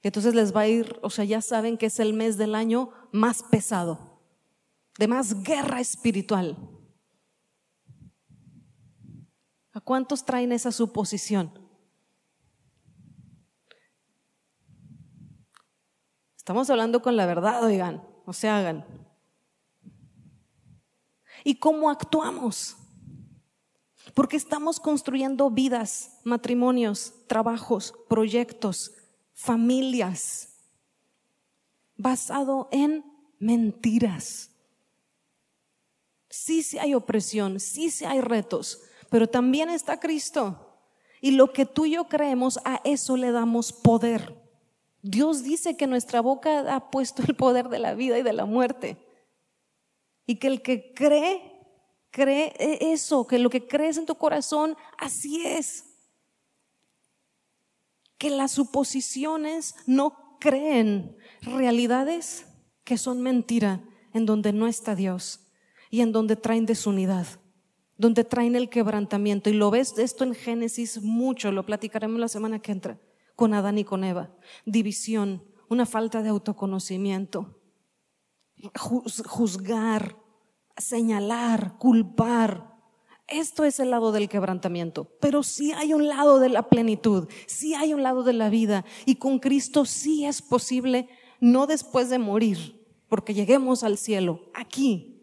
entonces 0.01 0.33
les 0.33 0.55
va 0.55 0.61
a 0.61 0.67
ir, 0.67 0.97
o 1.01 1.09
sea, 1.09 1.25
ya 1.25 1.41
saben 1.41 1.77
que 1.77 1.87
es 1.87 1.99
el 1.99 2.13
mes 2.13 2.37
del 2.37 2.55
año 2.55 2.89
más 3.11 3.43
pesado, 3.43 4.21
de 4.97 5.07
más 5.07 5.43
guerra 5.43 5.81
espiritual. 5.81 6.57
¿A 9.73 9.81
cuántos 9.81 10.23
traen 10.23 10.51
esa 10.51 10.71
suposición? 10.71 11.51
Estamos 16.37 16.69
hablando 16.69 17.01
con 17.01 17.15
la 17.15 17.25
verdad, 17.25 17.63
oigan, 17.63 18.03
no 18.25 18.33
se 18.33 18.47
hagan. 18.47 19.08
¿Y 21.43 21.55
cómo 21.55 21.89
actuamos? 21.89 22.75
Porque 24.13 24.37
estamos 24.37 24.79
construyendo 24.79 25.49
vidas, 25.49 26.19
matrimonios, 26.23 27.13
trabajos, 27.27 27.93
proyectos, 28.07 28.93
familias, 29.33 30.49
basado 31.95 32.67
en 32.71 33.03
mentiras. 33.39 34.51
Sí, 36.29 36.63
sí 36.63 36.77
hay 36.77 36.93
opresión, 36.93 37.59
sí, 37.59 37.89
sí 37.89 38.05
hay 38.05 38.21
retos, 38.21 38.81
pero 39.09 39.27
también 39.27 39.69
está 39.69 39.99
Cristo. 39.99 40.65
Y 41.21 41.31
lo 41.31 41.51
que 41.51 41.65
tú 41.65 41.85
y 41.85 41.91
yo 41.91 42.05
creemos, 42.05 42.59
a 42.65 42.81
eso 42.83 43.17
le 43.17 43.31
damos 43.31 43.73
poder. 43.73 44.35
Dios 45.01 45.43
dice 45.43 45.75
que 45.75 45.87
nuestra 45.87 46.21
boca 46.21 46.75
ha 46.75 46.91
puesto 46.91 47.23
el 47.23 47.35
poder 47.35 47.69
de 47.69 47.79
la 47.79 47.93
vida 47.93 48.17
y 48.17 48.23
de 48.23 48.33
la 48.33 48.45
muerte. 48.45 48.97
Y 50.29 50.35
que 50.35 50.45
el 50.45 50.61
que 50.61 50.93
cree, 50.93 51.41
cree 52.11 52.53
eso, 52.59 53.25
que 53.25 53.39
lo 53.39 53.49
que 53.49 53.67
crees 53.67 53.97
en 53.97 54.05
tu 54.05 54.13
corazón, 54.13 54.77
así 54.99 55.43
es. 55.43 55.85
Que 58.19 58.29
las 58.29 58.51
suposiciones 58.51 59.73
no 59.87 60.37
creen 60.39 61.17
realidades 61.41 62.45
que 62.83 62.99
son 62.99 63.23
mentira, 63.23 63.83
en 64.13 64.27
donde 64.27 64.53
no 64.53 64.67
está 64.67 64.93
Dios 64.93 65.47
y 65.89 66.01
en 66.01 66.11
donde 66.11 66.35
traen 66.35 66.67
desunidad 66.67 67.25
donde 67.97 68.23
traen 68.23 68.55
el 68.55 68.69
quebrantamiento. 68.69 69.49
Y 69.49 69.53
lo 69.53 69.71
ves 69.71 69.97
esto 69.97 70.23
en 70.23 70.35
Génesis 70.35 71.01
mucho, 71.01 71.51
lo 71.51 71.65
platicaremos 71.65 72.19
la 72.19 72.29
semana 72.29 72.59
que 72.59 72.71
entra, 72.71 73.01
con 73.35 73.55
Adán 73.55 73.79
y 73.79 73.83
con 73.83 74.05
Eva. 74.05 74.31
División, 74.65 75.43
una 75.69 75.87
falta 75.87 76.21
de 76.21 76.29
autoconocimiento. 76.29 77.58
Juzgar, 78.75 80.15
señalar, 80.77 81.77
culpar. 81.77 82.69
Esto 83.27 83.63
es 83.63 83.79
el 83.79 83.91
lado 83.91 84.11
del 84.11 84.27
quebrantamiento, 84.27 85.07
pero 85.19 85.43
sí 85.43 85.71
hay 85.73 85.93
un 85.93 86.07
lado 86.07 86.39
de 86.39 86.49
la 86.49 86.67
plenitud, 86.67 87.27
sí 87.45 87.75
hay 87.75 87.93
un 87.93 88.01
lado 88.01 88.23
de 88.23 88.33
la 88.33 88.49
vida 88.49 88.85
y 89.05 89.15
con 89.15 89.37
Cristo 89.37 89.85
sí 89.85 90.25
es 90.25 90.41
posible, 90.41 91.07
no 91.39 91.67
después 91.67 92.09
de 92.09 92.17
morir, 92.17 92.87
porque 93.07 93.35
lleguemos 93.35 93.83
al 93.83 93.97
cielo, 93.97 94.49
aquí. 94.55 95.15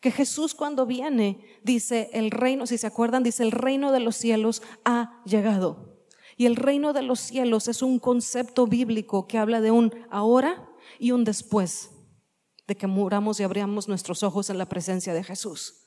Que 0.00 0.10
Jesús 0.10 0.54
cuando 0.54 0.86
viene 0.86 1.44
dice, 1.62 2.10
el 2.12 2.30
reino, 2.30 2.66
si 2.66 2.78
se 2.78 2.86
acuerdan, 2.86 3.22
dice, 3.22 3.42
el 3.42 3.52
reino 3.52 3.92
de 3.92 4.00
los 4.00 4.16
cielos 4.16 4.62
ha 4.84 5.22
llegado. 5.24 6.04
Y 6.36 6.46
el 6.46 6.56
reino 6.56 6.92
de 6.92 7.02
los 7.02 7.20
cielos 7.20 7.68
es 7.68 7.82
un 7.82 7.98
concepto 8.00 8.66
bíblico 8.66 9.28
que 9.28 9.38
habla 9.38 9.60
de 9.60 9.70
un 9.70 9.92
ahora 10.10 10.68
y 10.98 11.12
un 11.12 11.22
después 11.22 11.91
de 12.66 12.76
que 12.76 12.86
muramos 12.86 13.40
y 13.40 13.42
abramos 13.42 13.88
nuestros 13.88 14.22
ojos 14.22 14.50
en 14.50 14.58
la 14.58 14.66
presencia 14.66 15.14
de 15.14 15.24
Jesús. 15.24 15.82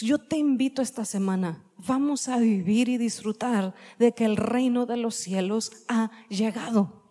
Yo 0.00 0.18
te 0.18 0.38
invito 0.38 0.80
esta 0.80 1.04
semana, 1.04 1.64
vamos 1.76 2.28
a 2.28 2.38
vivir 2.38 2.88
y 2.88 2.96
disfrutar 2.96 3.74
de 3.98 4.12
que 4.12 4.24
el 4.24 4.36
reino 4.36 4.86
de 4.86 4.96
los 4.96 5.14
cielos 5.14 5.84
ha 5.88 6.10
llegado. 6.28 7.08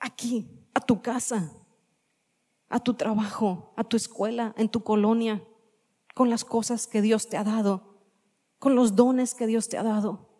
Aquí, 0.00 0.68
a 0.74 0.80
tu 0.80 1.00
casa, 1.00 1.52
a 2.68 2.80
tu 2.80 2.94
trabajo, 2.94 3.72
a 3.76 3.84
tu 3.84 3.96
escuela, 3.96 4.54
en 4.58 4.68
tu 4.68 4.82
colonia, 4.82 5.42
con 6.14 6.30
las 6.30 6.44
cosas 6.44 6.86
que 6.88 7.00
Dios 7.00 7.28
te 7.28 7.36
ha 7.36 7.44
dado, 7.44 8.02
con 8.58 8.74
los 8.74 8.96
dones 8.96 9.34
que 9.34 9.46
Dios 9.46 9.68
te 9.68 9.78
ha 9.78 9.84
dado. 9.84 10.30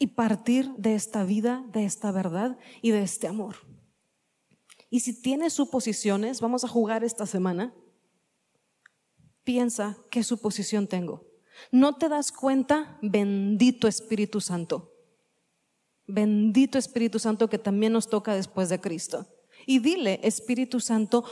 Y 0.00 0.08
partir 0.08 0.74
de 0.76 0.94
esta 0.94 1.22
vida, 1.22 1.64
de 1.72 1.84
esta 1.84 2.10
verdad 2.10 2.58
y 2.80 2.90
de 2.90 3.02
este 3.02 3.28
amor. 3.28 3.71
Y 4.92 5.00
si 5.00 5.22
tienes 5.22 5.54
suposiciones, 5.54 6.42
vamos 6.42 6.64
a 6.64 6.68
jugar 6.68 7.02
esta 7.02 7.24
semana 7.24 7.72
piensa 9.42 9.96
qué 10.10 10.22
suposición 10.22 10.86
tengo. 10.86 11.24
¿No 11.70 11.96
te 11.96 12.10
das 12.10 12.30
cuenta? 12.30 12.98
Bendito 13.00 13.88
Espíritu 13.88 14.42
Santo. 14.42 14.92
Bendito 16.06 16.76
Espíritu 16.76 17.18
Santo 17.18 17.48
que 17.48 17.56
también 17.56 17.94
nos 17.94 18.08
toca 18.08 18.34
después 18.34 18.68
de 18.68 18.82
Cristo. 18.82 19.26
Y 19.64 19.78
dile, 19.78 20.20
Espíritu 20.24 20.78
Santo, 20.78 21.24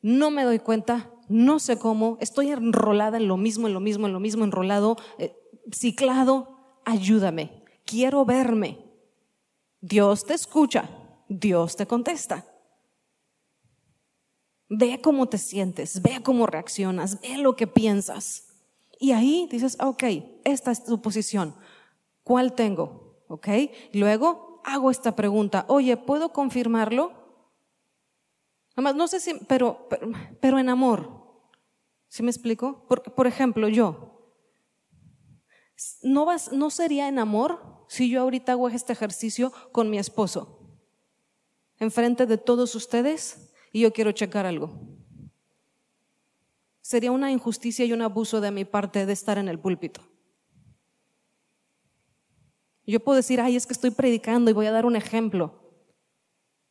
no 0.00 0.30
me 0.30 0.44
doy 0.44 0.58
cuenta, 0.58 1.10
no 1.28 1.58
sé 1.58 1.78
cómo, 1.78 2.16
estoy 2.22 2.52
enrolada 2.52 3.18
en 3.18 3.28
lo 3.28 3.36
mismo, 3.36 3.66
en 3.66 3.74
lo 3.74 3.80
mismo, 3.80 4.06
en 4.06 4.14
lo 4.14 4.20
mismo, 4.20 4.44
enrolado, 4.44 4.96
eh, 5.18 5.36
ciclado, 5.72 6.56
ayúdame, 6.86 7.64
quiero 7.84 8.24
verme. 8.24 8.78
Dios 9.82 10.24
te 10.24 10.32
escucha, 10.32 10.88
Dios 11.28 11.76
te 11.76 11.86
contesta. 11.86 12.46
Ve 14.68 15.00
cómo 15.00 15.28
te 15.28 15.38
sientes, 15.38 16.02
ve 16.02 16.20
cómo 16.22 16.46
reaccionas, 16.46 17.20
ve 17.20 17.38
lo 17.38 17.56
que 17.56 17.66
piensas. 17.66 18.48
Y 19.00 19.12
ahí 19.12 19.48
dices, 19.50 19.78
ok, 19.80 20.04
esta 20.44 20.70
es 20.70 20.84
tu 20.84 21.00
posición. 21.00 21.54
¿Cuál 22.22 22.54
tengo? 22.54 23.24
Ok. 23.28 23.48
Luego 23.92 24.60
hago 24.64 24.90
esta 24.90 25.16
pregunta, 25.16 25.64
oye, 25.68 25.96
¿puedo 25.96 26.32
confirmarlo? 26.32 27.12
Además, 28.74 28.96
no 28.96 29.08
sé 29.08 29.20
si, 29.20 29.34
pero, 29.48 29.88
pero, 30.40 30.58
en 30.58 30.68
amor. 30.68 31.10
¿Sí 32.08 32.22
me 32.22 32.30
explico? 32.30 32.84
Porque, 32.88 33.10
por 33.10 33.26
ejemplo, 33.26 33.68
yo, 33.68 34.34
¿no, 36.02 36.24
vas, 36.24 36.52
¿no 36.52 36.70
sería 36.70 37.08
en 37.08 37.18
amor 37.18 37.84
si 37.88 38.08
yo 38.08 38.22
ahorita 38.22 38.52
hago 38.52 38.68
este 38.68 38.92
ejercicio 38.92 39.52
con 39.72 39.90
mi 39.90 39.98
esposo? 39.98 40.78
Enfrente 41.78 42.26
de 42.26 42.38
todos 42.38 42.74
ustedes 42.74 43.47
yo 43.80 43.92
quiero 43.92 44.12
checar 44.12 44.46
algo. 44.46 44.70
Sería 46.80 47.12
una 47.12 47.30
injusticia 47.30 47.84
y 47.84 47.92
un 47.92 48.02
abuso 48.02 48.40
de 48.40 48.50
mi 48.50 48.64
parte 48.64 49.04
de 49.04 49.12
estar 49.12 49.36
en 49.38 49.48
el 49.48 49.58
púlpito. 49.58 50.00
Yo 52.86 53.00
puedo 53.00 53.16
decir, 53.16 53.40
ay, 53.40 53.56
es 53.56 53.66
que 53.66 53.74
estoy 53.74 53.90
predicando 53.90 54.50
y 54.50 54.54
voy 54.54 54.64
a 54.64 54.72
dar 54.72 54.86
un 54.86 54.96
ejemplo. 54.96 55.68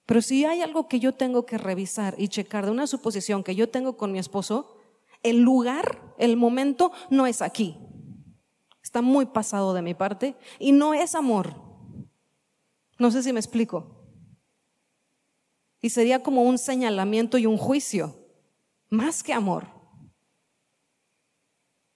Pero 0.07 0.21
si 0.23 0.45
hay 0.45 0.61
algo 0.61 0.87
que 0.87 0.99
yo 0.99 1.13
tengo 1.13 1.45
que 1.45 1.59
revisar 1.59 2.15
y 2.17 2.29
checar 2.29 2.65
de 2.65 2.71
una 2.71 2.87
suposición 2.87 3.43
que 3.43 3.53
yo 3.53 3.69
tengo 3.69 3.97
con 3.97 4.11
mi 4.11 4.17
esposo, 4.17 4.77
el 5.21 5.41
lugar, 5.41 6.15
el 6.17 6.37
momento 6.37 6.91
no 7.11 7.27
es 7.27 7.43
aquí. 7.43 7.77
Está 8.81 9.01
muy 9.01 9.27
pasado 9.27 9.73
de 9.73 9.81
mi 9.81 9.93
parte 9.93 10.35
y 10.59 10.71
no 10.71 10.93
es 10.93 11.13
amor. 11.13 11.53
No 12.97 13.11
sé 13.11 13.21
si 13.21 13.33
me 13.33 13.39
explico. 13.39 13.96
Sería 15.89 16.23
como 16.23 16.43
un 16.43 16.57
señalamiento 16.57 17.37
y 17.37 17.45
un 17.45 17.57
juicio, 17.57 18.15
más 18.89 19.23
que 19.23 19.33
amor. 19.33 19.67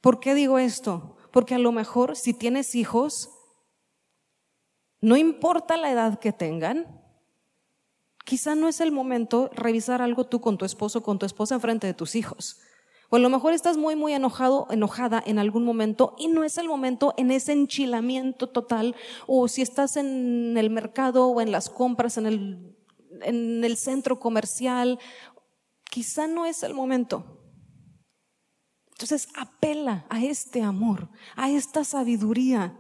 ¿Por 0.02 0.20
qué 0.20 0.34
digo 0.34 0.58
esto? 0.58 1.16
Porque 1.32 1.56
a 1.56 1.60
lo 1.60 1.72
mejor 1.72 2.16
si 2.16 2.34
tienes 2.34 2.76
hijos, 2.76 3.30
no 5.00 5.18
importa 5.18 5.78
la 5.78 5.92
edad 5.92 6.20
que 6.20 6.34
tengan, 6.34 7.02
quizá 8.26 8.56
no 8.56 8.68
es 8.68 8.82
el 8.82 8.92
momento 8.92 9.50
revisar 9.54 10.02
algo 10.02 10.26
tú 10.26 10.42
con 10.42 10.58
tu 10.58 10.66
esposo, 10.66 11.04
con 11.04 11.20
tu 11.20 11.26
esposa 11.26 11.56
en 11.56 11.62
frente 11.62 11.88
de 11.88 11.94
tus 11.94 12.16
hijos. 12.16 12.60
O 13.10 13.18
a 13.18 13.20
lo 13.20 13.30
mejor 13.30 13.54
estás 13.54 13.76
muy, 13.76 13.98
muy 13.98 14.14
enojado, 14.14 14.68
enojada 14.70 15.22
en 15.26 15.38
algún 15.38 15.66
momento 15.66 16.16
y 16.18 16.30
no 16.30 16.46
es 16.46 16.58
el 16.58 16.68
momento 16.70 17.14
en 17.18 17.30
ese 17.30 17.52
enchilamiento 17.52 18.48
total. 18.48 18.96
O 19.28 19.50
si 19.50 19.62
estás 19.62 19.98
en 19.98 20.56
el 20.58 20.70
mercado 20.70 21.28
o 21.28 21.42
en 21.42 21.52
las 21.52 21.70
compras, 21.70 22.18
en 22.18 22.26
el 22.26 22.71
en 23.24 23.64
el 23.64 23.78
centro 23.78 24.20
comercial, 24.20 25.00
quizá 25.90 26.28
no 26.28 26.46
es 26.46 26.64
el 26.64 26.74
momento. 26.74 27.42
Entonces 28.92 29.30
apela 29.36 30.06
a 30.10 30.24
este 30.24 30.62
amor, 30.62 31.10
a 31.36 31.50
esta 31.50 31.84
sabiduría, 31.84 32.78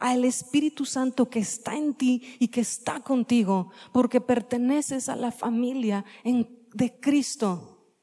al 0.00 0.24
Espíritu 0.24 0.84
Santo 0.84 1.30
que 1.30 1.38
está 1.38 1.76
en 1.76 1.94
ti 1.94 2.36
y 2.40 2.48
que 2.48 2.62
está 2.62 3.00
contigo, 3.00 3.70
porque 3.92 4.20
perteneces 4.20 5.08
a 5.08 5.14
la 5.14 5.30
familia 5.30 6.04
de 6.24 7.00
Cristo 7.00 7.94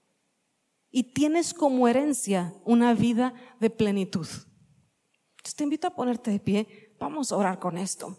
y 0.90 1.12
tienes 1.14 1.54
como 1.54 1.88
herencia 1.88 2.54
una 2.66 2.94
vida 2.94 3.34
de 3.60 3.70
plenitud. 3.70 4.28
Entonces 4.28 5.56
te 5.56 5.64
invito 5.64 5.88
a 5.88 5.96
ponerte 5.96 6.32
de 6.32 6.40
pie, 6.40 6.96
vamos 7.00 7.32
a 7.32 7.38
orar 7.38 7.60
con 7.60 7.78
esto. 7.78 8.18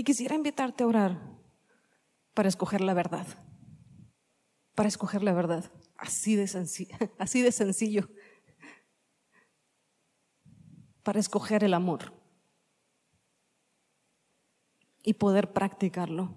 Y 0.00 0.02
quisiera 0.02 0.34
invitarte 0.34 0.82
a 0.82 0.86
orar 0.86 1.20
para 2.32 2.48
escoger 2.48 2.80
la 2.80 2.94
verdad. 2.94 3.26
Para 4.74 4.88
escoger 4.88 5.22
la 5.22 5.34
verdad. 5.34 5.70
Así 5.98 6.36
de 6.36 6.46
sencillo. 6.48 6.96
Así 7.18 7.42
de 7.42 7.52
sencillo. 7.52 8.08
Para 11.02 11.20
escoger 11.20 11.64
el 11.64 11.74
amor. 11.74 12.14
Y 15.02 15.12
poder 15.12 15.52
practicarlo 15.52 16.34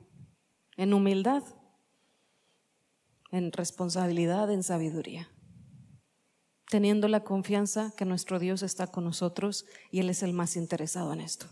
en 0.76 0.94
humildad, 0.94 1.44
en 3.32 3.54
responsabilidad, 3.54 4.52
en 4.52 4.64
sabiduría. 4.64 5.32
Teniendo 6.70 7.08
la 7.08 7.24
confianza 7.24 7.94
que 7.96 8.04
nuestro 8.04 8.40
Dios 8.40 8.62
está 8.62 8.88
con 8.88 9.06
nosotros 9.06 9.66
y 9.90 10.02
Él 10.02 10.10
es 10.10 10.22
el 10.22 10.34
más 10.34 10.58
interesado 10.58 11.14
en 11.14 11.22
esto. 11.22 11.48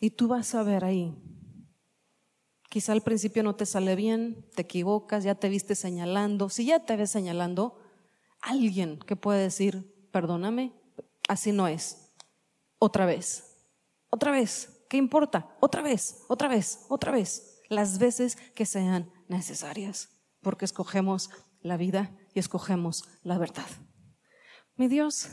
Y 0.00 0.10
tú 0.10 0.28
vas 0.28 0.54
a 0.54 0.62
ver 0.62 0.84
ahí. 0.84 1.14
Quizá 2.68 2.92
al 2.92 3.02
principio 3.02 3.42
no 3.42 3.54
te 3.54 3.66
sale 3.66 3.94
bien, 3.94 4.50
te 4.54 4.62
equivocas, 4.62 5.22
ya 5.22 5.36
te 5.36 5.48
viste 5.48 5.74
señalando. 5.74 6.48
Si 6.48 6.66
ya 6.66 6.84
te 6.84 6.96
ves 6.96 7.10
señalando, 7.10 7.78
alguien 8.40 8.98
que 8.98 9.16
puede 9.16 9.42
decir, 9.42 10.08
perdóname, 10.10 10.72
así 11.28 11.52
no 11.52 11.68
es. 11.68 12.12
Otra 12.78 13.06
vez, 13.06 13.54
otra 14.10 14.32
vez, 14.32 14.84
¿qué 14.88 14.96
importa? 14.96 15.56
Otra 15.60 15.82
vez, 15.82 16.24
otra 16.28 16.48
vez, 16.48 16.84
otra 16.88 17.12
vez. 17.12 17.62
Las 17.68 17.98
veces 17.98 18.36
que 18.54 18.66
sean 18.66 19.10
necesarias, 19.28 20.08
porque 20.42 20.64
escogemos 20.64 21.30
la 21.62 21.76
vida 21.76 22.16
y 22.34 22.40
escogemos 22.40 23.04
la 23.22 23.38
verdad. 23.38 23.66
Mi 24.76 24.88
Dios, 24.88 25.28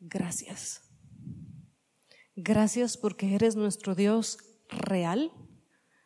gracias. 0.00 0.87
Gracias 2.40 2.96
porque 2.96 3.34
eres 3.34 3.56
nuestro 3.56 3.96
Dios 3.96 4.38
real, 4.68 5.32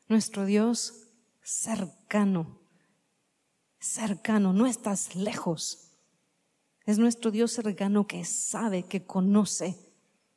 nuestro 0.09 0.47
Dios 0.47 1.11
cercano, 1.43 2.59
cercano, 3.79 4.55
no 4.55 4.67
estás 4.67 5.15
lejos. 5.15 5.91
Es 6.87 6.97
nuestro 6.97 7.31
Dios 7.31 7.53
cercano 7.53 8.07
que 8.07 8.25
sabe, 8.25 8.85
que 8.85 9.05
conoce, 9.05 9.77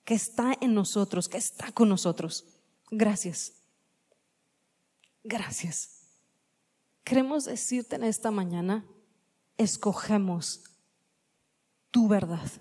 que 0.04 0.16
está 0.16 0.54
en 0.60 0.74
nosotros, 0.74 1.30
que 1.30 1.38
está 1.38 1.72
con 1.72 1.88
nosotros. 1.88 2.44
Gracias. 2.92 3.54
Gracias. 5.24 6.10
Queremos 7.06 7.46
decirte 7.46 7.96
en 7.96 8.04
esta 8.04 8.32
mañana, 8.32 8.86
escogemos 9.58 10.62
tu 11.90 12.10
verdad. 12.10 12.52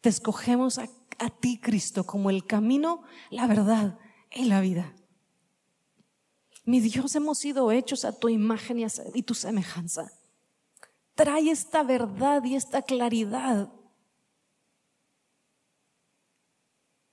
Te 0.00 0.08
escogemos 0.08 0.78
a 0.78 0.88
a 1.18 1.30
ti, 1.30 1.60
Cristo, 1.60 2.06
como 2.06 2.30
el 2.30 2.46
camino, 2.46 3.02
la 3.30 3.46
verdad 3.46 3.98
y 4.30 4.44
la 4.44 4.60
vida. 4.60 4.94
Mi 6.64 6.80
Dios, 6.80 7.14
hemos 7.14 7.38
sido 7.38 7.72
hechos 7.72 8.04
a 8.04 8.18
tu 8.18 8.28
imagen 8.28 8.78
y, 9.14 9.22
tu 9.22 9.34
semejanza. 9.34 10.12
Trae 11.14 11.50
esta 11.50 11.82
verdad 11.82 12.44
y 12.44 12.54
esta 12.54 12.82
claridad 12.82 13.72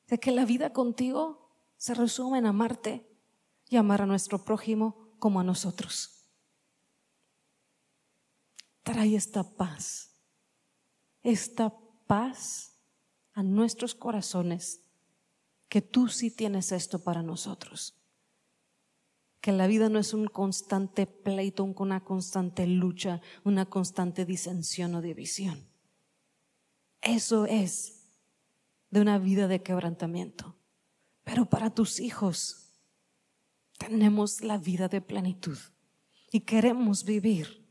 de 0.08 0.20
que 0.20 0.32
la 0.32 0.46
vida 0.46 0.74
contigo 0.74 1.56
se 1.78 1.94
resume 1.94 2.40
en 2.40 2.46
amarte 2.46 3.10
y 3.70 3.78
amar 3.78 4.02
a 4.02 4.06
nuestro 4.06 4.44
prójimo 4.44 5.16
como 5.20 5.40
a 5.40 5.44
nosotros. 5.44 6.28
Trae 8.84 9.16
esta 9.16 9.44
paz, 9.56 10.12
esta 11.24 11.74
paz 12.06 12.75
a 13.36 13.44
nuestros 13.44 13.94
corazones, 13.94 14.82
que 15.68 15.82
tú 15.82 16.08
sí 16.08 16.32
tienes 16.32 16.72
esto 16.72 17.04
para 17.04 17.22
nosotros. 17.22 18.02
Que 19.42 19.52
la 19.52 19.68
vida 19.68 19.90
no 19.90 20.00
es 20.00 20.14
un 20.14 20.28
constante 20.28 21.06
pleito, 21.06 21.66
una 21.66 22.04
constante 22.04 22.66
lucha, 22.66 23.22
una 23.44 23.66
constante 23.66 24.26
disensión 24.26 24.96
o 24.96 25.02
división. 25.02 25.68
Eso 27.02 27.46
es 27.46 28.08
de 28.90 29.02
una 29.02 29.20
vida 29.20 29.48
de 29.48 29.62
quebrantamiento. 29.62 30.56
Pero 31.26 31.50
para 31.50 31.70
tus 31.70 32.00
hijos 32.00 32.70
tenemos 33.78 34.42
la 34.42 34.58
vida 34.58 34.88
de 34.88 35.02
plenitud 35.02 35.58
y 36.32 36.42
queremos 36.42 37.04
vivir 37.04 37.65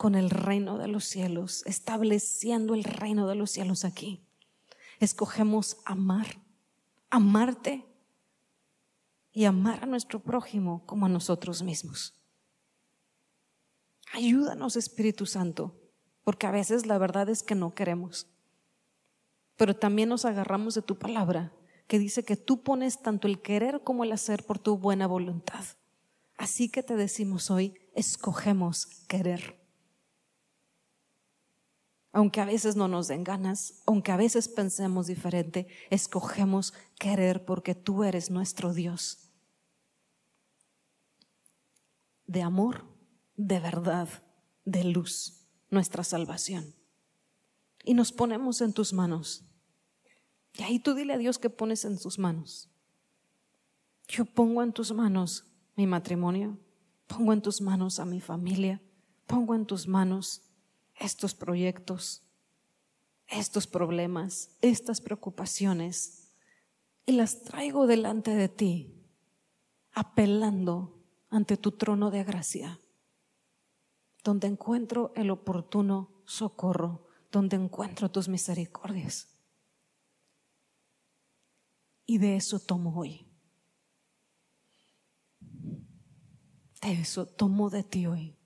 con 0.00 0.14
el 0.14 0.30
reino 0.30 0.78
de 0.78 0.88
los 0.88 1.04
cielos, 1.04 1.62
estableciendo 1.66 2.72
el 2.72 2.84
reino 2.84 3.28
de 3.28 3.34
los 3.34 3.50
cielos 3.50 3.84
aquí. 3.84 4.26
Escogemos 4.98 5.76
amar, 5.84 6.40
amarte 7.10 7.84
y 9.30 9.44
amar 9.44 9.84
a 9.84 9.86
nuestro 9.86 10.18
prójimo 10.20 10.86
como 10.86 11.04
a 11.04 11.10
nosotros 11.10 11.62
mismos. 11.62 12.18
Ayúdanos, 14.14 14.76
Espíritu 14.76 15.26
Santo, 15.26 15.78
porque 16.24 16.46
a 16.46 16.50
veces 16.50 16.86
la 16.86 16.96
verdad 16.96 17.28
es 17.28 17.42
que 17.42 17.54
no 17.54 17.74
queremos. 17.74 18.26
Pero 19.58 19.76
también 19.76 20.08
nos 20.08 20.24
agarramos 20.24 20.74
de 20.74 20.80
tu 20.80 20.98
palabra, 20.98 21.52
que 21.86 21.98
dice 21.98 22.24
que 22.24 22.38
tú 22.38 22.62
pones 22.62 23.02
tanto 23.02 23.28
el 23.28 23.42
querer 23.42 23.82
como 23.84 24.04
el 24.04 24.12
hacer 24.12 24.46
por 24.46 24.58
tu 24.58 24.78
buena 24.78 25.06
voluntad. 25.06 25.62
Así 26.38 26.70
que 26.70 26.82
te 26.82 26.96
decimos 26.96 27.50
hoy, 27.50 27.74
escogemos 27.92 28.86
querer 29.06 29.59
aunque 32.12 32.40
a 32.40 32.44
veces 32.44 32.76
no 32.76 32.88
nos 32.88 33.08
den 33.08 33.22
ganas, 33.22 33.82
aunque 33.86 34.12
a 34.12 34.16
veces 34.16 34.48
pensemos 34.48 35.06
diferente, 35.06 35.68
escogemos 35.90 36.74
querer 36.98 37.44
porque 37.44 37.74
tú 37.74 38.02
eres 38.02 38.30
nuestro 38.30 38.74
Dios. 38.74 39.30
De 42.26 42.42
amor, 42.42 42.84
de 43.36 43.60
verdad, 43.60 44.08
de 44.64 44.84
luz, 44.84 45.46
nuestra 45.70 46.02
salvación. 46.02 46.74
Y 47.84 47.94
nos 47.94 48.12
ponemos 48.12 48.60
en 48.60 48.72
tus 48.72 48.92
manos. 48.92 49.44
Y 50.54 50.62
ahí 50.64 50.80
tú 50.80 50.94
dile 50.94 51.14
a 51.14 51.18
Dios 51.18 51.38
que 51.38 51.48
pones 51.48 51.84
en 51.84 51.98
tus 51.98 52.18
manos. 52.18 52.68
Yo 54.08 54.24
pongo 54.24 54.62
en 54.62 54.72
tus 54.72 54.92
manos 54.92 55.44
mi 55.76 55.86
matrimonio, 55.86 56.58
pongo 57.06 57.32
en 57.32 57.40
tus 57.40 57.60
manos 57.60 58.00
a 58.00 58.04
mi 58.04 58.20
familia, 58.20 58.82
pongo 59.26 59.54
en 59.54 59.64
tus 59.64 59.86
manos 59.86 60.49
estos 61.00 61.34
proyectos, 61.34 62.22
estos 63.26 63.66
problemas, 63.66 64.56
estas 64.60 65.00
preocupaciones 65.00 66.28
y 67.06 67.12
las 67.12 67.42
traigo 67.42 67.86
delante 67.86 68.34
de 68.34 68.48
ti, 68.48 68.94
apelando 69.92 71.02
ante 71.30 71.56
tu 71.56 71.72
trono 71.72 72.10
de 72.10 72.22
gracia, 72.22 72.80
donde 74.22 74.46
encuentro 74.46 75.12
el 75.16 75.30
oportuno 75.30 76.22
socorro, 76.26 77.08
donde 77.32 77.56
encuentro 77.56 78.10
tus 78.10 78.28
misericordias. 78.28 79.28
Y 82.04 82.18
de 82.18 82.36
eso 82.36 82.58
tomo 82.58 82.94
hoy. 82.98 83.26
De 86.82 86.92
eso 86.92 87.26
tomo 87.26 87.70
de 87.70 87.84
ti 87.84 88.06
hoy, 88.06 88.36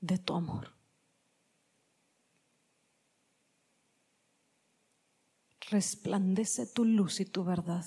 de 0.00 0.18
tu 0.18 0.34
amor. 0.34 0.79
Resplandece 5.70 6.66
tu 6.66 6.84
luz 6.84 7.20
y 7.20 7.24
tu 7.24 7.44
verdad 7.44 7.84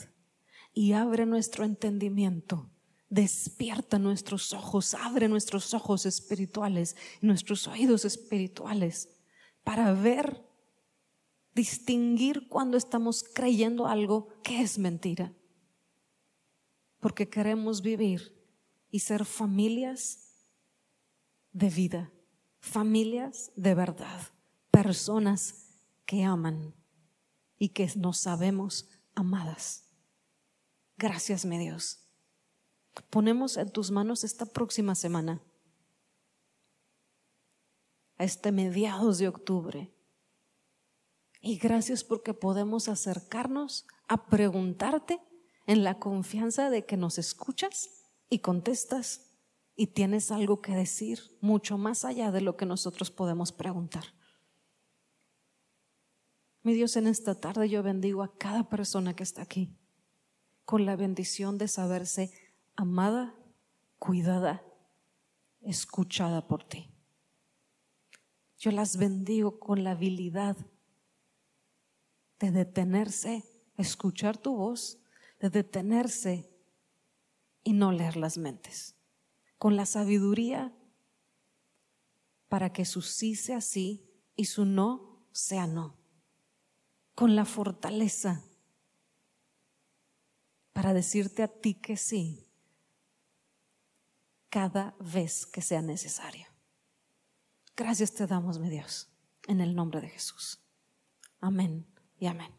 y 0.73 0.93
abre 0.93 1.25
nuestro 1.25 1.63
entendimiento. 1.63 2.69
Despierta 3.09 3.99
nuestros 3.99 4.53
ojos, 4.53 4.95
abre 4.95 5.29
nuestros 5.29 5.73
ojos 5.75 6.07
espirituales, 6.07 6.95
nuestros 7.21 7.67
oídos 7.67 8.05
espirituales 8.05 9.09
para 9.63 9.93
ver, 9.93 10.43
distinguir 11.53 12.47
cuando 12.49 12.75
estamos 12.75 13.23
creyendo 13.23 13.85
algo 13.85 14.29
que 14.41 14.61
es 14.61 14.79
mentira. 14.79 15.31
Porque 16.99 17.29
queremos 17.29 17.83
vivir 17.83 18.33
y 18.89 18.99
ser 18.99 19.25
familias 19.25 20.31
de 21.51 21.69
vida, 21.69 22.11
familias 22.59 23.51
de 23.55 23.75
verdad, 23.75 24.21
personas 24.71 25.67
que 26.05 26.23
aman 26.23 26.73
y 27.63 27.69
que 27.69 27.89
nos 27.95 28.17
sabemos 28.17 28.89
amadas. 29.15 29.85
Gracias, 30.97 31.45
mi 31.45 31.57
Dios. 31.57 31.99
Ponemos 33.09 33.55
en 33.55 33.71
tus 33.71 33.89
manos 33.89 34.25
esta 34.25 34.45
próxima 34.45 34.95
semana, 34.95 35.41
a 38.17 38.25
este 38.25 38.51
mediados 38.51 39.17
de 39.17 39.29
octubre. 39.29 39.95
Y 41.39 41.57
gracias 41.57 42.03
porque 42.03 42.33
podemos 42.33 42.89
acercarnos 42.89 43.87
a 44.09 44.25
preguntarte 44.25 45.21
en 45.65 45.85
la 45.85 45.99
confianza 45.99 46.69
de 46.69 46.85
que 46.85 46.97
nos 46.97 47.17
escuchas 47.17 48.09
y 48.29 48.39
contestas 48.39 49.37
y 49.77 49.87
tienes 49.87 50.31
algo 50.31 50.61
que 50.61 50.75
decir 50.75 51.37
mucho 51.39 51.77
más 51.77 52.03
allá 52.03 52.29
de 52.29 52.41
lo 52.41 52.57
que 52.57 52.65
nosotros 52.65 53.09
podemos 53.09 53.53
preguntar. 53.53 54.03
Mi 56.63 56.73
Dios, 56.73 56.95
en 56.95 57.07
esta 57.07 57.35
tarde 57.35 57.67
yo 57.67 57.83
bendigo 57.83 58.23
a 58.23 58.37
cada 58.37 58.69
persona 58.69 59.13
que 59.13 59.23
está 59.23 59.41
aquí 59.41 59.75
con 60.63 60.85
la 60.85 60.95
bendición 60.95 61.57
de 61.57 61.67
saberse 61.67 62.31
amada, 62.77 63.35
cuidada, 63.99 64.63
escuchada 65.59 66.47
por 66.47 66.63
ti. 66.63 66.89
Yo 68.57 68.71
las 68.71 68.95
bendigo 68.95 69.59
con 69.59 69.83
la 69.83 69.91
habilidad 69.91 70.55
de 72.39 72.51
detenerse, 72.51 73.43
escuchar 73.75 74.37
tu 74.37 74.55
voz, 74.55 74.99
de 75.41 75.49
detenerse 75.49 76.49
y 77.61 77.73
no 77.73 77.91
leer 77.91 78.15
las 78.15 78.37
mentes, 78.37 78.95
con 79.57 79.75
la 79.75 79.85
sabiduría 79.85 80.73
para 82.47 82.71
que 82.71 82.85
su 82.85 83.01
sí 83.01 83.35
sea 83.35 83.59
sí 83.59 84.09
y 84.37 84.45
su 84.45 84.63
no 84.63 85.27
sea 85.33 85.67
no 85.67 86.02
con 87.23 87.37
la 87.37 87.45
fortaleza 87.45 88.43
para 90.73 90.93
decirte 90.93 91.41
a 91.41 91.47
ti 91.47 91.73
que 91.75 91.95
sí 91.95 92.45
cada 94.49 94.93
vez 94.99 95.45
que 95.45 95.61
sea 95.61 95.81
necesario. 95.81 96.45
Gracias 97.77 98.13
te 98.13 98.27
damos, 98.27 98.59
mi 98.59 98.69
Dios, 98.69 99.07
en 99.47 99.61
el 99.61 99.73
nombre 99.73 100.01
de 100.01 100.09
Jesús. 100.09 100.59
Amén 101.39 101.87
y 102.19 102.25
amén. 102.27 102.51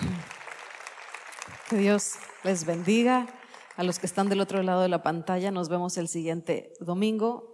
Que 1.68 1.76
Dios 1.76 2.14
les 2.44 2.64
bendiga. 2.64 3.26
A 3.76 3.82
los 3.82 3.98
que 3.98 4.06
están 4.06 4.30
del 4.30 4.40
otro 4.40 4.62
lado 4.62 4.80
de 4.80 4.88
la 4.88 5.02
pantalla, 5.02 5.50
nos 5.50 5.68
vemos 5.68 5.98
el 5.98 6.08
siguiente 6.08 6.72
domingo 6.80 7.53